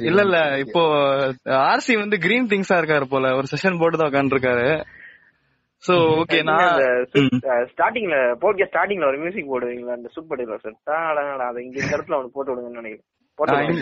இல்ல 0.10 0.22
இல்ல. 0.22 0.40
இப்போ 0.66 0.82
ஆர்சி 1.68 1.94
வந்து 1.98 2.18
கிரீன் 2.18 2.50
திங்ஸா 2.52 2.78
இருக்காரு 2.82 3.08
போல. 3.10 3.34
ஒரு 3.36 3.48
செஷன் 3.54 3.80
போட்டு 3.80 3.98
தான் 3.98 4.12
உட்காந்துருக்காரு 4.12 4.68
சோ 5.84 5.96
ஓகே 6.22 6.38
நான். 6.44 6.78
ஸ்டார்டிங்ல 7.72 8.16
போட்க 8.44 8.68
ஸ்டார்டிங்ல 8.72 9.10
ஒரு 9.12 9.18
மியூசிக் 9.18 9.52
போடுவீங்களா? 9.54 9.98
அந்த 10.00 10.10
சூப்பர் 10.16 10.40
டீலர் 10.40 10.64
சார்? 10.86 11.20
அதை 11.50 11.60
இங்க 11.66 11.78
இந்த 11.84 11.94
இடத்துல 11.98 12.20
ஒன்று 12.20 12.36
போட்டு 12.38 12.52
விடுங்கன்னு 12.54 12.82
நினைக்கிறேன். 12.82 13.08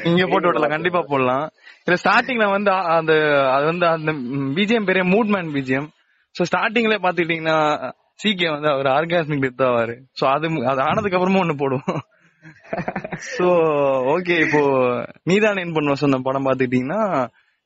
இங்க- 0.06 0.28
போட்டு 0.28 0.48
விடலாம். 0.48 0.70
கண்டிப்பா 0.70 1.02
போடலாம். 1.08 1.46
இல்ல 1.86 1.96
ஸ்டார்டிங்ல 1.96 2.46
வந்து 2.50 2.72
அந்த 2.96 3.14
அது 3.50 3.66
வந்து 3.66 3.86
அந்த 3.88 4.12
பிஜிஎம் 4.58 4.86
பெரிய 4.86 5.04
மூட்மேன் 5.06 5.52
பிஜிஎம் 5.56 5.88
சோ 6.36 6.44
ஸ்டார்டிங்ல 6.50 6.96
பாத்துக்கிட்டீங்கன்னா 6.98 7.58
சிகே 8.20 8.48
வந்து 8.52 8.70
அவர் 8.70 8.88
ஆர்காஸ்மிக் 8.96 9.44
டெத் 9.46 9.64
ஆவாரு. 9.68 9.96
சோ 10.20 10.26
அது 10.34 10.48
அது 10.66 10.82
ஆனதுக்கு 10.82 11.18
அப்புறமா 11.18 11.42
ஒண்ணு 11.42 11.56
போடுவோம். 11.56 12.02
சோ 13.34 13.46
ஓகே 14.14 14.36
இப்போ 14.40 14.62
நீதான் 15.24 15.58
என் 15.58 15.74
பண்ணுவ 15.74 15.96
சொன்ன 15.96 16.20
படம் 16.20 16.46
பாத்துக்கிட்டீங்கன்னா 16.46 17.02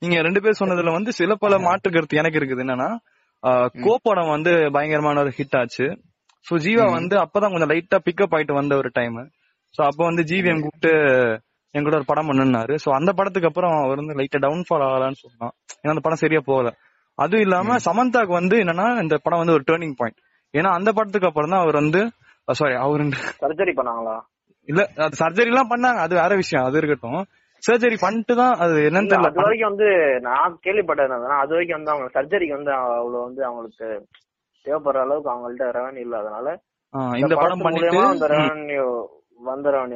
நீங்க 0.02 0.18
ரெண்டு 0.22 0.42
பேர் 0.42 0.60
சொன்னதுல 0.60 0.92
வந்து 0.92 1.12
சில 1.12 1.36
பல 1.36 1.60
மாற்று 1.60 1.90
கருத்து 1.92 2.18
எனக்கு 2.18 2.40
இருக்குது. 2.40 2.64
என்னன்னா 2.66 2.90
கோ 3.84 3.94
படம் 4.04 4.30
வந்து 4.30 4.52
பயங்கரமான 4.72 5.20
ஒரு 5.20 5.32
ஹிட் 5.38 5.58
ஆச்சு. 5.60 5.86
சோ 6.48 6.56
ஜீவா 6.66 6.86
வந்து 6.92 7.16
அப்பதான் 7.18 7.54
கொஞ்சம் 7.54 7.72
லைட்டா 7.74 7.98
பிக்கப் 8.06 8.36
ஆயிட்டு 8.36 8.54
வந்த 8.54 8.76
ஒரு 8.76 8.90
டைம் 8.94 9.18
சோ 9.76 9.82
அப்ப 9.84 10.02
வந்து 10.04 10.24
ஜிவிஎம் 10.24 10.62
கூப்பிட்டு 10.62 10.94
என் 11.76 11.86
கூட 11.86 11.96
ஒரு 12.00 12.08
படம் 12.12 12.30
பண்ணுனாரு 12.30 12.76
சோ 12.84 12.90
அந்த 12.98 13.12
படத்துக்கு 13.18 13.50
அப்புறம் 13.50 13.74
அவர் 13.82 14.00
வந்து 14.02 14.16
லைட்டா 14.20 14.40
டவுன் 14.46 14.64
ஃபால் 14.68 14.86
ஆகலான்னு 14.86 15.20
சொன்னான். 15.24 15.54
ஏன்னா 15.82 15.94
அந்த 15.94 16.04
படம் 16.06 16.22
சரியா 16.24 16.42
போகல. 16.50 16.70
அதுவும் 17.18 17.44
இல்லாம 17.46 17.78
சமந்தாக்கு 17.88 18.34
வந்து 18.40 18.56
என்னன்னா 18.64 18.88
இந்த 19.04 19.16
படம் 19.26 19.42
வந்து 19.42 19.56
ஒரு 19.58 19.66
டேர்னிங் 19.70 19.98
பாயிண்ட் 20.00 20.20
ஏன்னா 20.54 20.70
அந்த 20.78 20.90
படத்துக்கு 20.98 21.30
அப்புறம் 21.30 21.54
தான் 21.54 21.64
அவர் 21.66 21.80
வந்து 21.82 22.02
சாரி 22.48 22.76
அவர் 22.86 23.02
சர்ஜரி 23.44 23.74
பண்ணாங்களா? 23.80 24.16
இல்ல 24.68 24.82
அது 25.06 25.20
சர்ஜரி 25.22 25.52
எல்லாம் 25.52 25.72
பண்ணாங்க. 25.74 26.00
அது 26.06 26.14
வேற 26.22 26.32
விஷயம். 26.42 26.66
அது 26.68 26.80
இருக்கட்டும். 26.80 27.22
சர்ஜரி 27.64 27.98
பண்ணிட்டு 28.04 28.34
தான் 28.40 28.54
அது 28.64 28.76
என்னன்னு 28.88 29.08
இல்ல, 29.08 29.18
அது 29.20 29.28
தெரியல 29.28 29.46
வரைக்கும் 29.48 29.72
வந்து 29.72 29.88
நான் 30.28 30.56
கேள்விப்பட்டது 30.66 31.16
அது 31.42 31.54
வரைக்கும் 31.56 31.78
வந்து 31.80 31.94
அவங்க 31.94 32.08
சர்ஜரிக்கு 32.18 32.58
வந்து 32.58 32.74
அவ்வளவு 32.78 33.24
வந்து 33.28 33.42
அவங்களுக்கு 33.50 33.88
தேவைப்படுற 34.66 35.04
அளவுக்கு 35.06 35.32
அவங்கள்ட்ட 35.34 35.68
ரெவன்யூ 35.78 36.04
இல்ல. 36.08 36.16
அதனால 36.24 36.48
இந்த 37.22 37.36
படம் 37.44 37.66
பண்ணிட்டு 37.66 38.80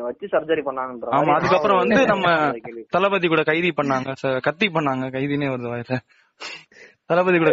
வச்சு 0.07 0.25
சர்ஜரி 0.33 0.61
பண்ணாங்கன்ற 0.67 1.13
ஆமா 1.17 1.33
அதுக்கப்புறம் 1.37 1.79
வந்து 1.81 1.99
நம்ம. 2.11 2.27
தளபதி 2.95 3.27
கூட 3.33 3.43
கைதி 3.51 3.69
பண்ணாங்க 3.79 4.39
கத்தி 4.47 4.67
பண்ணாங்க 4.75 5.05
கைதினே 5.15 5.49
வருது 5.53 5.71
வாயில. 5.73 5.97
தளபதி 7.11 7.37
கூட 7.43 7.51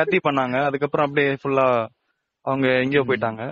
கத்தி 0.00 0.18
பண்ணாங்க 0.26 0.56
அதுக்கப்புறம் 0.68 1.06
அப்படியே 1.08 1.30
ஃபுல்லா 1.42 1.66
அவங்க 2.44 2.66
எங்கேயோ 2.84 3.04
போயிட்டாங்க. 3.08 3.42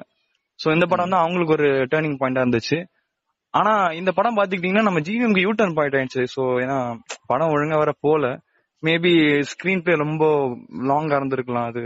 சோ 0.60 0.68
இந்த 0.76 0.86
படம் 0.92 1.12
தான் 1.14 1.24
அவங்களுக்கு 1.24 1.56
ஒரு 1.58 1.68
டேர்னிங் 1.92 2.18
பாயிண்டா 2.20 2.42
இருந்துச்சு. 2.44 2.78
ஆனா 3.54 3.72
இந்த 4.00 4.10
படம் 4.18 4.36
பாத்துக்கிட்டீங்கன்னா 4.38 4.86
நம்ம 4.88 5.00
ஜிவிஎம்க்கு 5.06 5.44
யூ 5.44 5.52
டர்ன் 5.60 5.76
பாயிண்ட் 5.78 5.96
ஆயிடுச்சு. 5.98 6.24
சோ 6.34 6.42
ஏன்னா 6.64 6.78
படம் 7.30 7.52
ஒழுங்கா 7.54 7.78
வர 7.82 7.92
போல. 8.06 8.24
மேபி 8.82 9.12
ஸ்கிரீன் 9.52 9.82
பிளே 9.86 9.94
ரொம்ப 10.02 10.24
லாங்கா 10.90 11.16
இருந்திருக்கலாம். 11.20 11.68
அது 11.70 11.80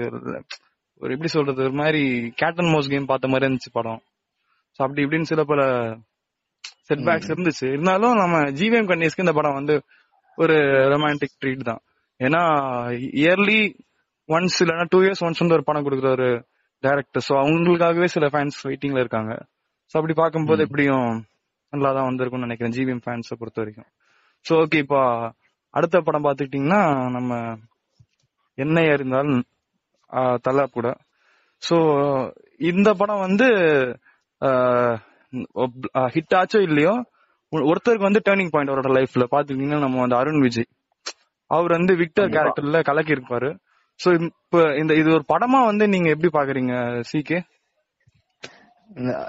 ஒரு 1.03 1.13
எப்படி 1.15 1.31
சொல்றது 1.37 1.63
ஒரு 1.69 1.77
மாதிரி 1.83 2.03
கேட்டன் 2.43 2.73
மோஸ் 2.75 2.91
கேம் 2.93 3.11
பார்த்த 3.13 3.31
மாதிரி 3.33 3.47
இருந்துச்சு 3.47 3.73
படம். 3.79 4.01
சோ 4.77 4.81
அப்படி 4.87 5.03
இப்படின்னு 5.05 5.31
சில 5.33 5.43
பல 5.51 5.63
செட்பேக்ஸ் 6.89 7.31
இருந்துச்சு. 7.33 7.67
இருந்தாலும் 7.75 8.15
நம்ம 8.23 8.37
ஜிவிஎம் 8.59 8.89
கன்னியஸ்க்கு 8.91 9.25
இந்த 9.27 9.35
படம் 9.39 9.59
வந்து 9.59 9.75
ஒரு 10.39 10.57
ரொமான்டிக் 10.93 11.39
ட்ரீட் 11.43 11.69
தான். 11.71 11.83
ஏன்னா 12.21 12.43
இயர்லி 13.23 13.61
ஒன்ஸ் 14.29 14.59
இல்லைன்னா 14.65 14.87
டூ 14.93 14.99
இயர்ஸ் 15.05 15.23
ஒன்ஸ் 15.27 15.43
வந்து 15.43 15.57
ஒரு 15.59 15.65
படம் 15.69 15.85
கொடுக்குற 15.87 16.11
ஒரு 16.19 16.29
டைரக்டர் 16.83 17.25
ஸோ 17.29 17.35
அவங்களுக்காகவே 17.43 18.09
சில 18.17 18.27
ஃபேன்ஸ் 18.33 18.59
வெயிட்டிங்ல 18.69 19.03
இருக்காங்க. 19.05 19.33
ஸோ 19.91 19.95
அப்படி 20.01 20.15
பார்க்கும்போது 20.23 20.65
எப்படியும் 20.67 21.09
நல்லா 21.73 21.91
தான் 21.97 22.09
வந்திருக்கும்னு 22.09 22.47
நினைக்கிறேன் 22.49 22.75
ஜிவிஎம் 22.77 23.03
ஃபேன்ஸை 23.05 23.37
பொறுத்த 23.41 23.63
வரைக்கும். 23.63 23.89
ஸோ 24.47 24.53
ஓகே 24.63 24.81
இப்போ 24.85 25.01
அடுத்த 25.75 26.01
படம் 26.07 26.25
பார்த்துக்கிட்டிங்கன்னா 26.27 26.83
நம்ம 27.17 27.33
என்னையா 28.59 28.93
இருந்தாலும் 28.99 29.41
தலா 30.47 30.65
கூட. 30.77 30.89
ஸோ 31.63 31.77
இந்த 32.73 32.89
படம் 33.01 33.25
வந்து 33.27 33.49
ஹிட் 36.15 36.37
ஆச்சோ 36.41 36.61
இல்லையோ 36.69 36.95
ஒருத்தருக்கு 37.53 38.09
வந்து 38.09 38.25
டேர்னிங் 38.27 38.53
பாயிண்ட் 38.53 38.73
அவரோட 38.73 38.91
லைஃப்ல 38.99 39.25
பாத்துக்கிட்டீங்கன்னா 39.33 39.85
நம்ம 39.87 40.01
வந்து 40.05 40.19
அருண் 40.21 40.45
விஜய். 40.47 40.69
அவர் 41.51 41.77
வந்து 41.79 41.95
விக்டர் 42.03 42.33
கேரக்டர்ல 42.37 42.79
கலக்கி 42.89 43.13
இருப்பாரு 43.17 43.51
சோ 44.01 44.09
இப்ப 44.29 44.63
இந்த 44.81 44.93
இது 45.01 45.09
ஒரு 45.17 45.25
படமா 45.33 45.59
வந்து 45.71 45.85
நீங்க 45.95 46.09
எப்படி 46.15 46.31
பாக்குறீங்க 46.39 46.73
சிகே 47.11 47.39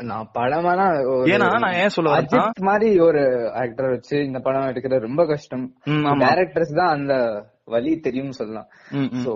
நான் 0.09 0.29
படமானா 0.37 0.85
ஏன்னா 1.33 1.47
நான் 1.63 1.77
ஏன் 1.81 1.93
சொல்ல 1.95 2.15
அஜித் 2.15 2.65
மாதிரி 2.69 2.87
ஒரு 3.07 3.21
ஆக்டர் 3.61 3.91
வச்சு 3.93 4.15
இந்த 4.27 4.39
படம் 4.47 4.69
எடுக்கிறது 4.71 5.07
ரொம்ப 5.07 5.23
கஷ்டம். 5.31 5.63
டேரக்டர்ஸ் 6.23 6.73
தான் 6.79 6.93
அந்த 6.97 7.13
வழி 7.73 7.91
தெரியும் 8.07 8.35
சொல்லலாம். 8.39 8.67
சோ 9.25 9.31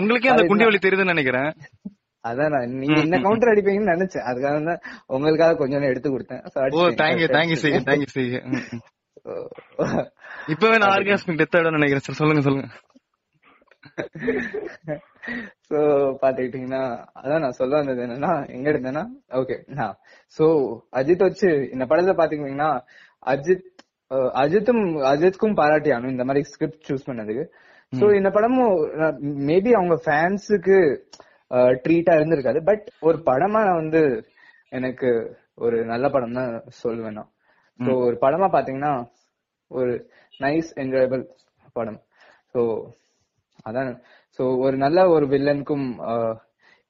உங்களுக்கே 0.00 0.32
அந்த 0.34 0.44
குண்டி 0.50 0.66
வழி 0.68 0.80
தெரியுதுன்னு 0.84 1.14
நினைக்கிறேன். 1.14 1.50
அதான் 2.24 2.54
நீங்க 2.80 2.98
என்ன 3.00 3.20
கவுண்டர் 3.20 3.52
அடிப்பீங்கன்னு 3.52 3.94
நினைச்சேன். 3.94 4.26
அதுக்காக 4.30 4.64
தான் 4.64 4.82
உங்களுக்காக 5.06 5.56
கொஞ்சம் 5.56 5.88
எடுத்து 5.90 6.10
கொடுத்தேன். 6.10 6.42
ஓ. 6.76 6.80
இப்பவே 10.48 10.76
நான் 10.78 10.94
ஆர்காஸ்மிக் 10.96 11.40
டெத் 11.40 11.56
ஆயிடும் 11.56 11.78
நினைக்கிறேன் 11.78 12.06
சார் 12.06 12.20
சொல்லுங்க 12.20 12.42
சொல்லுங்க. 12.42 12.68
சோ 15.68 15.78
பாத்துக்கிட்டீங்கன்னா 16.22 16.82
அதான் 17.22 17.42
நான் 17.44 17.58
சொல்ல 17.60 17.76
வந்தது 17.76 18.00
என்னன்னா 18.06 18.32
எங்க 18.48 18.66
இருந்தேன்னா 18.70 19.02
ஓகே 19.40 19.56
சோ 20.38 20.44
அஜித் 20.92 21.26
வச்சு 21.26 21.48
இந்த 21.72 21.84
படத்துல 21.84 22.14
பாத்தீங்கன்னா 22.20 22.70
அஜித் 23.26 23.66
அஜித்தும் 24.42 24.82
அஜித்க்கும் 25.12 25.54
பாராட்டி 25.54 25.90
ஆகணும் 25.90 26.14
இந்த 26.16 26.24
மாதிரி 26.24 26.42
ஸ்கிரிப்ட் 26.44 26.86
சூஸ் 26.88 27.08
பண்ணதுக்கு. 27.08 27.44
சோ 27.92 28.04
இந்த 28.16 28.30
படமும் 28.30 28.74
மேபி 29.50 29.70
அவங்க 29.72 29.96
ஃபேன்ஸுக்கு 30.06 30.78
ட்ரீட்டா 31.84 32.12
இருந்திருக்காது. 32.18 32.60
பட் 32.64 32.84
ஒரு 33.00 33.18
படமா 33.26 33.60
நான் 33.66 33.80
வந்து 33.82 34.00
எனக்கு 34.68 35.10
ஒரு 35.56 35.84
நல்ல 35.84 36.08
படம் 36.08 36.32
தான் 36.32 36.50
சொல்லுவேன் 36.82 37.18
நான். 37.18 37.30
சோ 37.80 37.92
ஒரு 38.06 38.16
படமா 38.20 38.46
பாத்தீங்கன்னா 38.56 38.92
ஒரு 39.70 39.92
நைஸ் 40.40 40.70
என்ஜாயபிள் 40.74 41.22
படம். 41.72 42.00
சோ 42.54 42.60
அதான். 43.66 43.90
சோ 44.38 44.44
ஒரு 44.58 44.76
நல்ல 44.76 45.08
ஒரு 45.08 45.26
வில்லனுக்கும் 45.26 45.86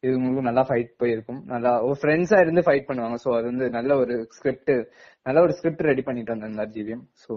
இவங்களுக்கும் 0.03 0.49
நல்லா 0.49 0.65
ஃபைட் 0.69 0.91
போயிருக்கும். 0.97 1.41
நல்லா 1.45 1.71
ஒரு 1.83 1.97
ஃப்ரெண்ட்ஸா 2.03 2.39
இருந்து 2.41 2.61
ஃபைட் 2.61 2.89
பண்ணுவாங்க. 2.89 3.17
சோ 3.25 3.31
அது 3.37 3.47
வந்து 3.47 3.71
நல்ல 3.71 3.97
ஒரு 3.97 4.15
ஸ்கிரிப்ட் 4.37 4.73
நல்ல 5.27 5.39
ஒரு 5.41 5.53
ஸ்கிரிப்ட் 5.53 5.89
ரெடி 5.91 6.03
பண்ணிட்டு 6.03 6.35
வந்திருந்தார் 6.35 6.75
ஜிவிஎம் 6.77 7.05
சோ 7.25 7.33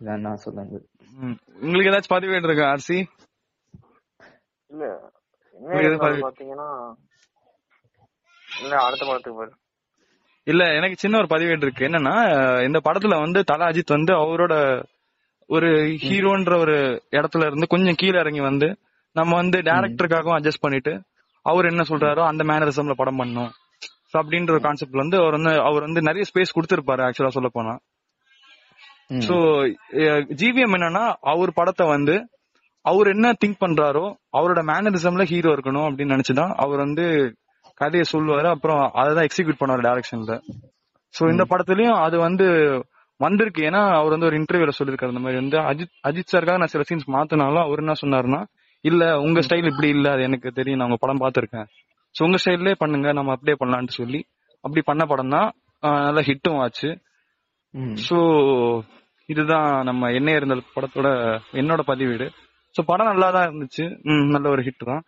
இதான் 0.00 0.24
நான் 0.26 0.36
சொல்ல 0.36 0.58
வந்தது. 0.60 0.84
ம். 1.18 1.36
உங்களுக்கு 1.62 1.90
ஏதாச்சும் 1.92 2.14
பதிவேடு 2.16 2.48
இருக்கா 2.48 2.66
ஆர்சி? 2.72 2.98
இல்ல. 4.70 4.84
பாத்தீங்கன்னா 5.54 6.68
இல்ல 8.62 8.74
அடுத்த 8.86 9.02
படத்துக்கு 9.06 9.38
போயிரு. 9.38 9.52
இல்ல 10.46 10.62
எனக்கு 10.78 10.96
சின்ன 10.98 11.18
ஒரு 11.18 11.28
பதிவேடு 11.32 11.64
இருக்கு. 11.66 11.86
என்னன்னா 11.88 12.14
இந்த 12.66 12.78
படத்துல 12.84 13.18
வந்து 13.20 13.40
தல 13.44 13.68
அஜித் 13.70 13.96
வந்து 13.96 14.12
அவரோட 14.14 14.54
ஒரு 15.50 15.68
ஹீரோன்ற 16.04 16.52
ஒரு 16.64 16.76
இடத்துல 17.10 17.46
இருந்து 17.46 17.66
கொஞ்சம் 17.66 17.98
கீழே 18.00 18.18
இறங்கி 18.18 18.40
வந்து 18.40 18.68
நம்ம 19.16 19.32
வந்து 19.34 19.58
டேரக்டருக்காகவும் 19.58 20.36
அட்ஜஸ்ட் 20.36 20.64
பண்ணிட்டு 20.66 20.92
அவர் 21.46 21.68
என்ன 21.70 21.82
சொல்றாரோ 21.88 22.22
அந்த 22.30 22.42
மேனரிசம்ல 22.50 22.94
படம் 23.00 23.16
பண்ணும். 23.16 23.50
அப்படின்ற 24.18 24.50
ஒரு 24.50 24.62
கான்செப்ட்ல 24.64 25.02
வந்து 25.02 25.16
அவர் 25.16 25.36
வந்து 25.36 25.52
அவர் 25.68 25.86
வந்து 25.86 26.00
நிறைய 26.00 26.24
ஸ்பேஸ் 26.30 26.56
கொடுத்திருப்பாரு 26.56 27.02
ஆக்சுவலா 27.06 27.36
சொல்ல 27.36 27.50
போனா. 27.52 27.74
சோ 29.26 29.36
ஜிவிஎம் 30.40 30.74
என்னன்னா 30.78 31.04
அவர் 31.32 31.50
படத்தை 31.52 31.86
வந்து 31.86 32.14
அவர் 32.84 33.08
என்ன 33.14 33.26
திங்க் 33.42 33.62
பண்றாரோ 33.64 34.04
அவரோட 34.38 34.60
மேனரிசம்ல 34.70 35.24
ஹீரோ 35.32 35.50
இருக்கணும் 35.56 35.86
அப்படின்னு 35.88 36.14
நினைச்சுதான் 36.16 36.52
அவர் 36.64 36.78
வந்து 36.78 37.04
கதையை 37.80 38.04
சொல்லுவாரு. 38.12 38.48
அப்புறம் 38.54 38.80
அதான் 39.02 39.26
எக்ஸிக்யூட் 39.28 39.60
பண்ணுவாரு 39.60 39.84
டைரக்ஷன்ல 39.88 40.34
சோ 41.14 41.22
இந்த 41.32 41.44
படத்துலயும் 41.50 41.98
அது 42.06 42.16
வந்து 42.18 42.46
வந்திருக்கு. 43.20 43.60
ஏன்னா 43.62 43.80
அவர் 43.98 44.14
வந்து 44.14 44.28
ஒரு 44.28 44.36
இன்டர்வியூல 44.40 44.72
சொல்லிருக்காரு 44.78 45.12
இந்த 45.14 45.22
மாதிரி 45.24 45.40
வந்து 45.40 45.58
அஜித் 45.70 45.94
அஜித் 46.08 46.32
சாருக்காக 46.32 46.60
நான் 46.62 46.72
சில 46.74 46.84
சீன்ஸ் 46.88 47.08
மாத்தினாலும் 47.16 47.64
அவர் 47.66 47.82
என்ன 47.84 47.94
சொன்னாருன்னா 48.02 48.40
இல்ல 48.84 49.02
உங்க 49.20 49.40
ஸ்டைல் 49.40 49.68
இப்படி 49.70 49.88
இல்ல. 49.88 50.06
அது 50.10 50.22
எனக்கு 50.22 50.48
தெரியும். 50.52 50.78
நான் 50.78 50.88
உங்க 50.88 51.00
படம் 51.00 51.20
பார்த்திருக்கேன். 51.20 51.66
சோ 52.14 52.20
உங்க 52.24 52.38
ஸ்டைல்லே 52.44 52.74
பண்ணுங்க. 52.78 53.08
நம்ம 53.12 53.32
அப்படியே 53.32 53.56
பண்ணலாம்னு 53.60 53.94
சொல்லி 53.98 54.20
அப்படி 54.64 54.82
பண்ண 54.84 55.02
படம் 55.04 55.28
தான் 55.28 55.48
நல்ல 56.06 56.20
ஹிட்டும் 56.20 56.58
ஆச்சு. 56.58 56.90
சோ 58.06 58.18
இதுதான் 59.28 59.68
நம்ம 59.84 60.10
என்ன 60.10 60.30
இருந்தல் 60.32 60.64
படத்தோட 60.76 61.08
என்னோட 61.52 61.80
பதிவீடு. 61.86 62.26
சோ 62.74 62.80
படம் 62.90 63.10
நல்லா 63.10 63.28
தான் 63.36 63.46
இருந்துச்சு 63.48 63.84
நல்ல 64.34 64.46
ஒரு 64.54 64.62
ஹிட் 64.66 64.88
தான். 64.90 65.02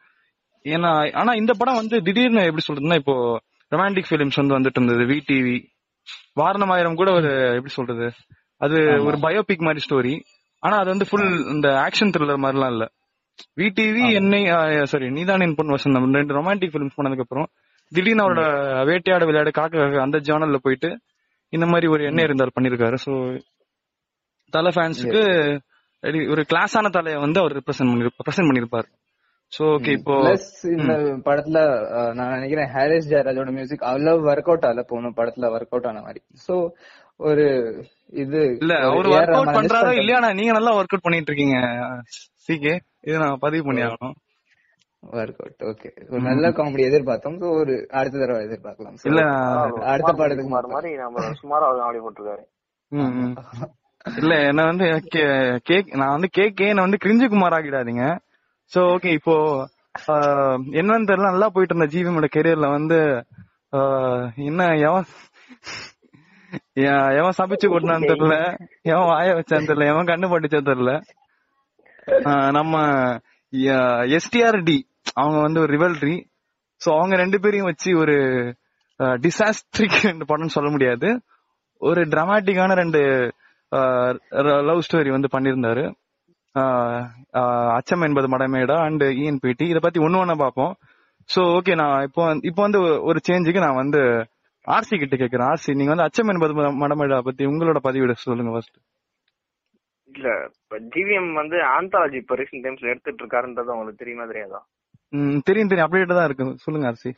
ஏன்னா 0.65 0.91
ஆனா 1.21 1.31
இந்த 1.41 1.53
படம் 1.61 1.81
வந்து 1.81 1.97
திடீர்னு 2.07 2.45
எப்படி 2.49 2.65
சொல்றதுன்னா 2.67 2.99
இப்போ 3.03 3.15
ரொமான்டிக் 3.73 4.11
பிலிம்ஸ் 4.13 4.41
வந்து 4.41 4.57
வந்துட்டு 4.57 4.79
இருந்தது. 4.81 5.05
வி 5.11 5.19
டிவி 5.29 5.57
வாரணமாயிரம் 6.41 6.99
கூட 7.01 7.11
ஒரு 7.19 7.31
எப்படி 7.57 7.73
சொல்றது 7.79 8.07
அது 8.61 8.77
ஒரு 9.09 9.17
பயோபிக் 9.25 9.67
மாதிரி 9.67 9.85
ஸ்டோரி 9.87 10.15
ஆனா 10.63 10.75
அது 10.83 10.89
வந்து 10.95 11.07
ஃபுல் 11.09 11.27
இந்த 11.55 11.69
ஆக்ஷன் 11.87 12.13
த்ரில்லர் 12.15 12.45
மாதிரிலாம் 12.45 12.73
இல்ல. 12.75 12.85
வி 13.61 13.67
டிவி 13.79 14.05
என்னை 14.21 14.41
சாரி 14.93 15.07
நீதான் 15.17 15.45
என் 15.47 15.57
பொண்ணு 15.59 15.77
வசந்தம். 15.77 16.07
ரெண்டு 16.21 16.37
ரொமான்டிக் 16.39 16.75
பிலிம்ஸ் 16.75 16.99
பண்ணதுக்கு 16.99 17.27
அப்புறம் 17.27 17.49
திடீர்னு 17.93 18.25
அவரோட 18.25 18.43
வேட்டையாட 18.91 19.25
விளையாடு 19.29 19.51
காக்க 19.59 19.75
காக்க 19.83 20.07
அந்த 20.07 20.19
ஜானல்ல 20.29 20.59
போயிட்டு 20.67 20.91
இந்த 21.53 21.67
மாதிரி 21.73 21.87
ஒரு 21.95 22.03
எண்ணெய் 22.11 22.27
இருந்தால் 22.29 22.55
பண்ணிருக்காரு 22.57 22.97
சோ 23.05 23.13
தலை 24.53 24.71
ஃபேன்ஸுக்கு 24.77 25.23
ஒரு 26.33 26.43
கிளாஸான 26.53 26.91
தலையை 26.91 27.19
வந்து 27.21 27.41
அவர் 27.43 27.57
ரெப்ரசென்ட் 27.61 27.91
பண்ணி 27.93 28.09
ரெப்ரசென்ட் 28.11 28.49
பண்ணிருப்பாரு 28.51 28.89
சோ 29.53 29.65
ஓகே 29.75 29.93
இப்போ 29.99 30.15
பிளஸ் 30.23 30.51
இந்த 30.75 30.93
படத்துல 31.27 31.59
நான் 32.19 32.35
நினைக்கிறேன் 32.37 32.71
ஹாரிஸ் 32.75 33.11
ஜெயராஜோட 33.13 33.51
மியூசிக் 33.57 33.85
அவ்வளவு 33.91 34.27
ஒர்க் 34.31 34.51
அவுட் 34.51 34.67
ஆகல 34.69 34.83
போன 34.93 35.13
படத்துல 35.19 35.51
ஒர்க் 35.55 35.75
அவுட் 35.75 35.89
ஆன 35.91 36.03
மாதிரி. 36.03 36.21
சோ 36.47 36.55
ஒரு 37.21 37.45
இது 38.23 38.41
இல்ல 38.63 38.75
அவர் 38.89 39.09
ஒர்க் 39.13 39.37
அவுட் 39.37 39.57
பண்றாரோ 39.59 39.93
இல்லையா 40.01 40.19
நீங்க 40.41 40.53
நல்லா 40.53 40.73
ஒர்க் 40.79 40.95
அவுட் 40.95 41.07
பண்ணிட்டு 41.07 41.31
இருக்கீங்க 41.33 41.59
சிகே. 42.47 42.75
இது 43.09 43.17
நான் 43.25 43.43
பதிவு 43.47 43.65
பண்ணி 43.69 43.83
ஆகணும். 43.83 44.17
ஒர்க் 45.03 45.41
அவுட் 45.45 45.65
ஓகே 45.71 45.89
ஒரு 46.11 46.23
நல்ல 46.31 46.49
காமெடி 46.59 46.85
எதிர்பார்த்தோம். 46.91 47.39
சோ 47.43 47.49
ஒரு 47.61 47.75
அடுத்த 48.01 48.21
தடவை 48.23 48.43
எதிர்பார்க்கலாம். 48.49 48.99
இல்ல 49.11 49.23
அடுத்த 49.93 50.13
படத்துக்கு 50.13 50.53
மாதிரி 50.77 50.93
நம்ம 51.05 51.31
சுமாரா 51.43 51.69
ஆடி 51.89 52.01
போட்டிருக்காரு. 52.05 52.45
இல்ல 54.05 54.33
என்ன 54.49 54.63
வந்து 54.65 54.87
கே- 55.13 55.29
கேக் 55.69 55.89
நான் 55.95 56.15
வந்து 56.15 56.29
கேக்கே 56.39 56.67
என்ன 56.71 56.85
வந்து 56.87 57.03
கிரிஞ்சு 57.05 57.27
குமார் 57.29 57.57
ஆகிடாதீங்க 57.59 58.05
சோ 58.73 58.81
ஓகே 58.93 59.11
இப்போ 59.19 59.35
என்னன்னு 60.79 61.09
தெரியல 61.11 61.29
நல்லா 61.29 61.49
போயிட்டு 61.55 61.75
இருந்த 61.75 61.89
ஜீவியோட 61.93 62.29
கெரியர்ல 62.35 62.69
வந்து 62.71 62.99
என்ன 64.45 64.63
எவன் 64.87 65.07
எவன் 67.15 67.39
சபிச்சு 67.39 67.67
கொட்டினான்னு 67.69 68.11
தெரியல 68.11 68.37
எவன் 68.91 69.09
வாய 69.11 69.31
வச்சான்னு 69.39 69.69
தெரியல 69.71 69.91
எவன் 69.93 70.11
கண்ணு 70.11 70.31
பட்டுச்சான்னு 70.33 70.71
தெரியல. 70.71 70.93
நம்ம 72.53 72.75
எஸ்டிஆர் 74.17 74.59
டி 74.65 74.77
அவங்க 75.15 75.39
வந்து 75.41 75.61
ஒரு 75.61 75.73
ரிவல்ரி 75.77 76.17
சோ 76.81 76.91
அவங்க 76.99 77.15
ரெண்டு 77.17 77.39
பேரையும் 77.43 77.71
வச்சு 77.71 77.91
ஒரு 77.97 78.17
டிசாஸ்ட்ரிக் 79.19 79.99
ரெண்டு 80.05 80.25
படம்னு 80.31 80.55
சொல்ல 80.57 80.71
முடியாது. 80.71 81.09
ஒரு 81.83 82.01
டிராமாட்டிக்கான 82.13 82.75
ரெண்டு 82.83 83.01
லவ் 84.63 84.85
ஸ்டோரி 84.87 85.11
வந்து 85.11 85.33
பண்ணியிருந்தாரு 85.33 85.85
அச்சம் 87.75 88.01
என்பது 88.01 88.29
மடமேடா 88.29 88.77
அண்ட் 88.79 89.05
இஎன்பிடி 89.15 89.65
இத 89.69 89.79
பத்தி 89.79 90.01
ஒண்ணு 90.01 90.19
ஒண்ணா 90.19 90.35
பார்ப்போம் 90.35 90.75
சோ 91.29 91.41
ஓகே 91.57 91.75
நான் 91.75 92.03
இப்போ 92.03 92.23
இப்போ 92.43 92.63
வந்து 92.63 92.81
ஒரு 93.03 93.19
சேஞ்சுக்கு 93.29 93.59
நான் 93.59 93.75
வந்து 93.75 94.01
ஆர்சி 94.67 94.95
கிட்ட 94.97 95.17
கேக்குறேன். 95.17 95.49
ஆர்சி 95.49 95.75
நீங்க 95.75 95.89
வந்து 95.89 96.03
அச்சம் 96.03 96.29
என்பது 96.29 96.53
மட- 96.55 96.77
மடமேடா 96.83 97.21
பத்தி 97.21 97.45
உங்களோட 97.47 97.79
பதிவிட 97.85 98.13
சொல்லுங்க 98.19 98.53
ஃபர்ஸ்ட் 98.53 98.79
இல்ல 100.11 100.29
ஜிவிஎம் 100.95 101.33
வந்து 101.33 101.57
ஆந்தாலஜி 101.77 102.15
இப்ப 102.15 102.37
ரீசெண்ட் 102.37 102.65
டைம்ஸ்ல 102.65 102.89
எடுத்துட்டு 102.89 103.23
இருக்காருன்றது 103.23 103.73
உங்களுக்கு 103.75 104.03
தெரியுமா 104.05 104.27
தெரியாதா? 104.27 104.61
தெரியும் 105.45 105.69
தெரியும். 105.69 105.87
அப்டேட் 105.87 106.15
தான் 106.15 106.25
இருக்கு. 106.25 106.47
சொல்லுங்க 106.57 106.87
ஆர்சி 106.91 107.11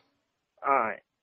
ஆ, 0.63 0.73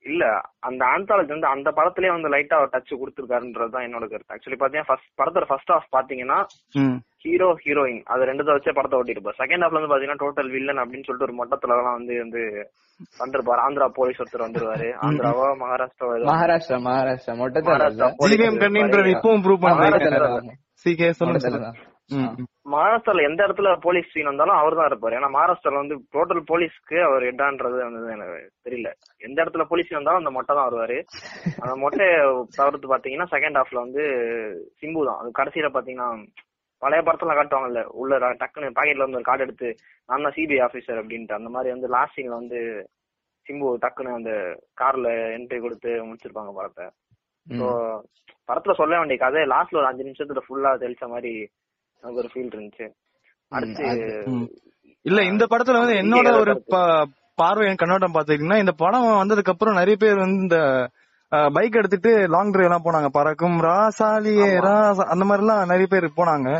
இல்ல 0.06 0.24
அந்த 0.60 0.82
ஆந்தாலஜி 0.86 1.28
வந்து 1.28 1.47
அந்த 1.47 1.70
படத்திலேயே 1.72 2.12
வந்து 2.12 2.30
லைட்டா 2.30 2.56
ஒரு 2.60 2.70
டச் 2.74 2.93
கொடுத்துருக்காருன்றது 2.93 3.70
தான் 3.70 3.86
என்னோட 3.88 4.06
கருத்து. 4.08 4.34
ஆக்சுவலி 4.36 4.60
பாத்தீங்கன்னா 4.62 4.89
ஃபர்ஸ்ட் 4.89 5.12
படத்தோட 5.22 5.45
ஃபர்ஸ்ட் 5.47 5.74
ஹாஃப் 5.74 5.93
பாத்தீங்கன்னா 5.97 6.39
ம். 6.76 6.97
ஹீரோ 7.26 7.47
ஹீரோயின் 7.64 8.01
அது 8.06 8.26
ரெண்டு 8.26 8.43
வச்சே 8.49 8.74
படத்தை 8.74 8.97
ஓட்டிருப்பார் 8.99 9.38
செகண்ட் 9.38 9.64
ஹாஃப்ல 9.64 9.80
வந்து 9.80 9.91
பாத்தீங்கன்னா 9.93 10.22
டோட்டல் 10.24 10.49
வில்லன் 10.49 10.82
அப்படின்னு 10.84 11.08
சொல்லிட்டு 11.08 11.28
ஒரு 11.30 11.38
மொட்டத்துல 11.39 11.76
எல்லாம் 11.76 11.97
வந்து 11.99 12.16
வந்து 12.18 12.41
வந்திருப்பாரு. 13.20 13.62
ஆந்திரா 13.66 13.88
போலீஸ் 13.95 14.20
ஒருத்தர் 14.20 14.45
வந்துருவாரு. 14.45 14.89
ஆந்திராவா 15.06 15.47
மகாராஷ்டிராவா 15.62 16.18
மகாராஷ்டிரா 16.32 16.80
மகாராஷ்டிரா 16.89 17.36
மொட்டை 17.36 17.62
மகாராஷ்டிரா 17.62 18.10
police 18.20 18.34
ஜிவிஎம் 18.34 18.60
கண்ணின்றது 18.64 18.91
வந்துருப்பாரு. 18.95 19.16
இப்பவும் 19.16 19.45
சொல்லுங்க. 21.41 21.72
மொட்டை. 22.10 22.43
மகாராஷ்டிரால 22.74 23.26
எந்த 23.28 23.39
இடத்துல 23.45 23.70
போலீஸ் 23.86 24.10
சீன் 24.14 24.30
வந்தாலும் 24.30 24.60
அவர் 24.60 24.78
தான் 24.80 24.89
இருப்பாரு. 24.89 25.16
ஏன்னா 25.20 25.30
மகாராஷ்டிரால 25.36 25.82
வந்து 25.82 25.95
டோட்டல் 26.16 26.41
போலீஸ்க்கு 26.51 26.97
அவர் 27.08 27.24
எட்டான்றது 27.30 27.78
வந்து 27.88 28.14
எனக்கு 28.16 28.38
தெரியல. 28.66 28.89
எந்த 29.28 29.38
இடத்துல 29.43 29.66
போலீஸ் 29.72 29.97
வந்தாலும் 29.97 30.22
அந்த 30.22 30.34
மொட்டை 30.38 30.54
தான் 30.54 30.68
வருவாரு. 30.70 30.97
அந்த 31.62 31.76
மொட்டையை 31.84 32.16
தவிர்த்து 32.60 32.93
பாத்தீங்கன்னா 32.93 33.28
செகண்ட் 33.36 33.60
ஹாஃப்ல 33.60 33.84
வந்து 33.86 34.04
சிம்பு 34.82 35.08
தான். 35.10 35.22
அது 35.22 35.38
கடைசியில 35.41 35.70
பாத்தீங்கன்னா 35.78 36.10
பழைய 36.82 37.01
படத்துல 37.08 37.36
காட்டுவாங்கல்ல 37.36 37.82
உள்ள 38.01 38.14
டக்குன்னு 38.41 38.76
பாக்கெட்ல 38.78 39.06
வந்து 39.06 39.20
ஒரு 39.20 39.30
கார்டு 39.30 39.45
எடுத்து 39.45 39.68
நான் 40.10 40.26
தான் 40.26 40.36
சிபிஐ 40.38 40.60
ஆபீசர் 40.66 41.01
அப்படின்ட்டு 41.01 41.38
அந்த 41.38 41.49
மாதிரி 41.56 41.70
வந்து 41.76 41.89
லாஸ்ட் 41.95 42.18
சீன்ல 42.18 42.39
வந்து 42.41 42.60
சிம்பு 43.45 43.70
டக்குன்னு 43.84 44.18
அந்த 44.18 44.32
கார்ல 44.82 45.08
என்ட்ரி 45.38 45.60
கொடுத்து 45.66 45.91
முடிச்சிருப்பாங்க 46.08 46.51
படத்தை. 46.58 46.86
படத்துல 48.49 48.74
சொல்ல 48.80 48.93
வேண்டிய 48.99 49.18
கதை 49.22 49.41
லாஸ்ட்ல 49.54 49.80
ஒரு 49.82 49.89
அஞ்சு 49.89 50.08
நிமிஷத்துல 50.08 50.41
ஃபுல்லா 50.45 50.72
தெளிச்ச 50.84 51.08
மாதிரி 51.14 51.34
எனக்கு 52.04 52.14
ஒரு 52.14 52.30
ஃபீல் 52.34 52.54
இருந்துச்சு. 52.54 52.89
அடுத்து. 53.49 53.84
இல்ல 55.01 55.24
இந்த 55.24 55.45
படத்துல 55.45 55.80
வந்து 55.80 55.93
என்னோட 55.93 56.39
ஒரு 56.39 56.64
ப- 56.68 57.08
பார்வை 57.36 57.68
என் 57.68 57.76
கண்ணோட்டம் 57.76 58.14
பாத்தீங்கன்னா 58.14 58.60
இந்த 58.60 58.72
படம் 58.72 59.04
வந்ததுக்கு 59.04 59.49
அப்புறம் 59.49 59.74
நிறைய 59.74 59.95
பேர் 59.99 60.16
வந்து 60.16 60.41
இந்த 60.41 60.89
பைக் 61.54 61.76
எடுத்துட்டு 61.76 62.28
லாங் 62.28 62.51
டிரைவ் 62.51 62.72
எல்லாம் 62.72 62.84
போனாங்க. 62.84 63.08
பறக்கும் 63.12 63.62
ராசாலியே 63.62 64.56
ராசா 64.60 64.95
அந்த 64.95 65.26
மாதிரி 65.26 65.47
எல்லாம் 65.47 65.66
நிறைய 65.66 65.86
பேர் 65.89 66.12
போனாங்க. 66.18 66.60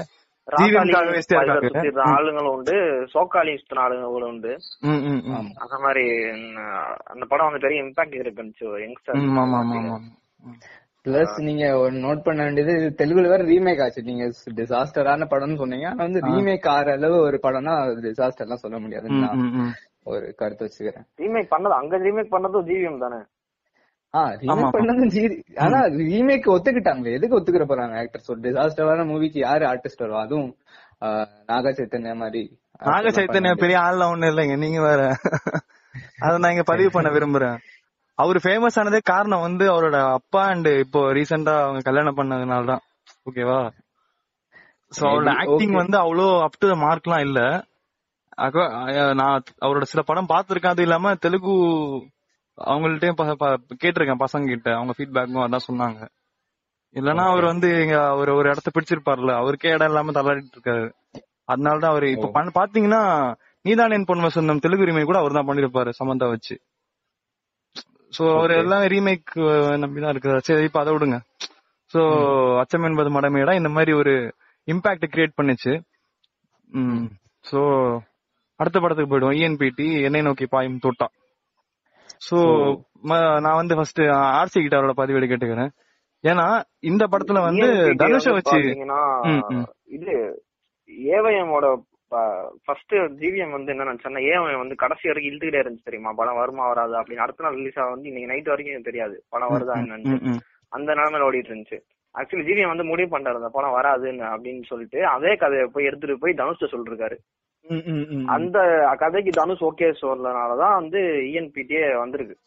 ஆளுங்களும் 2.04 2.48
உண்டு. 2.48 2.76
சோக்காலி 3.14 3.58
சுத்தின 3.58 3.80
ஆளுங்களும் 3.80 4.28
உண்டு. 4.28 4.58
ம், 4.80 4.88
ம், 4.88 5.22
ம். 5.24 5.52
அந்த 5.56 5.78
மாதிரி 5.80 6.20
அந்த 7.04 7.26
படம் 7.28 7.46
வந்து 7.46 7.68
பெரிய 7.68 7.84
இம்பாக்ட் 7.84 8.16
இருக்குன்னு 8.16 8.54
யங்ஸ்டர். 8.62 9.16
பிளஸ் 11.08 11.42
நீங்க 11.42 11.78
ஒரு 11.78 11.96
நோட் 11.96 12.22
பண்ண 12.24 12.44
வேண்டியது 12.44 12.96
தெலுங்குல 12.98 13.22
வேற 13.22 13.38
ரீமேக் 13.38 13.84
ஆச்சு. 13.84 14.02
நீங்க 14.02 14.24
டிசாஸ்டரான 14.56 15.24
படம்னு 15.26 15.56
சொன்னீங்க. 15.56 15.88
ஆனா 15.88 16.04
வந்து 16.04 16.20
ரீமேக் 16.20 16.68
ஆற 16.68 16.92
அளவு 16.92 17.18
ஒரு 17.18 17.40
படம்னா 17.44 17.76
டிசாஸ்டர் 18.02 18.36
எல்லாம் 18.36 18.58
சொல்ல 18.58 18.80
முடியாதுன்னு 18.80 19.18
ம், 19.18 19.20
நான் 19.20 19.38
ம், 19.38 19.62
ம். 19.62 19.74
ஒரு 20.04 20.34
கருத்து 20.38 20.66
வச்சுக்கிறேன். 20.66 21.06
ரீமேக் 21.18 21.48
பண்ணது 21.52 21.70
அங்க 21.70 21.98
ரீமேக் 21.98 22.32
பண்ணதும் 22.32 22.66
ஜிவிஎம் 22.66 23.00
தானே? 23.00 23.24
ஆ 24.14 24.30
ஆமா. 24.30 24.34
ரீமேக் 24.34 24.74
பண்ணது 24.74 25.08
ஜீ- 25.08 25.60
ஆனா 25.60 25.80
ரீமேக் 25.80 26.48
ஒத்துக்கிட்டாங்களே. 26.48 27.14
எதுக்கு 27.14 27.40
ஒத்துக்கிற 27.40 27.62
போறாங்க 27.62 27.96
ஆக்டர்ஸ் 27.96 28.28
ஒரு 28.28 28.40
டிசாஸ்டரான 28.40 29.06
மூவிக்கு 29.06 29.38
யாரு 29.38 29.66
ஆர்டிஸ்ட் 29.66 30.02
வருவா? 30.02 30.22
அதுவும் 30.22 30.56
நாக 31.46 31.70
சைத்தன்யா 31.70 32.16
மாதிரி. 32.16 32.60
நாக 32.84 33.08
சைத்தன்யா 33.08 33.58
பெரிய 33.58 33.78
ஆள்லாம் 33.78 34.16
ஒண்ணு 34.16 34.26
இல்லைங்க. 34.26 34.58
நீங்க 34.58 34.82
வேற. 34.82 35.16
அத 36.20 36.38
நான் 36.38 36.52
இங்க 36.52 36.64
பதிவு 36.66 36.90
பண்ண 36.92 37.10
விரும்புறேன். 37.18 37.58
அவரு 38.18 38.40
ஃபேமஸ் 38.44 38.78
ஆனதே 38.80 39.00
காரணம் 39.12 39.46
வந்து 39.46 39.66
அவரோட 39.72 39.98
அப்பா 40.18 40.42
அண்ட் 40.52 40.70
இப்போ 40.84 41.00
ரீசெண்டா 41.18 41.54
அவங்க 41.64 41.82
கல்யாணம் 41.82 42.18
பண்ணதுனால 42.20 42.68
தான் 42.72 42.84
ஓகேவா 43.30 43.60
சோ 44.92 45.04
அவரோட 45.10 45.32
ஆக்டிங். 45.44 45.76
வந்து 45.82 45.98
அவ்வளோ 46.02 46.26
அப் 46.46 46.60
டு 46.62 46.68
மார்க்லாம் 46.84 47.24
இல்ல. 47.28 47.40
நான் 49.20 49.34
அவரோட 49.66 49.86
சில 49.92 50.02
படம் 50.10 50.30
பார்த்திருக்கேன். 50.32 50.74
அது 50.76 50.86
இல்லாம 50.86 51.14
தெலுங்கு 51.24 51.54
அவங்கள்ட்டயும் 52.58 53.18
கேட்டிருக்கேன் 53.84 54.24
பசங்க 54.24 54.52
கிட்ட 54.54 54.70
அவங்க 54.78 54.94
ஃபீட்பேக்கும் 54.98 55.46
அதான் 55.46 55.68
சொன்னாங்க. 55.70 56.00
இல்லனா 56.96 57.24
அவர் 57.32 57.46
வந்து 57.52 57.70
இங்க 57.84 57.96
அவர் 58.14 58.32
ஒரு 58.40 58.48
இடத்த 58.52 58.72
பிடிச்சிருப்பார்ல. 58.74 59.32
அவருக்கே 59.42 59.74
இடம் 59.76 59.90
இல்லாம 59.92 60.14
தள்ளாடிட்டு 60.18 60.58
இருக்காரு. 60.58 60.88
அதனாலதான் 61.54 61.94
அவரு 61.94 62.08
இப்ப 62.16 62.30
பாத்தீங்கன்னா 62.60 63.02
நீதான் 63.66 63.96
என் 63.98 64.10
பொண்ணு 64.10 64.28
வசந்தம் 64.28 64.64
தெலுங்கு 64.66 64.88
ரீமேக் 64.88 65.10
கூட 65.12 65.20
அவர் 65.24 65.38
தான் 65.38 65.50
பண்ணிருப்பாரு 65.50 65.92
சமந்தா 66.00 66.28
வச்சு. 66.34 66.56
சோ 68.18 68.24
அவர் 68.38 68.52
எல்லாம் 68.52 68.84
ரீமேக் 68.84 69.32
நம்பிதான் 69.84 70.14
இருக்காரு. 70.14 70.38
சரி 70.38 70.64
இப்ப 70.64 70.80
அதை 70.80 70.94
விடுங்க. 70.94 71.20
சோ 71.94 72.02
அச்சம் 72.60 72.84
என்பது 72.84 73.10
மடமேடா 73.10 73.54
இந்த 73.56 73.70
மாதிரி 73.70 73.94
ஒரு 73.94 74.14
இம்பாக்ட் 74.68 75.10
கிரியேட் 75.14 75.38
பண்ணுச்சு. 75.42 75.74
ம். 76.68 77.06
சோ 77.52 77.62
அடுத்த 78.56 78.80
படத்துக்கு 78.80 79.12
போயிடுவோம். 79.12 79.38
இஎன்பிடி 79.38 80.04
என்னை 80.04 80.22
நோக்கி 80.22 80.46
பாயும் 80.46 80.78
தோட்டா. 80.78 81.08
சோ 82.30 82.38
நான் 83.42 83.60
வந்து 83.62 83.76
ஃபர்ஸ்ட் 83.76 84.00
ஆர்சி 84.00 84.60
கிட்டாரோட 84.60 84.94
பதிவேடு 84.98 85.30
கேட்டுக்கிறேன். 85.32 85.72
ஏன்னா 86.24 86.46
இந்த 86.80 87.08
படத்துல 87.12 87.40
வந்து 87.42 87.68
ENPT 87.68 88.02
தனுஷ 88.04 88.32
வச்சு. 88.32 88.60
இது 89.86 90.14
ஏவைஎமோட 91.08 91.66
ஃபர்ஸ்ட் 92.66 92.94
ஜிவிஎம் 92.94 93.52
வந்து 93.52 93.76
என்ன 93.76 93.84
நினைச்சேன்னா 93.84 94.50
ஏன் 94.50 94.58
வந்து 94.58 94.76
கடைசி 94.76 95.08
வரைக்கும் 95.08 95.38
இழுத்துக்கிட்டே 95.38 95.54
இருந்துச்சு 95.54 95.84
தெரியுமா? 95.84 96.12
படம் 96.12 96.36
வருமா 96.36 96.68
வராது? 96.68 96.92
அப்படின்னு 96.92 97.24
அடுத்த 97.26 97.44
நாள் 97.44 97.56
ரிலீஸ் 97.56 97.80
ஆக 97.80 97.90
வந்து 97.90 98.08
இன்னைக்கு 98.08 98.32
நைட் 98.32 98.48
வரைக்கும் 98.48 98.82
தெரியாது. 98.82 99.24
படம் 99.30 99.50
வருதா 99.50 99.72
என்னன்னு. 99.72 100.36
அந்த 100.70 100.94
நிலைமையில 100.94 101.28
ஓடிட்டு 101.28 101.52
இருந்துச்சு. 101.52 101.80
ஆக்சுவலி 102.18 102.46
ஜிவிஎம் 102.48 102.68
வந்து 102.68 102.84
முடிவு 102.84 103.20
பண்றாரு 103.20 103.36
அந்த 103.36 103.50
படம் 103.52 103.78
வராதுன்னு 103.78 104.24
அப்படின்னு 104.24 104.64
சொல்லிட்டு 104.64 105.06
அதே 105.06 105.36
கதையை 105.36 105.70
போய் 105.74 105.86
எடுத்துட்டு 105.86 106.20
போய் 106.20 106.34
தனுஷ்ட 106.34 106.64
சொல்லிருக்காரு. 106.64 107.18
அந்த 108.26 108.60
கதைக்கு 108.98 109.32
தனுஷ் 109.32 109.62
ஓகே 109.62 109.94
சொல்லனாலதான் 110.02 110.74
வந்து 110.74 111.00
இஎன்பிடியே 111.00 111.98
வந்திருக்கு. 111.98 112.38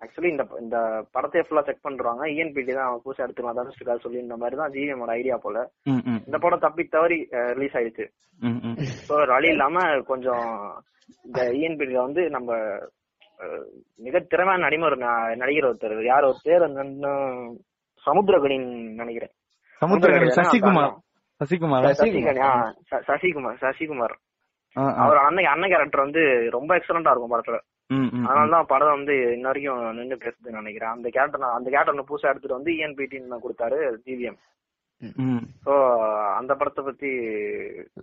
ஆக்சுவலி 0.00 0.30
இந்த 0.32 0.44
இந்த 0.60 0.78
படத்தை 1.14 1.42
ஃபுல்லா 1.44 1.62
செக் 1.62 1.84
பண்றாங்க 1.84 2.22
இஎன்பிடி 2.32 2.72
தான் 2.72 3.00
புதுசா 3.04 3.24
எடுத்துக்கலாம் 3.24 3.58
தனுஷ்காக 3.58 3.96
சொல்லி 3.96 4.18
இந்த 4.18 4.36
மாதிரி 4.36 4.56
தான் 4.56 4.72
ஜிவிஎமோட 4.74 5.12
ஐடியா 5.16 5.36
போல. 5.38 5.58
இந்த 6.26 6.38
படம் 6.38 6.64
தப்பி 6.66 6.84
தவறி 6.88 7.18
ரிலீஸ் 7.54 7.76
ஆயிடுச்சு. 7.78 8.06
ஸோ 9.08 9.16
வழி 9.30 9.48
இல்லாம 9.48 9.76
கொஞ்சம் 10.10 10.44
இந்த 11.24 11.40
இஎன்பிடில 11.58 11.98
வந்து 12.00 12.22
நம்ம 12.30 12.50
மிக 14.00 14.20
திறமையான 14.32 14.62
நடிகர் 14.64 14.98
நடிகர் 15.36 15.68
ஒருத்தர். 15.68 15.96
யார் 16.04 16.28
ஒரு 16.28 16.38
பேர் 16.44 16.62
வந்து 16.66 17.10
சமுத்திரகனின்னு 18.04 18.70
நினைக்கிறேன். 19.00 19.32
சமுத்திரகனி 19.82 20.28
சசிகுமார். 20.40 20.94
சசிகுமார்? 21.40 21.88
சசிகுமார் 23.08 23.58
சசிகுமார். 23.64 24.14
ஆ. 24.76 24.82
அவர் 25.02 25.18
அண்ணன் 25.18 25.50
அண்ணன் 25.52 25.72
கேரக்டர் 25.72 26.04
வந்து 26.04 26.22
ரொம்ப 26.54 26.70
எக்ஸலண்டா 26.78 27.12
இருக்கும் 27.12 27.34
படத்துல. 27.34 27.58
ம், 27.90 28.08
ம், 28.12 28.24
அதனால 28.26 28.50
தான் 28.52 28.70
படம் 28.70 28.94
வந்து 28.94 29.14
இன்ன 29.34 29.46
வரைக்கும் 29.46 29.82
நின்று 29.96 30.16
பேசுதுன்னு 30.18 30.60
நினைக்கிறேன் 30.60 30.94
அந்த 30.94 31.08
கேரக்டர் 31.10 31.44
அந்த 31.52 31.68
கேரக்டர் 31.70 32.08
புதுசா 32.08 32.30
எடுத்துட்டு 32.30 32.58
வந்து 32.58 32.72
இஎன்பிடின்னு 32.76 33.44
கொடுத்தாரு 33.44 33.78
ஜிவிஎம். 34.04 34.38
சோ 35.64 35.72
அந்த 36.36 36.52
படத்தை 36.54 36.82
பத்தி 36.84 37.08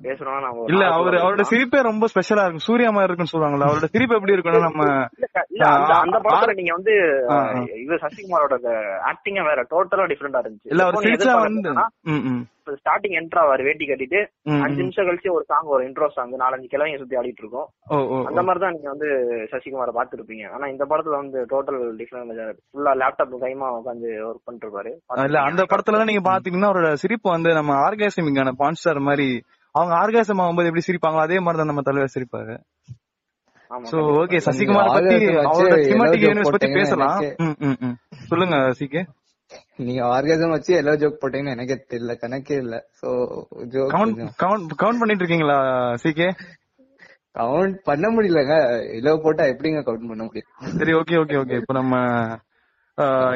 பேசணும்னா 0.03 0.49
ஒரு 0.55 0.71
இல்ல 0.71 0.83
அவரு 0.91 1.17
அவரோட. 1.21 1.43
சிரிப்பே 1.51 1.79
ரொம்ப 1.87 2.07
ஸ்பெஷலா 2.11 2.43
இருக்கும் 2.43 2.65
சூர்யா 2.65 2.89
மாதிரி 2.91 3.07
இருக்குன்னு 3.07 3.31
சொல்லுவாங்கல்ல 3.31 3.67
அவரோட 3.69 3.87
சிரிப்பு 3.93 4.17
எப்படி 4.17 4.35
இருக்கும்னா 4.35 4.61
நம்ம 4.65 4.83
அந்த- 5.97 6.21
படத்துல 6.25 6.53
நீங்க 6.53 6.73
வந்து. 6.73 6.93
இது 7.81 7.97
சசிகுமாரோட 8.03 8.55
ஆக்டிங்க 9.11 9.43
வேற 9.49 9.63
டோட்டலா 9.71 10.05
டிஃபரெண்டா 10.11 10.41
இருந்துச்சு 10.43 10.71
இல்ல 10.73 10.85
அவர் 10.85 11.05
சிரிச்சா 11.05 11.33
வந்து 11.39 11.73
ஸ்டார்டிங் 12.75 13.15
என்ட்ரா 13.19 13.41
ஆவாரு 13.43 13.63
வேட்டி 13.67 13.85
கட்டிட்டு 13.87 14.19
அஞ்சு. 14.57 14.79
நிமிஷம் 14.81 15.07
கழிச்சு 15.07 15.29
ஒரு 15.35 15.45
சாங் 15.49 15.71
ஒரு 15.75 15.83
இன்ட்ரோ 15.87 16.07
சாங் 16.15 16.33
நாலஞ்சு 16.41 16.71
கிழமைங்க 16.71 16.99
சுத்தி 17.01 17.19
ஆடிட்டு 17.19 17.43
இருக்கோம் 17.43 17.67
அந்த 18.29 18.43
மாதிரி 18.47 18.61
தான் 18.63 18.75
நீங்க 18.75 18.89
வந்து 18.93 19.09
சசிகுமாரை 19.51 19.93
பாத்துருப்பீங்க 19.97 20.45
ஆனா 20.55 20.67
இந்த 20.73 20.85
படத்துல 20.91 21.19
வந்து 21.21 21.41
டோட்டல் 21.53 21.79
டிஃபரெண்ட் 21.99 22.33
ஃபுல்லா 22.67 22.93
லேப்டாப் 23.01 23.35
கைமா 23.43 23.69
உட்காந்து 23.79 24.11
ஒர்க் 24.27 24.45
பண்ணிட்டு 24.45 24.67
இருப்பாரு 24.67 24.93
இல்ல 25.25 25.41
அந்த 25.49 25.63
படத்துல 25.71 25.99
தான் 25.99 26.11
நீங்க 26.11 26.23
பாத்தீங்கன்னா 26.29 26.71
அவரோட 26.71 26.91
சிரிப்பு 27.03 27.29
வந்து 27.35 27.51
நம்ம 27.59 27.73
ஆர்காசமிக்கான 27.87 28.55
பான்ஸ்டார் 28.61 29.07
மாதிரி 29.09 29.29
அவங்க 29.75 29.93
ஆர்காசம் 30.01 30.41
ஆகும்போது 30.41 30.69
எப்படி 30.69 30.87
சிரிப்பாங்களோ 30.87 31.25
அதே 31.25 31.39
மாதிரி 31.43 31.59
தான் 31.59 31.69
நம்ம 31.69 31.83
தலைவர் 31.85 32.15
சிரிப்பாரு. 32.15 32.55
ஆமா 33.71 33.87
சோ 33.91 33.99
ஓகே 34.19 34.39
சசிகுமார் 34.45 34.89
பத்தி 34.95 35.15
அவரோட 35.43 35.77
யூனிவர்ஸ் 36.23 36.53
பத்தி 36.55 36.67
பேசலாம். 36.75 37.21
சொல்லுங்க 38.27 38.57
சிகே 38.79 39.01
நீங்க 39.79 40.05
ஆர்காசம் 40.07 40.49
வச்சு 40.49 40.73
எல்லா 40.73 40.93
ஜோக் 40.93 41.21
போட்டீங்கன்னு 41.21 41.49
எனக்கே 41.49 41.85
தெரியல 41.89 42.13
கணக்கே 42.21 42.57
இல்ல. 42.57 42.75
சோ 43.01 43.07
ஜோக் 43.67 43.93
கவுண்ட் 43.93 44.73
கவுண்ட் 44.77 44.99
பண்ணிட்டு 44.99 45.23
இருக்கீங்களா 45.23 45.57
சிகே 46.03 46.27
கவுண்ட் 47.39 47.75
பண்ண 47.83 48.09
முடியலங்க. 48.09 48.55
இலவ 48.93 49.17
போட்டா 49.17 49.43
எப்படிங்க 49.43 49.79
கவுண்ட் 49.81 50.07
பண்ண 50.07 50.23
முடியும்? 50.23 50.49
சரி 50.77 50.93
ஓகே 50.93 51.15
ஓகே 51.21 51.37
ஓகே 51.39 51.55
இப்போ 51.55 51.73
நம்ம 51.73 51.95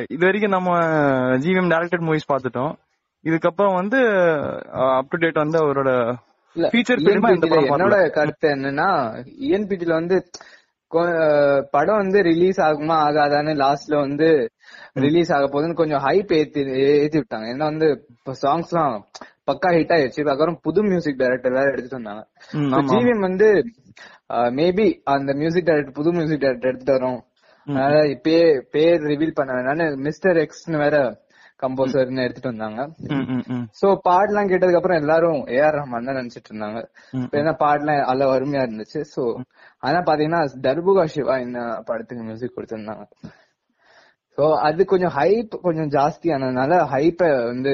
இது 0.09 0.25
வரைக்கும் 0.25 0.51
நம்ம 0.51 0.71
ஜிவிஎம் 1.37 1.71
டைரக்டட் 1.73 2.05
மூவிஸ் 2.07 2.31
பார்த்துட்டோம். 2.31 2.73
இதுக்கப்புறம் 3.25 3.73
வந்து 3.73 3.99
அப் 4.89 5.09
டு 5.09 5.17
டேட் 5.17 5.35
வந்து 5.35 5.57
அவரோட 5.63 5.91
ஃபீச்சர் 6.55 7.01
படம் 7.47 7.65
என்னோட 7.69 8.09
கருத்து 8.09 8.47
என்னன்னா 8.49 8.87
இஎன்பிடில 9.45 9.89
வந்து 9.91 10.15
கொ- 10.17 10.25
அஹ் 10.27 10.56
படம் 11.75 12.01
வந்து 12.01 12.19
ரிலீஸ் 12.29 12.59
ஆகுமா 12.67 12.95
ஆகாதான்னு 13.07 13.53
லாஸ்ட்ல 13.63 13.95
வந்து 14.05 14.27
ரிலீஸ் 15.05 15.31
ஆக 15.35 15.47
போகுதுன்னு 15.53 15.81
கொஞ்சம் 15.81 16.03
ஹைப் 16.05 16.31
ஏத்தி 16.37 16.61
ஏத்தி 17.03 17.17
விட்டாங்க. 17.19 17.47
ஏன்னா 17.53 17.65
வந்து 17.71 17.87
சாங்ஸ் 18.43 18.71
எல்லாம் 18.73 18.95
பக்கா 19.49 19.69
ஹிட் 19.77 19.93
ஆயிடுச்சு 19.95 20.21
அதுக்கப்புறம் 20.23 20.59
புது 20.65 20.81
மியூசிக் 20.89 21.19
டைரக்டர் 21.19 21.57
வேற 21.57 21.67
எடுத்துட்டு 21.73 21.99
வந்தாங்க. 21.99 22.23
ஜிவிஎம் 22.91 23.25
வந்து 23.27 23.49
மேபி 24.59 24.87
அந்த 25.15 25.33
மியூசிக் 25.41 25.67
டைரக்டர் 25.69 25.97
புது 25.99 26.11
மியூசிக் 26.17 26.43
டைரக்டர் 26.45 26.71
எடுத்துட்டு 26.71 26.97
வரோம். 26.97 27.21
அதனால 27.67 27.95
இப்பயே 28.15 28.43
பேர் 28.75 29.07
ரிவீல் 29.11 29.37
பண்ண 29.39 29.53
வேணாம்னு 29.57 29.87
மிஸ்டர் 30.07 30.37
எக்ஸ்னு 30.43 30.77
வேற 30.83 30.97
கம்போசர்னு 31.59 32.23
எடுத்துட்டு 32.23 32.51
வந்தாங்க. 32.51 32.81
சோ 33.79 33.87
பாடலாம் 34.03 34.49
கேட்டதுக்கு 34.49 34.79
அப்புறம் 34.79 34.99
எல்லாரும் 34.99 35.39
ஏஆர் 35.55 35.77
ரஹ்மான் 35.77 36.07
தான் 36.09 36.19
நினைச்சிட்டு 36.19 36.51
இருந்தாங்க 36.51 36.79
ம். 37.13 37.23
இப்ப 37.23 37.37
என்ன 37.41 37.53
பாடலாம் 37.61 38.01
நல்ல 38.03 38.27
அருமையா 38.33 38.63
இருந்துச்சு 38.65 39.01
சோ 39.13 39.23
ஆனா 39.83 39.99
பாத்தீங்கன்னா 40.07 40.41
தர்புகா 40.65 41.05
சிவா 41.13 41.35
இந்த 41.39 41.59
படத்துக்கு 41.87 42.23
மியூசிக் 42.23 42.55
கொடுத்திருந்தாங்க 42.55 43.05
சோ 44.37 44.45
அது 44.65 44.81
கொஞ்சம் 44.85 45.13
ஹைப் 45.15 45.53
கொஞ்சம் 45.61 45.91
ஜாஸ்தி 45.93 46.27
ஆனதுனால 46.33 46.73
ஹைப்ப 46.91 47.21
வந்து 47.45 47.73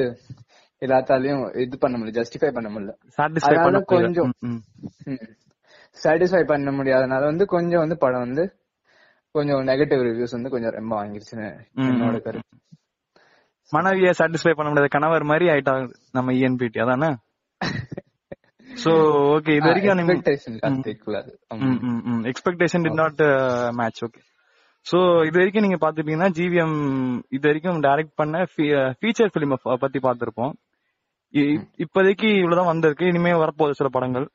எல்லாத்தாலையும் 0.82 1.42
இது 1.62 1.76
பண்ண 1.78 1.94
முடியல 1.98 2.18
ஜஸ்டிஃபை 2.18 2.50
பண்ண 2.52 2.68
முடியல 2.70 2.94
அதனால. 3.48 3.82
கொஞ்சம். 3.94 4.32
சாட்டிஸ்ஃபை 5.96 6.42
பண்ண 6.46 6.70
முடியாதனால 6.72 7.22
வந்து 7.24 7.44
கொஞ்சம் 7.48 7.82
வந்து 7.82 7.96
படம் 7.98 8.24
வந்து 8.26 8.44
கொஞ்சம் 9.34 9.62
நெகட்டிவ் 9.68 10.02
ரிவ்யூஸ் 10.06 10.36
வந்து 10.36 10.50
கொஞ்சம் 10.50 10.74
ரொம்ப 10.74 10.92
வாங்கிருச்சுன்னு 10.96 11.46
என்னோட. 11.84 12.16
கருத்து 12.26 12.52
மனைவிய 13.74 14.12
சாட்டிஸ்ஃபை 14.18 14.42
பண்ண 14.42 14.66
முடியாத 14.68 14.86
கணவர் 14.86 15.24
மாதிரி 15.24 15.46
ஆயிட்டாங்க 15.46 15.90
நம்ம 16.12 16.32
இஎன்பிடி 16.32 16.80
அதானே? 16.80 17.16
சோ 18.84 18.90
ஓகே 19.34 19.50
இது 19.50 19.60
வரைக்கும் 19.60 19.98
expectation 19.98 20.56
expectation 22.30 22.72
did 22.72 22.92
not 22.92 23.20
match 23.74 24.04
okay 24.04 24.18
so 24.92 25.26
இது 25.26 25.30
வரைக்கும் 25.30 25.62
நீங்க 25.62 25.86
பாத்துட்டீங்கன்னா 25.86 26.30
ஜிவிஎம் 26.30 27.20
இது 27.28 27.40
வரைக்கும் 27.40 27.82
டைரக்ட் 27.82 28.12
பண்ண 28.14 28.44
ஃபீச்சர் 28.56 29.28
பிலிம் 29.38 29.76
பத்தி 29.76 29.98
பார்த்திருப்போம். 29.98 30.52
இ- 31.32 31.64
இப்போதைக்கு 31.76 32.36
இவ்வளவுதான் 32.36 32.64
வந்திருக்கு. 32.64 33.06
இனிமே 33.06 33.30
வரப்போகுது 33.30 33.70
சில 33.70 33.88
படங்கள். 33.92 34.30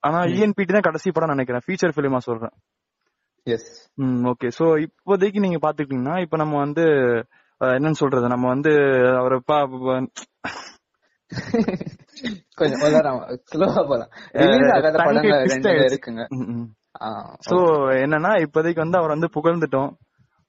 ஆனா 0.00 0.18
இஎன்பிடி 0.18 0.66
தான் 0.66 0.80
கடைசி 0.80 1.10
படம் 1.10 1.28
நினைக்கிறேன். 1.28 1.60
ஃபீச்சர் 1.66 1.98
பிலிமா 1.98 2.16
சொல்றேன். 2.16 2.50
எஸ் 3.42 3.90
ஓகே 3.98 4.50
சோ 4.58 4.58
இப்போதைக்கு 4.58 5.38
நீங்க 5.38 5.68
பாத்துக்கிட்டீங்கன்னா 5.68 6.20
இப்ப 6.20 6.36
நம்ம 6.36 6.58
வந்து 6.58 6.82
என்னன்னு 7.76 8.00
சொல்றது? 8.00 8.26
நம்ம 8.28 8.48
வந்து 8.48 8.72
அவரை 9.16 9.36
கொஞ்சம் 12.58 12.80
சோ 17.48 17.56
என்னன்னா 18.04 18.32
இப்போதைக்கு 18.44 18.84
வந்து 18.84 18.98
அவர் 18.98 19.14
வந்து 19.16 19.28
புகழ்ந்துட்டோம். 19.36 19.90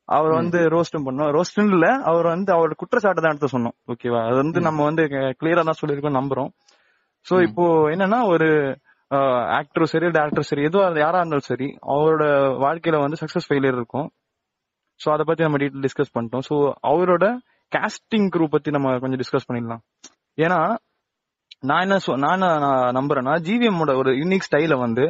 அவர் 0.05 0.31
வந்து 0.31 0.59
ரோஸ்டும் 0.69 1.05
பண்ணோம். 1.05 1.29
ரோஸ்டும் 1.35 1.71
இல்ல 1.71 1.87
அவர் 2.03 2.25
வந்து 2.25 2.51
அவரோட 2.53 2.75
குற்றச்சாட்டு 2.75 3.21
தான் 3.21 3.31
எடுத்து 3.31 3.55
சொன்னோம். 3.57 3.75
ஓகேவா 3.87 4.21
அது 4.27 4.35
வந்து 4.35 4.61
நம்ம 4.61 4.83
வந்து 4.83 5.03
கிளியரா 5.39 5.63
தான் 5.63 5.79
சொல்லியிருக்கோம் 5.81 6.19
நம்புறோம். 6.19 6.51
சோ 7.25 7.35
இப்போ 7.41 7.65
என்னன்னா 7.93 8.19
ஒரு 8.27 8.49
ஆக்டரும் 9.57 9.91
சரி 9.93 10.07
டேரக்டரும் 10.07 10.49
சரி 10.49 10.63
எதுவும் 10.63 10.95
யாரா 10.95 11.17
இருந்தாலும் 11.17 11.49
சரி 11.51 11.67
அவரோட 11.93 12.25
வாழ்க்கையில 12.65 12.99
வந்து 12.99 13.19
சக்சஸ் 13.21 13.49
ஃபெயிலியர் 13.49 13.79
இருக்கும். 13.81 14.07
சோ 14.99 15.07
அத 15.15 15.21
பத்தி 15.29 15.45
நம்ம 15.45 15.59
டீட்டெயில் 15.61 15.85
டிஸ்கஸ் 15.87 16.13
பண்ணிட்டோம். 16.15 16.45
சோ 16.49 16.55
அவரோட 16.91 17.25
காஸ்டிங் 17.71 18.27
குரூ 18.33 18.45
பத்தி 18.55 18.71
நம்ம 18.75 18.95
கொஞ்சம் 19.03 19.21
டிஸ்கஸ் 19.23 19.47
பண்ணிடலாம். 19.49 19.83
ஏன்னா 20.37 20.59
நான் 21.69 21.83
என்ன 21.85 21.97
நான் 22.23 22.35
என்ன 22.37 22.47
நான் 22.63 22.95
நம்புறேன்னா 22.99 23.33
ஜிவிஎம் 23.47 23.79
ஓட 23.83 23.91
ஒரு 24.01 24.11
யூனிக் 24.21 24.47
ஸ்டைல 24.47 24.77
வந்து 24.85 25.05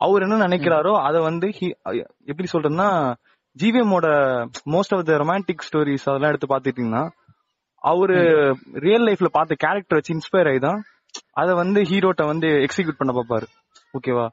அவர் 0.00 0.24
என்ன 0.24 0.38
நினைக்கிறாரோ 0.46 0.92
அத 1.06 1.16
வந்து 1.28 1.46
எப்படி 2.30 2.48
சொல்றதுன்னா 2.54 2.88
ஜிவிஎம் 3.56 3.92
ஓட 3.98 4.08
most 4.74 4.94
of 4.94 5.06
the 5.10 5.14
romantic 5.22 5.64
stories 5.68 6.08
அதெல்லாம் 6.10 6.32
எடுத்து 6.32 6.52
பாத்துட்டீங்கன்னா 6.52 7.04
அவரு 7.84 8.16
ரியல் 8.86 9.06
லைஃப்ல 9.08 9.28
பார்த்த 9.36 9.56
கேரக்டர் 9.64 9.98
வச்சு 9.98 10.14
இன்ஸ்பயர் 10.16 10.50
ஆகி 10.50 10.60
தான் 10.66 10.80
அத 11.40 11.50
வந்து 11.62 11.80
ஹீரோட்ட 11.90 12.22
வந்து 12.32 12.48
எக்ஸிக்யூட் 12.66 13.00
பண்ண 13.00 13.12
பாப்பாரு 13.18 13.46
ஓகேவா. 13.98 14.26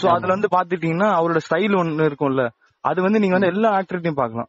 சோ 0.00 0.04
அதுல 0.14 0.34
வந்து 0.36 0.48
பாத்துட்டீங்கன்னா 0.56 1.08
அவரோட 1.18 1.40
ஸ்டைல் 1.46 1.74
ஒன்னு 1.80 2.08
இருக்கும்ல. 2.10 2.44
அது 2.86 3.02
வந்து 3.02 3.18
நீங்க 3.18 3.38
வந்து 3.38 3.54
எல்லா 3.54 3.70
ஆக்டர்கிட்டயும் 3.78 4.14
பார்க்கலாம். 4.14 4.48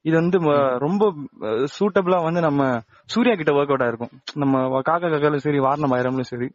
இது 0.00 0.16
வந்து 0.16 0.38
ரொம்ப 0.78 1.14
சூட்டபிளா 1.44 2.22
வந்து 2.22 2.40
நம்ம 2.40 2.80
சூர்யா 3.04 3.34
கிட்ட 3.34 3.52
ஒர்க் 3.52 3.78
அவுட் 3.78 3.82
ஆயிருக்கும். 3.82 4.10
நம்ம 4.34 4.80
காக்கா 4.80 5.00
காக்காலும் 5.00 5.36
சரி 5.36 5.58
வாரணம் 5.58 5.94
ஆயிரம்லும் 5.94 6.20
சரி. 6.20 6.50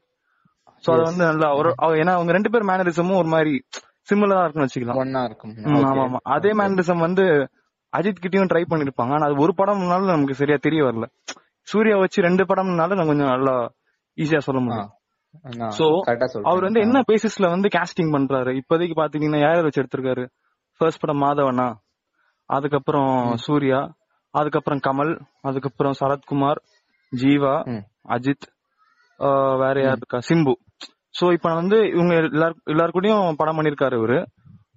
சோ 0.88 0.92
அது 0.92 1.02
வந்து 1.02 1.26
நல்லா 1.26 1.56
ஒரு 1.56 1.74
அவ- 1.76 1.96
ஏன்னா 1.96 2.12
அவங்க 2.12 2.32
ரெண்டு 2.32 2.50
பேர் 2.50 2.64
மேனரிசமும் 2.64 3.18
ஒரு 3.18 3.28
மாதிரி 3.28 3.64
சிமிலரா 4.14 4.44
இருக்கும்னு 4.44 4.66
வச்சுக்கலாம். 4.66 5.06
ஒன்னா 5.06 5.24
இருக்கும். 5.24 5.52
ஆமா 5.52 6.12
ஆமா. 6.12 6.18
அதே 6.24 6.50
மேனரிசம் 6.50 7.00
வந்து 7.00 7.24
அஜித் 7.98 8.16
கிட்டயும் 8.22 8.48
ட்ரை 8.54 8.64
பண்ணிருப்பாங்க. 8.70 9.12
ஆனா 9.14 9.26
அது 9.26 9.36
ஒரு 9.38 9.54
படம்னாலும் 9.58 10.06
நமக்கு 10.06 10.34
சரியா 10.34 10.58
தெரிய 10.62 10.84
வரல. 10.84 11.04
சூர்யா 11.62 11.98
வச்சு 11.98 12.22
ரெண்டு 12.22 12.44
படம்னாலும் 12.44 12.96
நான் 12.96 13.08
கொஞ்சம் 13.08 13.28
நல்லா 13.28 13.72
ஈஸியா 14.16 14.38
சொல்ல 14.38 14.62
முடியும். 14.62 14.90
கரெக்டா 16.08 16.42
அவர் 16.42 16.62
வந்து 16.62 16.80
என்ன 16.80 17.02
பேசிஸ்ல 17.12 17.50
வந்து 17.50 17.70
காஸ்டிங் 17.78 18.12
பண்றாரு? 18.12 18.60
இப்போதைக்கு 18.62 18.92
பாத்தீங்கன்னா 18.96 19.38
யார 19.40 19.62
வச்சு 19.62 19.84
எடுத்திருக்காரு? 19.84 20.30
ஃபர்ஸ்ட் 20.82 21.04
படம் 21.04 21.24
மாதவனா 21.26 21.68
அதுக்கப்புறம் 22.50 23.12
சூர்யா 23.46 23.80
அதுக்கப்புறம் 24.34 24.82
கமல் 24.88 25.14
அதுக்கப்புறம் 25.48 25.96
சரத்குமார் 26.00 26.60
ஜீவா. 27.12 27.56
அஜித் 28.16 28.46
வேற 29.62 29.76
யார் 29.86 30.00
இருக்கா? 30.00 30.20
சிம்பு. 30.28 30.54
சோ 31.18 31.26
இப்ப 31.38 31.54
வந்து 31.60 31.78
இவங்க 31.96 32.14
எல்லார் 32.22 32.56
எல்லார் 32.74 32.94
கூடயும் 32.96 33.38
படம் 33.42 33.58
பண்ணிருக்காரு 33.58 33.96
இவரு. 34.00 34.20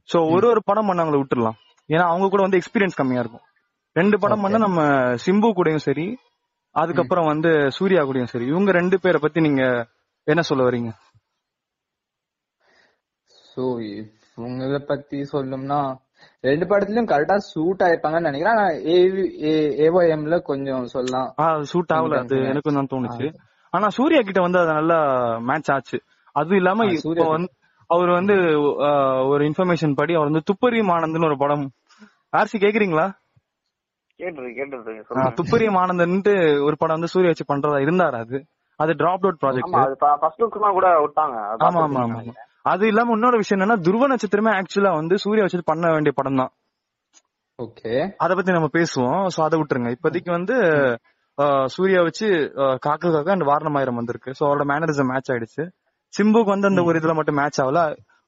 சோ 0.08 0.18
ஒரு 0.34 0.46
ஒரு 0.52 0.60
படம் 0.70 0.88
பண்ணவங்கள 0.88 1.18
விட்டுறலாம். 1.20 1.58
ஏன்னா 1.88 2.04
அவங்க 2.12 2.26
கூட 2.32 2.42
வந்து 2.46 2.60
எக்ஸ்பீரியன்ஸ் 2.60 2.98
கம்மியா 3.00 3.22
இருக்கும். 3.24 3.44
ரெண்டு 3.96 4.16
படம் 4.22 4.42
பண்ண 4.44 4.58
நம்ம 4.66 4.80
சிம்பு 5.24 5.50
கூடயும் 5.58 5.86
சரி 5.88 6.06
அதுக்கப்புறம் 6.74 7.30
வந்து 7.32 7.50
சூர்யா 7.76 8.02
கூடயும் 8.06 8.32
சரி 8.32 8.46
இவங்க 8.52 8.70
ரெண்டு 8.80 8.96
பேரை 9.02 9.18
பத்தி 9.24 9.40
நீங்க 9.46 9.62
என்ன 10.26 10.42
சொல்ல 10.50 10.62
வரீங்க? 10.68 10.90
சோ 13.50 13.64
இவங்கள 14.38 14.78
பத்தி 14.86 15.18
சொல்லணும்னா 15.32 15.80
ரெண்டு 16.40 16.64
படத்துலயும் 16.66 17.10
கரெக்டா 17.10 17.36
சூட் 17.50 17.82
ஆயிருப்பாங்கன்னு 17.82 18.28
நினைக்கிறேன். 18.28 18.56
ஆனா 18.56 18.66
ஏஓஎம்ல 19.86 20.42
கொஞ்சம் 20.42 20.86
சொல்லலாம். 20.86 21.28
ஆ 21.38 21.46
சூட் 21.62 21.92
ஆகல. 21.92 22.18
அது 22.18 22.38
எனக்கும் 22.44 22.74
தான் 22.74 22.90
தோணுச்சு. 22.94 23.26
ஆனா 23.72 23.88
சூர்யா 23.88 24.20
கிட்ட 24.20 24.40
வந்து 24.40 24.58
அது 24.58 24.72
நல்லா 24.72 24.98
மேட்ச் 25.40 25.70
ஆச்சு. 25.70 25.98
அது 26.36 26.56
இல்லாம 26.56 26.86
இப்போ 26.86 27.00
சூர்யா 27.00 27.26
வந்து 27.28 27.50
அவர் 27.90 28.08
வந்து 28.08 28.34
ஒரு 29.28 29.42
இன்ஃபர்மேஷன் 29.48 29.94
படி 29.94 30.14
அவர் 30.14 30.30
வந்து 30.30 30.46
துப்பறியும் 30.50 30.92
ஆனந்த்னு 30.94 31.28
ஒரு 31.30 31.38
படம். 31.38 31.64
ஆர்சி 32.36 32.56
கேக்குறீங்களா? 32.56 33.06
துப்பறியும் 35.38 35.78
ஆனந்தன்ட்டு 35.82 36.32
ஒரு 36.64 36.76
படம் 36.76 36.96
வந்து 36.96 37.12
சூர்யா 37.14 37.30
வச்சு 37.30 37.52
பண்றதா 37.52 37.78
இருந்தாரு 37.86 38.18
அது. 38.18 38.38
அது 38.80 38.92
டிராப் 38.94 39.24
அவுட் 39.24 39.40
ப்ராஜெக்ட் 39.42 39.68
ஆமா 39.68 39.82
அது 39.86 39.96
ஃபர்ஸ்ட் 40.22 40.42
லுக்மா 40.42 40.70
கூட 40.72 40.88
விட்டாங்க. 41.06 41.36
அது 41.52 41.64
ஆமா. 41.66 41.82
ஆமா. 42.04 42.34
அது 42.64 42.84
இல்லாம 42.90 43.14
இன்னொரு 43.16 43.38
விஷயம் 43.40 43.58
என்னன்னா 43.58 43.78
துருவ 43.86 44.04
நட்சத்திரமே 44.12 44.52
ஆக்சுவலா 44.58 44.92
வந்து 45.00 45.14
சூர்யா 45.24 45.44
வச்சு 45.46 45.70
பண்ண 45.72 45.90
வேண்டிய 45.94 46.12
படம் 46.18 46.40
தான். 46.40 46.52
ஓகே. 47.58 47.92
அத 48.24 48.30
பத்தி 48.36 48.52
நம்ம 48.56 48.68
பேசுவோம். 48.78 49.20
சோ 49.34 49.40
அதை 49.46 49.56
விட்டுருங்க. 49.60 49.90
இப்போதைக்கு 49.96 50.30
வந்து 50.38 50.56
சூர்யா 51.74 52.00
வச்சு 52.06 52.26
காக்கு 52.84 53.08
காக்க 53.14 53.34
அண்ட் 53.34 53.46
வாரணமாயிரம் 53.50 53.98
வந்திருக்கு. 54.00 54.30
சோ 54.38 54.42
அவரோட 54.48 54.64
மேனரிசம் 54.72 55.10
மேட்ச் 55.12 55.30
ஆயிடுச்சு. 55.34 55.64
சிம்புக்கு 56.12 56.54
வந்து 56.54 56.70
அந்த 56.70 56.82
ஒரு 56.88 56.98
இதுல 57.00 57.14
மட்டும் 57.18 57.38
மேட்ச் 57.40 57.60
ஆகல. 57.64 57.80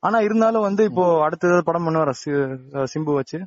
ஆனா 0.02 0.18
இருந்தாலும் 0.26 0.66
வந்து 0.68 0.82
இப்போ 0.90 1.04
அடுத்த 1.26 1.62
படம் 1.68 1.86
பண்ணுவார் 1.86 2.12
சிம்பு 2.94 3.12
வச்சு. 3.20 3.38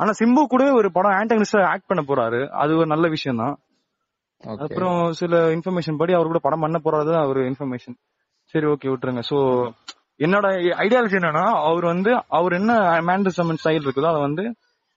ஆனா 0.00 0.10
சிம்பு 0.20 0.40
கூடவே 0.52 0.72
ஒரு 0.80 0.88
படம் 0.96 1.16
ஆண்டகனிஸ்டா 1.20 1.60
ஆக்ட் 1.72 1.90
பண்ண 1.90 2.02
போறாரு. 2.10 2.40
அது 2.62 2.72
ஒரு 2.80 2.88
நல்ல 2.94 3.06
விஷயம் 3.16 3.40
தான். 3.42 3.54
அப்புறம் 4.64 4.98
சில 5.20 5.36
இன்ஃபர்மேஷன் 5.56 6.00
படி 6.00 6.12
அவர் 6.16 6.30
கூட 6.32 6.40
படம் 6.46 6.64
பண்ண 6.64 6.78
போறது 6.86 7.10
தான் 7.16 7.28
ஒரு 7.32 7.40
இன்ஃபர்மேஷன் 7.50 7.96
சரி 8.54 8.66
ஓகே 8.66 8.90
விட்டுருங்க. 8.90 9.22
சோ 9.30 9.38
என்னோட 10.24 10.46
ஐடியாலஜி 10.84 11.16
என்னன்னா 11.18 11.46
அவர் 11.68 11.84
வந்து 11.84 12.10
அவர் 12.38 12.52
என்ன 12.52 12.72
மேண்டசமன் 13.08 13.60
ஸ்டைல் 13.62 13.84
இருக்குதோ 13.84 14.10
அதை 14.12 14.20
வந்து 14.20 14.44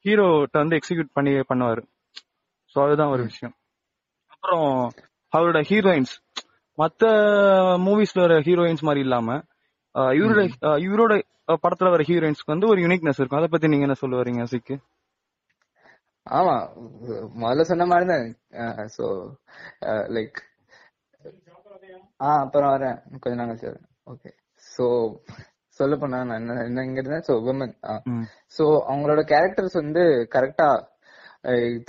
ஹீரோட்ட 0.06 0.58
வந்து 0.62 0.78
எக்ஸிக்யூட் 0.80 1.16
பண்ணி 1.18 1.32
பண்ணுவாரு. 1.50 1.82
சோ 2.76 2.78
அதுதான் 2.86 3.14
ஒரு 3.16 3.24
விஷயம். 3.24 3.56
அப்புறம் 4.34 4.68
அவரோட 5.34 5.60
ஹீரோயின்ஸ் 5.70 6.14
மத்த 6.78 7.06
மூவிஸ்ல 7.86 8.20
வர 8.26 8.36
ஹீரோயின்ஸ் 8.40 8.86
மாதிரி 8.88 9.04
இல்லாம 9.06 9.30
இவரோட 10.20 10.42
இவரோட 10.86 11.14
படத்துல 11.64 11.90
வர 11.90 12.04
ஹீரோயின்ஸ்க்கு 12.08 12.54
வந்து 12.54 12.70
ஒரு 12.72 12.80
யூனிக்னஸ் 12.82 13.20
இருக்கும். 13.20 13.40
அதை 13.40 13.50
பத்தி 13.52 13.72
நீங்க 13.72 13.88
என்ன 13.88 13.98
சொல்ல 14.02 14.22
வரீங்க 14.22 14.46
சிக்கு 14.54 14.76
ஆமா. 16.28 16.56
முதல்ல 17.42 17.64
சொன்ன 17.70 17.86
மாதிரிதான். 17.86 18.26
சோ 18.96 19.06
லைக் 20.16 20.38
ஆ 22.20 22.30
அப்புறம் 22.44 22.72
வரேன். 22.76 22.98
கொஞ்ச 23.24 23.34
நாள் 23.40 23.50
கழிச்சு 23.50 23.70
வரேன். 23.70 23.88
ஓகே 24.08 24.30
சோ 24.66 24.86
சொல்ல 25.80 25.96
போனா 25.96 26.18
நான் 26.30 26.40
என்ன 26.42 26.64
என்னங்க 26.68 27.02
இருந்தேன் 27.02 27.28
சோ 27.28 27.34
விமன் 27.46 27.76
ம். 28.14 28.24
சோ 28.58 28.64
அவங்களோட 28.90 29.22
கேரக்டர்ஸ் 29.34 29.78
வந்து 29.82 30.02
கரெக்டா 30.36 30.70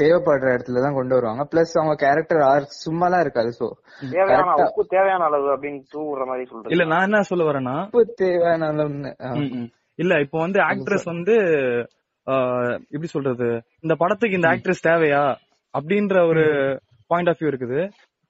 தேவைப்படுற 0.01 0.49
இடத்துல 0.57 0.83
தான் 0.85 0.97
கொண்டு 0.99 1.17
வருவாங்க. 1.17 1.45
பிளஸ் 1.53 1.73
அவங்க 1.79 1.95
கேரக்டர் 2.03 2.43
ஆர் 2.51 2.67
சும்மாலாம் 2.85 3.23
இருக்காது. 3.25 3.51
சோ 3.61 3.67
தேவையான 4.13 4.53
உப்பு 4.67 4.83
தேவையான 4.95 5.25
அளவு 5.31 5.49
அப்படின்னு 5.55 5.81
தூவுற 5.95 6.27
மாதிரி 6.29 6.45
சொல்றேன் 6.51 6.73
இல்ல 6.75 6.85
நான் 6.93 7.07
என்ன 7.09 7.23
சொல்ல 7.31 7.47
வரேன்னா 7.49 7.77
உப்பு 7.89 8.03
தேவையான 8.23 8.69
அளவுன்னு. 8.75 9.13
இல்ல 9.99 10.21
இப்போ 10.25 10.39
வந்து 10.45 10.61
ஆக்ட்ரஸ் 10.69 11.09
வந்து 11.13 11.35
எப்படி 12.93 13.09
சொல்றது? 13.15 13.49
இந்த 13.85 13.95
படத்துக்கு 14.03 14.39
இந்த 14.39 14.49
ஆக்ட்ரஸ் 14.53 14.87
தேவையா? 14.89 15.25
அப்படின்ற 15.75 16.17
ஒரு 16.31 16.45
பாயிண்ட் 17.11 17.31
ஆஃப் 17.31 17.41
வியூ 17.41 17.51
இருக்குது. 17.53 17.81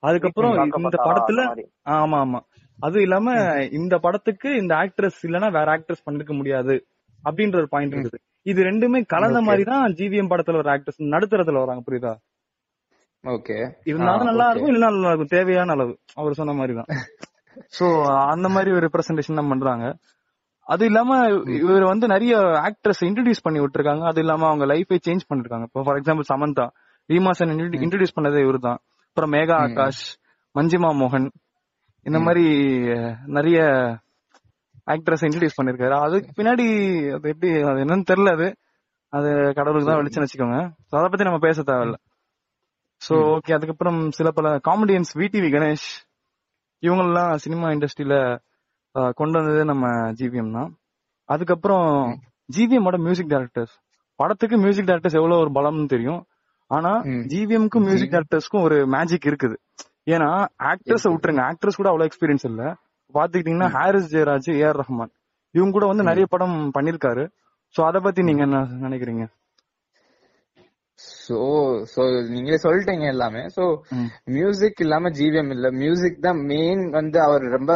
அதுக்கப்புறம் 0.03 0.55
இந்த 0.79 0.99
படத்துல. 1.09 1.41
ஆமா 1.97 2.19
ஆமா. 2.25 2.41
அது 2.79 2.99
இல்லாம 3.03 3.31
இந்த 3.79 3.95
படத்துக்கு 3.99 4.49
இந்த 4.61 4.73
ஆக்ட்ரஸ் 4.83 5.21
இல்லனா 5.29 5.49
வேற 5.59 5.69
ஆக்ட்ரஸ் 5.77 6.05
பண்ணிருக்க 6.07 6.35
முடியாது 6.35 6.75
அப்படின்ற 7.25 7.57
ஒரு 7.63 7.69
பாயிண்ட் 7.75 7.95
இருக்குது 7.95 8.19
இது 8.47 8.61
ரெண்டுமே 8.69 9.01
கலந்த. 9.15 9.41
மாதிரி 9.49 9.65
தான் 9.71 9.95
ஜிவிஎம் 9.99 10.31
படத்துல 10.33 10.61
ஒரு 10.63 10.71
ஆக்ட்ரஸ் 10.75 11.01
நடுத்தரத்துல 11.15 11.63
வராங்க 11.65 11.83
புரியுதா? 11.89 12.13
ஓகே 13.25 13.57
இருந்தாலும் 13.85 14.29
நல்லா. 14.31 14.47
இருக்கும் 14.51 14.73
இல்லனா 14.73 14.91
நல்லா 14.95 15.11
இருக்கும். 15.11 15.35
தேவையான 15.37 15.73
அளவு. 15.73 15.93
அவர் 16.17 16.39
சொன்ன 16.41 16.55
மாதிரி 16.61 16.75
தான். 16.81 16.89
சோ 17.79 17.87
அந்த 18.33 18.47
மாதிரி 18.49 18.71
ஒரு 18.77 18.85
ரெப்ரசன்டேஷன் 18.87 19.39
தான் 19.41 19.51
பண்றாங்க. 19.53 19.87
அது 20.67 20.85
இல்லாம 20.91 21.11
இவர் 21.61 21.85
வந்து 21.91 22.07
நிறைய 22.09 22.33
ஆக்ட்ரஸ் 22.69 23.03
இன்ட்ரடியூஸ் 23.09 23.45
பண்ணி 23.47 23.61
விட்டுருக்காங்க. 23.61 24.05
அது 24.11 24.21
இல்லாம 24.25 24.47
அவங்க 24.51 24.65
லைஃபை 24.73 24.99
சேஞ்ச் 25.07 25.29
பண்ணிருக்காங்க. 25.31 25.67
இப்போ 25.71 25.83
for 25.87 25.99
example 26.01 26.31
Samantha 26.33 26.67
Reema Sen 27.09 27.53
introduce 27.85 28.17
பண்ணதே 28.17 28.43
இவரு 28.47 28.61
தான் 28.69 28.81
அப்புறம் 29.11 29.33
மேகா 29.35 29.55
ஆகாஷ் 29.63 30.03
மஞ்சிமா 30.55 30.91
மோகன் 30.99 31.27
இந்த 32.07 32.19
மாதிரி 32.27 32.45
நிறைய 33.37 33.59
ஆக்ட்ரஸ் 34.93 35.25
இன்ட்ரடியூஸ் 35.27 35.57
பண்ணிருக்காரு. 35.59 35.95
அதுக்கு 36.07 36.31
பின்னாடி 36.39 36.67
அது 37.17 37.31
எப்படி 37.33 37.51
அது 37.71 37.83
என்னன்னு 37.85 38.07
தெரியல 38.11 38.31
அது. 38.37 38.47
அது 39.13 39.29
கடவுளுக்கு 39.59 39.89
தான் 39.91 40.01
வெளிச்சம் 40.01 40.25
வச்சுக்கோங்க. 40.25 40.59
அத 40.95 41.05
பத்தி 41.13 41.27
நம்ம 41.29 41.41
பேச 41.47 41.63
தேவையில்ல. 41.71 41.97
சோ 43.03 43.15
ஓகே 43.35 43.57
அதுக்கப்புறம் 43.57 44.01
சில 44.19 44.31
பல 44.39 44.49
காமெடியன்ஸ் 44.69 45.13
விடிவி 45.21 45.51
கணேஷ் 45.57 45.89
இவங்கெல்லாம் 46.83 47.33
சினிமா 47.45 47.69
இண்டஸ்ட்ரியில 47.77 48.17
கொண்டு 49.21 49.37
வந்தது 49.41 49.63
நம்ம 49.73 49.87
ஜிவிஎம் 50.21 50.57
தான். 50.59 50.71
அதுக்கப்புறம் 51.29 51.89
ஜிவிஎம்மோட 52.49 52.99
மியூசிக் 53.07 53.33
டைரக்டர்ஸ் 53.35 53.75
படத்துக்கு 54.19 54.57
மியூசிக் 54.65 54.89
டைரக்டர்ஸ் 54.91 55.21
எவ்வளவு 55.21 55.43
ஒரு 55.45 55.51
பலம்னு 55.59 55.93
தெரியும். 55.95 56.23
ஆனா. 56.71 56.91
ஜிவிஎம்க்கும் 57.31 57.87
மியூசிக் 57.87 58.13
டைரக்டர்ஸ்க்கும் 58.13 58.63
ஒரு 58.63 58.87
மேஜிக் 58.87 59.27
இருக்குது. 59.27 59.57
ஏன்னா 60.11 60.29
ஆக்டர்ஸ் 60.63 61.07
விட்டுருங்க. 61.07 61.43
ஆக்டர்ஸ் 61.51 61.79
கூட 61.81 61.89
அவ்வளவு 61.89 62.09
எக்ஸ்பீரியன்ஸ் 62.09 62.47
இல்ல. 62.51 62.63
பாத்துக்கிட்டீங்கன்னா 63.15 63.69
ஹாரிஸ் 63.71 64.11
ஜெயராஜ் 64.15 64.49
ஏஆர் 64.57 64.81
ரஹ்மான் 64.81 65.13
இவங்க 65.55 65.73
கூட 65.73 65.87
வந்து 65.87 66.03
நிறைய 66.03 66.27
படம் 66.31 66.71
பண்ணிருக்காரு 66.79 67.25
சோ 67.75 67.81
அத 67.83 67.99
பத்தி 68.01 68.23
நீங்க 68.23 68.43
என்ன 68.43 68.59
நினைக்கிறீங்க? 68.87 69.25
சோ 71.29 71.37
சோ 71.95 72.03
நீங்களே 72.29 72.59
சொல்லிட்டீங்க 72.63 73.07
எல்லாமே. 73.07 73.43
சோ. 73.57 73.65
மியூசிக் 74.25 74.81
இல்லாம 74.81 75.09
ஜிவிஎம் 75.09 75.51
இல்ல. 75.51 75.71
மியூசிக் 75.71 76.23
தான் 76.23 76.41
மெயின் 76.53 76.91
வந்து 76.91 77.21
அவர் 77.21 77.45
ரொம்ப 77.57 77.73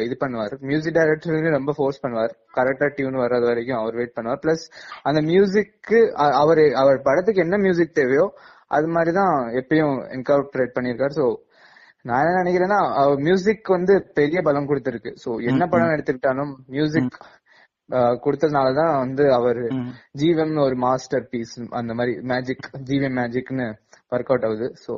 இது 0.00 0.16
பண்ணுவார். 0.20 0.54
மியூசிக் 0.60 0.94
டைரக்டர் 0.94 1.54
ரொம்ப 1.58 1.74
ஃபோர்ஸ் 1.76 2.06
பண்ணுவார். 2.06 2.32
கரெக்டா 2.56 2.88
டியூன் 2.94 3.14
வர்றது 3.14 3.46
வரைக்கும் 3.50 3.76
அவர் 3.76 3.94
வெயிட் 3.94 4.16
பண்ணுவார். 4.16 4.42
பிளஸ் 4.46 4.64
அந்த 5.02 5.20
மியூசிக்கு 5.20 6.00
அவர் 6.42 6.62
அவர் 6.72 7.00
படத்துக்கு 7.02 7.42
என்ன 7.42 7.58
மியூசிக் 7.58 7.94
தேவையோ 7.94 8.26
அது 8.66 8.86
மாதிரிதான் 8.88 9.34
எப்பயும் 9.60 9.96
இன்கார்பரேட் 10.18 10.76
பண்ணிருக்காரு 10.76 11.14
சோ 11.20 11.26
நான் 12.02 12.22
என்ன 12.26 12.38
நினைக்கிறேன்னா 12.42 12.78
மியூசிக் 13.16 13.68
வந்து 13.68 13.94
பெரிய 14.14 14.42
பலம் 14.42 14.68
கொடுத்திருக்கு. 14.68 15.10
சோ 15.24 15.30
என்ன 15.50 15.66
படம் 15.66 15.92
எடுத்துக்கிட்டாலும் 15.96 16.52
மியூசிக் 16.66 17.18
கொடுத்ததுனாலதான் 18.24 18.92
வந்து 19.04 19.24
அவரு 19.38 19.64
ம். 19.78 19.88
ஜீவன் 20.20 20.52
ஒரு 20.66 20.76
மாஸ்டர் 20.84 21.26
பீஸ் 21.32 21.54
அந்த 21.80 21.92
மாதிரி 21.98 22.14
மேஜிக் 22.32 22.68
ஜீவன் 22.90 23.16
மேஜிக்னு 23.20 23.66
ஒர்க் 24.12 24.30
அவுட் 24.32 24.46
ஆகுது. 24.48 24.68
சோ 24.84 24.92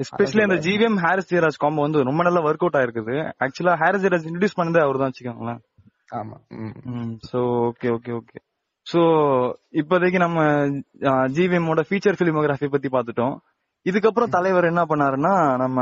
எஸ்பெஷலி 0.00 0.42
அந்த 0.46 0.56
ஜிவிஎம் 0.66 0.98
ஹாரிஸ் 1.04 1.30
ஜெயராஜ் 1.32 1.62
காம்போ 1.64 1.82
வந்து 1.86 2.08
ரொம்ப 2.08 2.22
நல்லா 2.26 2.40
ஒர்க் 2.48 2.64
அவுட் 2.64 2.78
ஆயிருக்குது. 2.80 3.16
ஆக்சுவலா 3.44 3.74
ஹாரிஸ் 3.82 4.04
ஜெயராஜ் 4.04 4.26
இன்ட்ரடியூஸ் 4.28 4.58
பண்ணதே 4.60 4.82
அவர் 4.86 5.00
தான் 5.02 5.12
வச்சுக்கோங்களேன். 5.12 5.60
ஆமா. 6.20 6.36
So 7.30 7.38
okay 7.68 7.88
okay 7.96 8.12
okay 8.20 8.38
so 8.86 9.00
இப்போதைக்கு 9.80 10.18
நம்ம 10.24 10.40
ஜிவிஎம்மோட 11.36 11.82
ஃபீச்சர் 11.88 12.18
பிலிமோகிராஃபி 12.20 12.68
பத்தி 12.74 12.88
பார்த்துட்டோம். 12.88 13.36
இதுக்கப்புறம் 13.86 14.34
தலைவர் 14.34 14.70
என்ன 14.72 14.82
பண்ணாருன்னா 14.90 15.32
நம்ம 15.62 15.78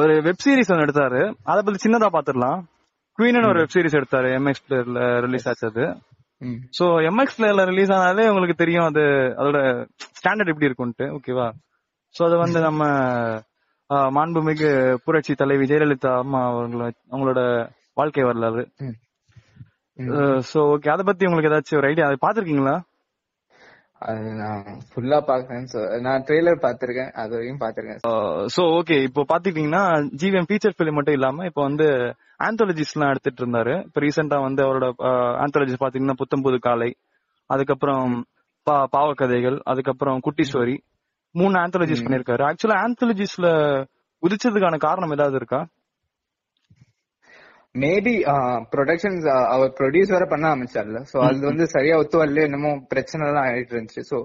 ஒரு 0.00 0.12
வெப் 0.26 0.42
சீரிஸ் 0.44 0.70
ஒன்று 0.72 0.84
எடுத்தாரு. 0.86 1.22
அத 1.50 1.58
பத்தி 1.62 1.80
சின்னதா 1.84 2.08
பாத்துடலாம் 2.14 2.60
குவீன் 3.20 3.48
ஒரு 3.48 3.60
வெப் 3.60 3.74
சீரிஸ் 3.74 3.98
எடுத்தாரு 3.98 4.28
எம்எக்ஸ் 4.36 4.64
பிளேயர்ல 4.66 5.00
ரிலீஸ் 5.24 5.46
ஆச்சு 5.50 5.66
அது. 5.70 5.86
சோ 6.76 6.84
எம்எக்ஸ் 7.08 7.36
பிளேயர்ல 7.38 7.64
ரிலீஸ் 7.70 7.90
ஆனாலே 7.96 8.28
உங்களுக்கு 8.30 8.54
தெரியும் 8.60 8.86
அது 8.90 9.02
அதோட 9.40 9.58
ஸ்டாண்டர்ட் 10.18 10.52
எப்படி 10.52 10.68
இருக்கும்ட்டு 10.68 11.06
ஓகேவா 11.16 11.48
சோ 12.14 12.22
அது 12.28 12.36
வந்து 12.42 12.60
நம்ம 12.66 12.82
மாண்புமிகு 14.16 14.70
புரட்சி 15.04 15.32
தலைவி 15.34 15.64
ஜெயலலிதா 15.70 16.12
அம்மா 16.22 16.40
அவங்கள 16.50 16.82
அவங்களோட 17.10 17.40
வாழ்க்கை 17.96 18.24
வரலாறு. 18.26 18.62
சோ 20.50 20.58
ஓகே 20.72 20.90
அத 20.92 21.02
பத்தி 21.08 21.26
உங்களுக்கு 21.26 21.50
ஏதாச்சும் 21.50 21.78
ஒரு 21.80 21.88
ஐடியா 21.90 22.06
அதை 22.08 22.18
பாத்திருக்கீங்களா 22.22 22.76
அது 24.06 24.28
நான் 24.36 24.60
ஃபுல்லா 24.90 25.18
பாக்குறேன் 25.30 25.64
So, 25.72 25.80
நான் 26.04 26.22
ட்ரெய்லர் 26.26 26.62
பாத்திருக்கேன் 26.62 27.10
அது 27.20 27.32
வரைக்கும் 27.34 27.62
பாத்திருக்கேன் 27.64 28.00
சோ 28.54 28.62
ஓகே 28.78 28.96
இப்போ 29.08 29.22
பாத்துக்கிட்டீங்கன்னா 29.32 29.82
ஜிவிஎம் 30.20 30.48
ஃபீச்சர் 30.48 30.78
பிலிம் 30.78 30.96
மட்டும் 30.98 31.18
இல்லாம 31.18 31.46
இப்போ 31.50 31.62
வந்து 31.68 31.88
ஆந்தாலஜிஸ் 32.44 32.94
எல்லாம் 32.94 33.10
எடுத்துட்டு 33.10 33.46
இருந்தாரு 33.46 33.84
இப்போ 33.84 34.00
ரீசெண்டா 34.00 34.42
வந்து 34.42 34.62
அவரோட 34.62 34.92
ஆந்தாலஜிஸ் 35.44 35.82
பாத்தீங்கன்னா 35.84 36.12
புத்தம் 36.12 36.40
புது 36.40 36.58
காலை 36.58 36.96
அதுக்கப்புறம் 37.46 38.24
பா- 38.70 38.86
பாவக்கதைகள் 38.92 39.60
அதுக்கப்புறம் 39.64 40.20
குட்டி 40.20 40.42
ஸ்டோரி 40.42 40.78
மூணு 41.32 41.58
ஆந்தாலஜிஸ் 41.58 42.04
பண்ணிருக்காரு. 42.04 42.42
ஆக்சுவலா 42.42 42.78
ஆந்தாலஜிஸ்ல 42.84 43.48
உதிச்சதுக்கான 44.22 44.78
காரணம் 44.78 45.10
ஏதாவது 45.10 45.36
இருக்கா? 45.36 45.66
மேபி 47.78 48.14
ப்ரொடக்ஷன்ஸ் 48.72 49.44
அவர் 49.46 49.72
ப்ரொடியூஸ் 49.78 50.08
வேற 50.08 50.26
பண்ண 50.26 50.54
ஆரம்பிச்சார்ல. 50.54 51.04
சோ 51.12 51.18
அது 51.20 51.40
வந்து 51.40 51.66
சரியா 51.66 51.96
ஒத்து 51.96 52.24
வரல 52.24 52.42
என்னமோ 52.42 52.84
பிரச்சனை 52.88 53.26
எல்லாம் 53.26 53.44
ஆயிட்டு 53.44 53.74
இருந்துச்சு. 53.74 54.02
சோ. 54.10 54.24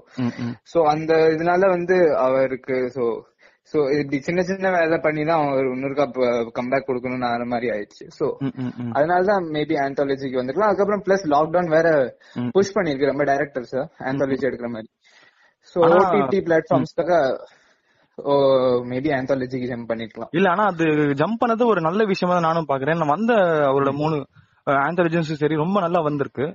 சோ 0.74 0.82
அந்த 0.84 1.14
இதனால 1.16 1.70
வந்து 1.70 2.18
அவருக்கு 2.18 2.92
சோ 2.96 3.22
சோ 3.74 3.78
இப்படி 4.00 4.18
சின்ன 4.20 4.42
சின்ன 4.42 4.72
வேலை 4.72 4.98
பண்ணி 4.98 5.26
தான் 5.26 5.48
அவர் 5.48 5.66
இன்னொருக்கா 5.66 6.06
கம்பேக் 6.58 6.88
கொடுக்கணும்னு 6.88 7.26
ஆன 7.26 7.46
மாதிரி 7.46 7.68
ஆயிடுச்சு. 7.70 8.06
சோ. 8.20 8.26
அதனாலதான் 8.92 9.46
மேபி 9.56 9.76
ஆந்தாலஜிக்கு 9.86 10.40
வந்துக்கலாம் 10.42 10.72
அதுக்கப்புறம் 10.72 11.04
பிளஸ் 11.08 11.26
லாக்டவுன் 11.34 11.70
வேற. 11.70 11.88
புஷ் 12.52 12.76
பண்ணிருக்கு 12.78 13.06
நம்ம 13.06 13.24
டைரக்டர்ஸ் 13.24 13.76
ஆந்தாலஜி 14.10 14.46
எடுக்கிற 14.50 14.70
மாதிரி. 14.70 14.90
சோ 15.76 15.78
ஓடிடி 15.92 16.42
பிளாட்ஃபார்ம்ஸ்க்காக 16.48 17.14
மேபி 18.92 19.10
ஆந்தாலஜிக்கு 19.20 19.70
ஜம்ப் 19.72 19.90
பண்ணிருக்கலாம் 19.90 20.30
இல்ல 20.32 20.50
ஆனா 20.50 20.64
அது 20.64 20.86
ஜம்ப் 21.22 21.42
பண்ணது 21.42 21.66
ஒரு 21.66 21.82
நல்ல 21.82 22.04
விஷயமா 22.06 22.36
தான் 22.36 22.48
நானும் 22.50 22.70
பாக்குறேன். 22.70 23.08
வந்த 23.08 23.34
அவரோட 23.70 23.92
மூணு 23.94 24.18
ஆந்தாலஜிஸும் 24.88 25.42
சரி 25.42 25.56
ரொம்ப 25.56 25.80
நல்லா 25.80 26.00
வந்திருக்கு. 26.00 26.46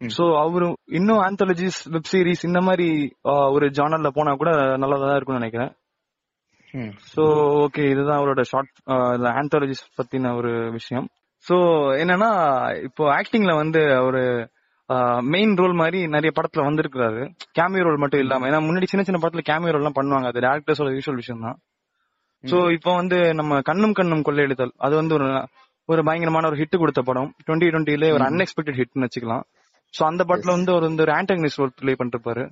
சோ 0.00 0.24
அவரு 0.40 0.68
இன்னும் 0.90 1.22
ஆந்தாலஜிஸ் 1.22 1.80
வெப் 1.90 2.10
சீரிஸ் 2.12 2.46
இந்த 2.46 2.60
மாதிரி 2.60 2.86
ஒரு 3.56 3.66
ஜானர்ல 3.78 4.08
போனா 4.14 4.32
கூட 4.34 4.50
நல்லதா 4.76 5.16
இருக்கும்னு 5.16 5.40
நினைக்கிறேன். 5.40 5.72
சோ 7.14 7.22
ஓகே 7.62 7.82
இதுதான் 7.92 8.18
அவரோட 8.20 8.42
ஷார்ட் 8.50 8.72
ஆந்தாலஜிஸ் 9.40 9.82
பத்தின 9.98 10.32
ஒரு 10.38 10.52
விஷயம். 10.78 11.06
சோ 11.44 11.56
என்னன்னா 12.02 12.30
இப்போ 12.88 13.04
ஆக்டிங்ல 13.18 13.52
வந்து 13.62 13.80
அவரு 14.00 14.22
மெயின் 15.32 15.52
ரோல் 15.60 15.74
மாதிரி 15.80 15.98
நிறைய 16.14 16.30
படத்துல 16.38 16.64
வந்திருக்கிறாரு. 16.68 17.20
கேமியோ 17.58 17.84
ரோல் 17.86 18.00
மட்டும் 18.02 18.22
இல்லாம 18.24 18.46
ஏன்னா 18.50 18.60
முன்னாடி 18.68 18.88
சின்ன 18.92 19.04
சின்ன 19.08 19.20
படத்துல 19.22 19.44
கேமியோ 19.50 19.72
ரோல் 19.74 19.82
எல்லாம் 19.82 19.98
பண்ணுவாங்க. 19.98 20.28
அது 20.32 20.44
டேரக்டர்ஸோட 20.46 20.90
யூஷுவல் 20.96 21.20
விஷயம் 21.22 21.44
தான் 21.46 21.58
சோ 22.44 22.58
இப்போ 22.76 22.90
வந்து 23.00 23.18
நம்ம 23.40 23.60
கண்ணும் 23.68 23.96
கண்ணும் 23.98 24.24
கொள்ளையடித்தல். 24.28 24.74
அது 24.86 24.94
வந்து 25.00 25.14
ஒரு 25.18 25.28
ஒரு 25.88 26.00
பயங்கரமான 26.08 26.48
ஒரு 26.50 26.58
ஹிட் 26.60 26.80
கொடுத்த 26.82 27.00
படம். 27.08 27.28
டுவெண்ட்டி 27.46 27.68
டுவெண்ட்டில 27.72 28.08
ஒரு 28.16 28.24
அன்எக்ஸ்பெக்டட் 28.28 28.78
ஹிட்னு 28.80 29.06
வச்சுக்கலாம். 29.06 29.44
சோ 29.94 30.02
அந்த 30.10 30.22
படத்துல 30.28 30.54
வந்து 30.56 30.72
ஒரு 30.76 30.84
வந்து 30.88 31.04
ஒரு 31.04 31.12
ரோல் 31.60 31.72
ப்ளே 31.80 31.94
பண்ணிருப்பாரு. 32.00 32.44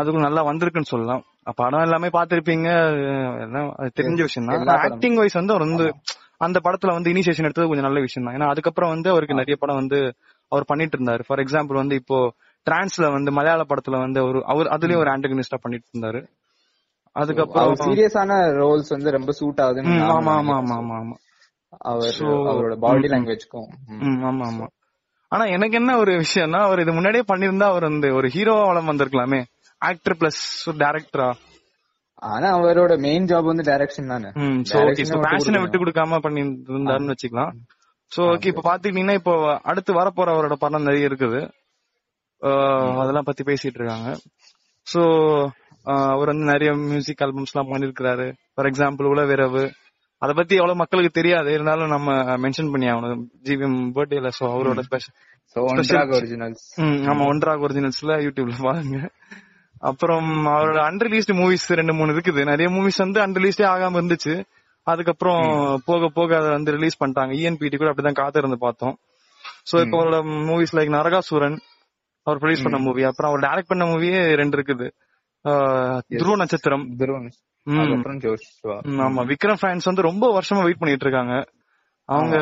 அதுக்கும் 0.00 0.26
நல்லா 0.26 0.42
வந்திருக்குன்னு 0.50 0.92
சொல்லலாம். 0.92 1.22
படம் 1.58 1.80
எல்லாமே 1.80 2.08
பாத்திருப்பீங்க 2.08 2.68
தெரிஞ்ச 3.94 4.20
விஷயம் 4.22 4.48
தான். 4.48 4.80
ஆக்டிங் 4.86 5.16
வைஸ் 5.16 5.34
வந்து 5.34 5.54
அவர் 5.54 5.66
வந்து 5.66 5.86
அந்த 6.38 6.58
படத்துல 6.64 6.92
வந்து 6.92 7.10
இனிஷியேஷன் 7.10 7.44
எடுத்தது 7.44 7.68
கொஞ்சம் 7.68 7.86
நல்ல 7.86 8.00
விஷயம் 8.00 8.26
தான் 8.26 8.36
ஏன்னா 8.36 8.48
அதுக்கப்புறம் 8.48 8.90
வந்து 8.90 9.08
அவருக்கு 9.10 9.34
நிறைய 9.34 9.56
படம் 9.56 9.76
வந்து 9.76 9.98
அவர் 10.52 10.64
பண்ணிட்டு 10.64 10.96
இருந்தாரு. 10.98 11.22
ஃபார் 11.26 11.38
எக்ஸாம்பிள் 11.38 11.74
வந்து 11.74 11.94
இப்போ 11.94 12.18
டிரான்ஸ்ல 12.66 13.06
வந்து 13.12 13.30
மலையாள 13.32 13.62
படத்துல 13.64 13.98
வந்து 13.98 14.20
ஒரு 14.24 14.44
அவர் 14.44 14.66
அதுலயும் 14.66 14.98
ஒரு 14.98 15.10
ஆன்டகனிஸ்டா 15.10 15.58
பண்ணிட்டு 15.62 15.88
இருந்தாரு. 15.94 16.20
அதுக்கப்புறம் 17.16 17.74
சீரியஸான 17.76 18.32
ரோல்ஸ் 18.58 18.88
வந்து 18.88 19.10
ரொம்ப 19.10 19.32
சூட் 19.32 19.60
ஆகுதுன்னு 19.60 19.94
நான் 19.94 20.10
ஆமா 20.10 20.32
ஆமா. 20.32 20.54
ஆமா 20.54 20.74
ஆமா 20.76 20.96
ஆமா. 20.96 21.16
அவர் 21.78 22.20
அவரோட 22.46 22.74
பாடி 22.78 23.08
லாங்குவேஜ்க்கும் 23.08 23.68
ஆமா 24.22 24.44
ஆமா. 24.46 24.66
ஆனா 25.32 25.44
எனக்கு 25.44 25.76
என்ன 25.76 25.96
ஒரு 25.98 26.12
விஷயம்னா 26.18 26.58
அவர் 26.58 26.80
இது 26.80 26.92
முன்னாடியே 26.92 27.24
பண்ணிருந்தா 27.28 27.66
அவர் 27.66 27.82
வந்து 27.82 28.14
ஒரு 28.14 28.28
ஹீரோவா 28.28 28.62
வளம் 28.66 28.90
வந்திருக்கலாமே. 28.90 29.40
ஆக்டர் 29.82 30.16
பிளஸ் 30.20 30.42
டேரக்டரா 30.82 31.28
ஆனா 32.32 32.48
அவரோட 32.58 32.92
மெயின் 33.04 33.26
ஜாப் 33.30 33.48
வந்து 33.50 33.64
டைரக்ஷன் 33.68 34.12
தானே. 34.12 34.30
சோ 34.70 34.78
விட்டு 34.86 35.02
பேஷனை 35.26 35.58
விட்டு 35.62 35.78
கொடுக்கணும். 35.80 35.82
கொடுக்காம 35.82 36.18
பண்ணி 36.24 36.40
இருந்தாருன்னு 36.74 37.14
வச்சுக்கலாம். 37.14 37.52
சோ 38.12 38.20
ஓகே 38.34 38.50
இப்ப 38.52 38.64
பாத்துக்கிட்டீங்கன்னா 38.68 39.16
இப்போ 39.20 39.34
அடுத்து 39.70 39.92
வரப்போற 40.00 40.28
அவரோட 40.34 40.54
படம் 40.64 40.88
நிறைய 40.88 41.10
இருக்குது. 41.10 41.40
அதெல்லாம் 43.02 43.28
பத்தி 43.28 43.42
பேசிட்டு 43.50 43.78
இருக்காங்க. 43.80 44.10
சோ 44.86 45.02
அவர் 46.12 46.30
வந்து 46.32 46.50
நிறைய 46.52 46.70
மியூசிக் 46.90 47.22
ஆல்பம்ஸ் 47.24 47.52
எல்லாம் 47.54 47.70
பண்ணிருக்காரு 47.72 48.26
ஃபார் 48.54 48.68
எக்ஸாம்பிள் 48.70 49.10
உளவிரவு 49.12 49.64
அத 50.22 50.30
பத்தி 50.38 50.54
எவ்வளவு 50.60 50.80
மக்களுக்கு 50.82 51.18
தெரியாது. 51.18 51.48
இருந்தாலும் 51.56 51.92
நம்ம 51.94 52.14
மென்ஷன் 52.44 52.70
பண்ணி 52.72 52.86
ஆகணும். 52.92 53.24
ஜிவிஎம் 53.48 53.80
பர்த்டேல 53.96 54.30
சோ 54.38 54.44
அவரோட 54.54 54.82
ஸ்பெஷல் 54.88 55.14
ஆமா 57.10 57.22
ஒன்றாக 57.32 57.66
ஒரிஜினல்ஸ்ல 57.66 58.16
யூடியூப்ல 58.26 58.56
பாருங்க. 58.68 58.98
அப்புறம் 59.78 60.46
அவரோட 60.46 60.78
அன்ரிலீஸ்டு 60.78 61.32
மூவிஸ் 61.32 61.74
ரெண்டு 61.74 61.94
மூணு 61.94 62.12
இருக்குது. 62.12 62.56
நிறைய 62.56 62.80
மூவிஸ் 62.80 63.12
வந்து 63.12 63.26
அன்ரிலீஸ்டே 63.26 63.60
ஆகாம 63.60 63.98
இருந்துச்சு. 63.98 64.44
அதுக்கப்புறம் 64.82 65.82
போக 65.84 66.08
போக 66.14 66.36
அதை 66.36 66.50
வந்து 66.50 66.72
ரிலீஸ் 66.72 67.02
பண்ணிட்டாங்க. 67.02 67.32
இஎன்பிடி 67.32 67.76
கூட 67.76 67.92
அப்படிதான் 67.92 68.12
காத்திருந்து 68.12 68.58
பார்த்தோம். 68.58 68.98
சோ 69.72 69.80
இப்போ 69.80 70.02
அவரோட 70.02 70.24
மூவிஸ் 70.24 70.76
லைக் 70.76 70.90
நரகாசூரன் 70.90 71.58
அவர் 72.22 72.40
ப்ரொடியூஸ் 72.40 72.62
பண்ண 72.62 72.78
மூவி 72.78 73.02
அப்புறம் 73.02 73.32
அவர் 73.32 73.50
டைரக்ட் 73.50 73.64
பண்ண 73.66 73.84
மூவியே 73.84 74.34
ரெண்டு 74.34 74.56
இருக்குது. 74.56 74.90
துருவ 76.18 76.36
நட்சத்திரம். 76.36 76.96
ஆமா. 78.86 79.34
விக்ரம் 79.34 79.56
ஃபேன்ஸ் 79.62 79.80
வந்து 79.84 80.02
ரொம்ப 80.02 80.40
வருஷமா 80.40 80.60
வெயிட் 80.60 80.78
பண்ணிட்டு 80.78 81.08
இருக்காங்க. 81.08 81.50
அவங்க 82.04 82.36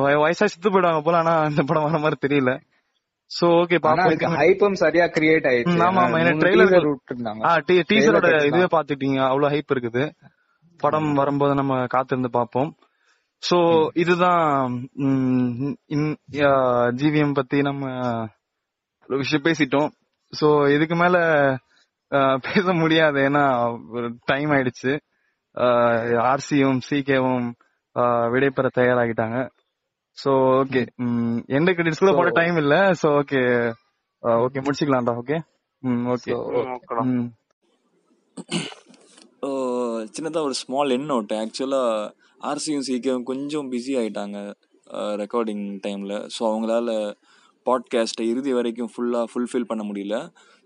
வய- 0.00 0.16
வயசா 0.16 0.44
செத்து 0.44 0.70
போயிடுவாங்க 0.70 1.00
போல 1.02 1.16
ஆனா 1.16 1.40
இந்த 1.40 1.62
படம் 1.62 1.82
வர 1.82 1.98
மாதிரி 1.98 2.34
தெரியல. 2.34 2.60
சோ 3.38 3.46
ஓகே 3.62 3.76
பாப்போம். 3.84 4.36
ஹைப்பும் 4.42 4.78
சரியா 4.82 5.04
கிரியேட் 5.16 5.46
ஆயிடுச்சு. 5.50 5.82
ஆமா, 5.86 6.00
ஆமா. 6.04 6.18
teaser 6.44 6.80
விட்டுருந்தாங்க. 6.86 7.42
ஆ 7.48 7.50
டீசரோட 7.90 8.28
இதுவே 8.48 8.66
பாத்துட்டீங்க 8.76 9.20
அவ்வளவு 9.28 9.52
ஹைப் 9.54 9.72
இருக்குது. 9.74 10.04
படம் 10.84 11.10
வரும்போது 11.20 11.54
நம்ம 11.60 11.74
காத்திருந்து 11.94 12.30
பார்ப்போம் 12.38 12.70
சோ 13.42 13.58
இதுதான் 14.02 14.44
ஜிவிஎம் 17.00 17.36
பத்தி 17.38 17.58
நம்ம 17.68 17.84
விஷயம் 19.20 19.44
பேசிட்டோம். 19.46 19.90
சோ 20.32 20.48
இதுக்கு 20.74 20.96
மேல 20.96 21.16
பேச 22.46 22.66
முடியாது. 22.82 23.18
ஏன்னா 23.28 23.44
டைம் 24.30 24.50
ஆயிடுச்சு. 24.56 24.92
ஆர்சியும் 26.30 26.78
சிகேவும் 26.90 27.48
விடைபெற 28.34 28.66
தயாராகிட்டாங்க. 28.78 29.38
சோ 30.18 30.30
ஓகே 30.60 30.80
எந்த 31.48 31.70
கிரெடிட்ஸ் 31.72 32.02
கூட 32.02 32.12
போட 32.12 32.30
டைம் 32.30 32.56
இல்ல. 32.56 32.74
சோ 33.00 33.06
ஓகே 33.20 33.40
ஓகே 34.42 34.62
முடிச்சுக்கலாம்டா 34.64 35.14
ஓகே 35.18 35.36
ம் 35.82 36.04
ஓகே 36.06 36.32
சின்னதாக 40.12 40.46
ஒரு 40.48 40.54
ஸ்மால் 40.54 40.90
என் 40.90 41.08
நோட் 41.10 41.32
ஆக்சுவலாக 41.38 42.10
ஆர்சியும் 42.40 42.86
சிகேவும் 42.88 43.22
கொஞ்சம் 43.22 43.70
பிஸி 43.72 43.92
ஆயிட்டாங்க 43.96 44.38
ரெக்கார்டிங் 45.16 45.64
டைமில் 45.86 46.16
ஸோ 46.34 46.42
அவங்களால 46.50 46.90
பாட்காஸ்ட்டை 47.66 48.24
இறுதி 48.28 48.52
வரைக்கும் 48.52 48.90
ஃபுல்லாக 48.92 49.30
ஃபுல்ஃபில் 49.32 49.68
பண்ண 49.68 49.82
முடியல. 49.84 50.16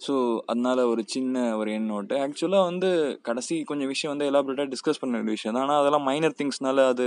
ஸோ 0.00 0.14
அதனால 0.50 0.78
ஒரு 0.92 1.02
சின்ன 1.12 1.34
ஒரு 1.60 1.70
எண்ணோட்டு. 1.76 1.90
நோட்டு 1.90 2.16
ஆக்சுவலாக 2.24 2.68
வந்து 2.70 2.88
கடைசி 3.28 3.54
கொஞ்சம் 3.70 3.90
விஷயம் 3.92 4.12
வந்து 4.12 4.28
எலாபரேட்டாக 4.30 4.68
டிஸ்கஸ் 4.72 5.00
பண்ண 5.02 5.12
வேண்டிய 5.16 5.34
விஷயம் 5.36 5.54
தான். 5.56 5.64
ஆனால் 5.66 5.80
அதெல்லாம் 5.82 6.06
மைனர் 6.08 6.36
திங்ஸ்னால 6.40 6.84
அது 6.92 7.06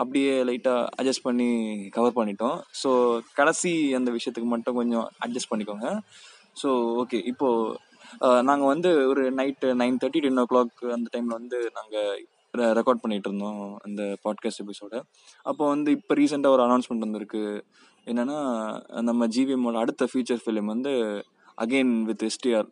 அப்படியே 0.00 0.32
லைட்டாக 0.48 0.88
அட்ஜஸ்ட் 0.98 1.26
பண்ணி 1.28 1.48
கவர் 1.96 2.16
பண்ணிட்டோம். 2.18 2.58
ஸோ 2.82 2.90
கடைசி 3.38 3.72
அந்த 3.98 4.10
விஷயத்துக்கு 4.16 4.50
மட்டும் 4.54 4.78
கொஞ்சம் 4.80 5.06
அட்ஜஸ்ட் 5.26 5.50
பண்ணிக்கோங்க. 5.52 5.88
ஸோ 6.62 6.70
ஓகே 7.02 7.20
இப்போது 7.32 8.42
நாங்கள் 8.48 8.70
வந்து 8.72 8.90
ஒரு 9.12 9.22
night 9.38 9.70
nine 9.82 9.98
thirty 10.02 10.22
ten 10.26 10.42
o'clock 10.52 10.84
அந்த 10.96 11.08
டைமில் 11.14 11.38
வந்து 11.40 11.58
நாங்கள் 11.78 12.12
ரெக்கார்ட் 12.78 13.02
பண்ணிகிட்டு 13.02 13.28
இருந்தோம் 13.30 13.58
அந்த 13.86 14.02
பாட்காஸ்ட் 14.24 14.62
எபிசோட 14.64 14.94
அப்போ 15.50 15.64
வந்து 15.74 15.90
இப்போ 15.98 16.12
ரீசெண்டாக 16.20 16.56
ஒரு 16.56 16.62
அனௌன்ஸ்மெண்ட் 16.66 17.06
வந்திருக்கு. 17.06 17.42
என்னென்னா 18.06 18.38
நம்ம 19.08 19.26
ஜிவிஎம்மோட 19.34 19.78
அடுத்த 19.82 20.08
ஃபீச்சர் 20.12 20.42
ஃபிலிம் 20.44 20.72
வந்து 20.74 20.92
அகெயின் 21.58 21.94
வித் 22.08 22.24
எஸ்டிஆர் 22.28 22.68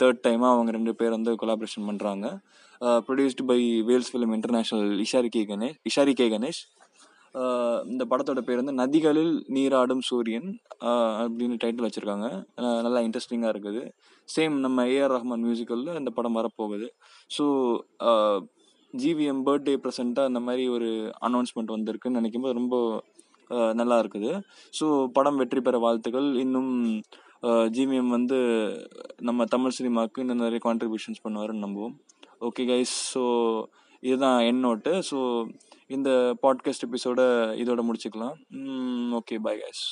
தேர்ட் 0.00 0.24
டைமாக 0.26 0.54
அவங்க 0.54 0.72
ரெண்டு 0.78 0.92
பேர் 1.00 1.16
வந்து 1.16 1.32
கொலாபரேஷன் 1.42 1.88
பண்ணுறாங்க 1.90 2.26
produced 3.06 3.46
by 3.50 3.60
Vels 3.88 4.10
film 4.12 4.34
international 4.36 4.88
Ishari 5.06 5.30
K 5.36 5.42
Ganesh 5.50 5.78
Ishari 5.90 6.12
K 6.20 6.26
Ganesh 6.34 6.60
இந்த 7.90 8.02
படத்தோட 8.10 8.40
பேர் 8.46 8.60
வந்து 8.60 8.74
நதிகளில் 8.80 9.34
நீராடும் 9.56 10.04
சூரியன் 10.08 10.48
uh, 10.88 11.10
அப்படின்னு 11.22 11.56
டைட்டில் 11.62 11.86
வச்சுருக்காங்க. 11.86 12.28
Uh, 12.62 12.78
நல்லா 12.86 13.00
இன்ட்ரெஸ்டிங்காக 13.06 13.52
இருக்குது. 13.54 13.82
சேம் 14.28 14.54
நம்ம 14.64 14.84
ஏஆர் 14.94 15.14
ரஹ்மான் 15.16 15.44
மியூசிக்கலில் 15.46 15.98
இந்த 16.00 16.10
படம் 16.18 16.38
வரப்போகுது. 16.38 16.88
ஸோ 17.30 17.44
ஜிவிஎம் 18.94 19.42
பர்த்டே 19.46 19.74
ப்ரெசண்ட்டாக 19.84 20.30
அந்த 20.30 20.40
மாதிரி 20.46 20.64
ஒரு 20.76 20.90
அனௌன்ஸ்மெண்ட் 21.28 21.74
வந்திருக்குன்னு 21.76 22.20
நினைக்கும்போது 22.20 22.58
ரொம்ப 22.60 22.76
uh, 23.50 23.72
நல்லா 23.80 23.98
இருக்குது. 24.02 24.32
ஸோ 24.74 24.86
படம் 25.18 25.40
வெற்றி 25.42 25.62
பெற 25.68 25.78
வாழ்த்துக்கள். 25.86 26.30
இன்னும் 26.44 26.72
ஜிவிஎம் 27.42 28.08
வந்து 28.08 28.38
நம்ம 29.20 29.44
தமிழ் 29.44 29.70
சினிமாவுக்கு 29.70 30.20
இன்னும் 30.20 30.36
நிறைய 30.36 30.58
கான்ட்ரிபியூஷன்ஸ் 30.64 31.24
பண்ணுவாருன்னு 31.24 31.64
நம்புவோம். 31.66 31.94
ஓகே 32.40 32.58
கைஸ் 32.58 32.96
ஸோ 33.14 33.64
இதுதான் 34.00 34.40
என் 34.40 34.58
நோட்டு 34.58 35.02
ஸோ 35.10 35.48
இந்த 35.86 36.36
பாட்காஸ்ட் 36.42 36.86
எபிசோட 36.88 37.20
இதோட 37.62 37.80
முடிச்சுக்கலாம். 37.88 38.34
Okay 39.18 39.38
bye 39.42 39.56
guys 39.56 39.84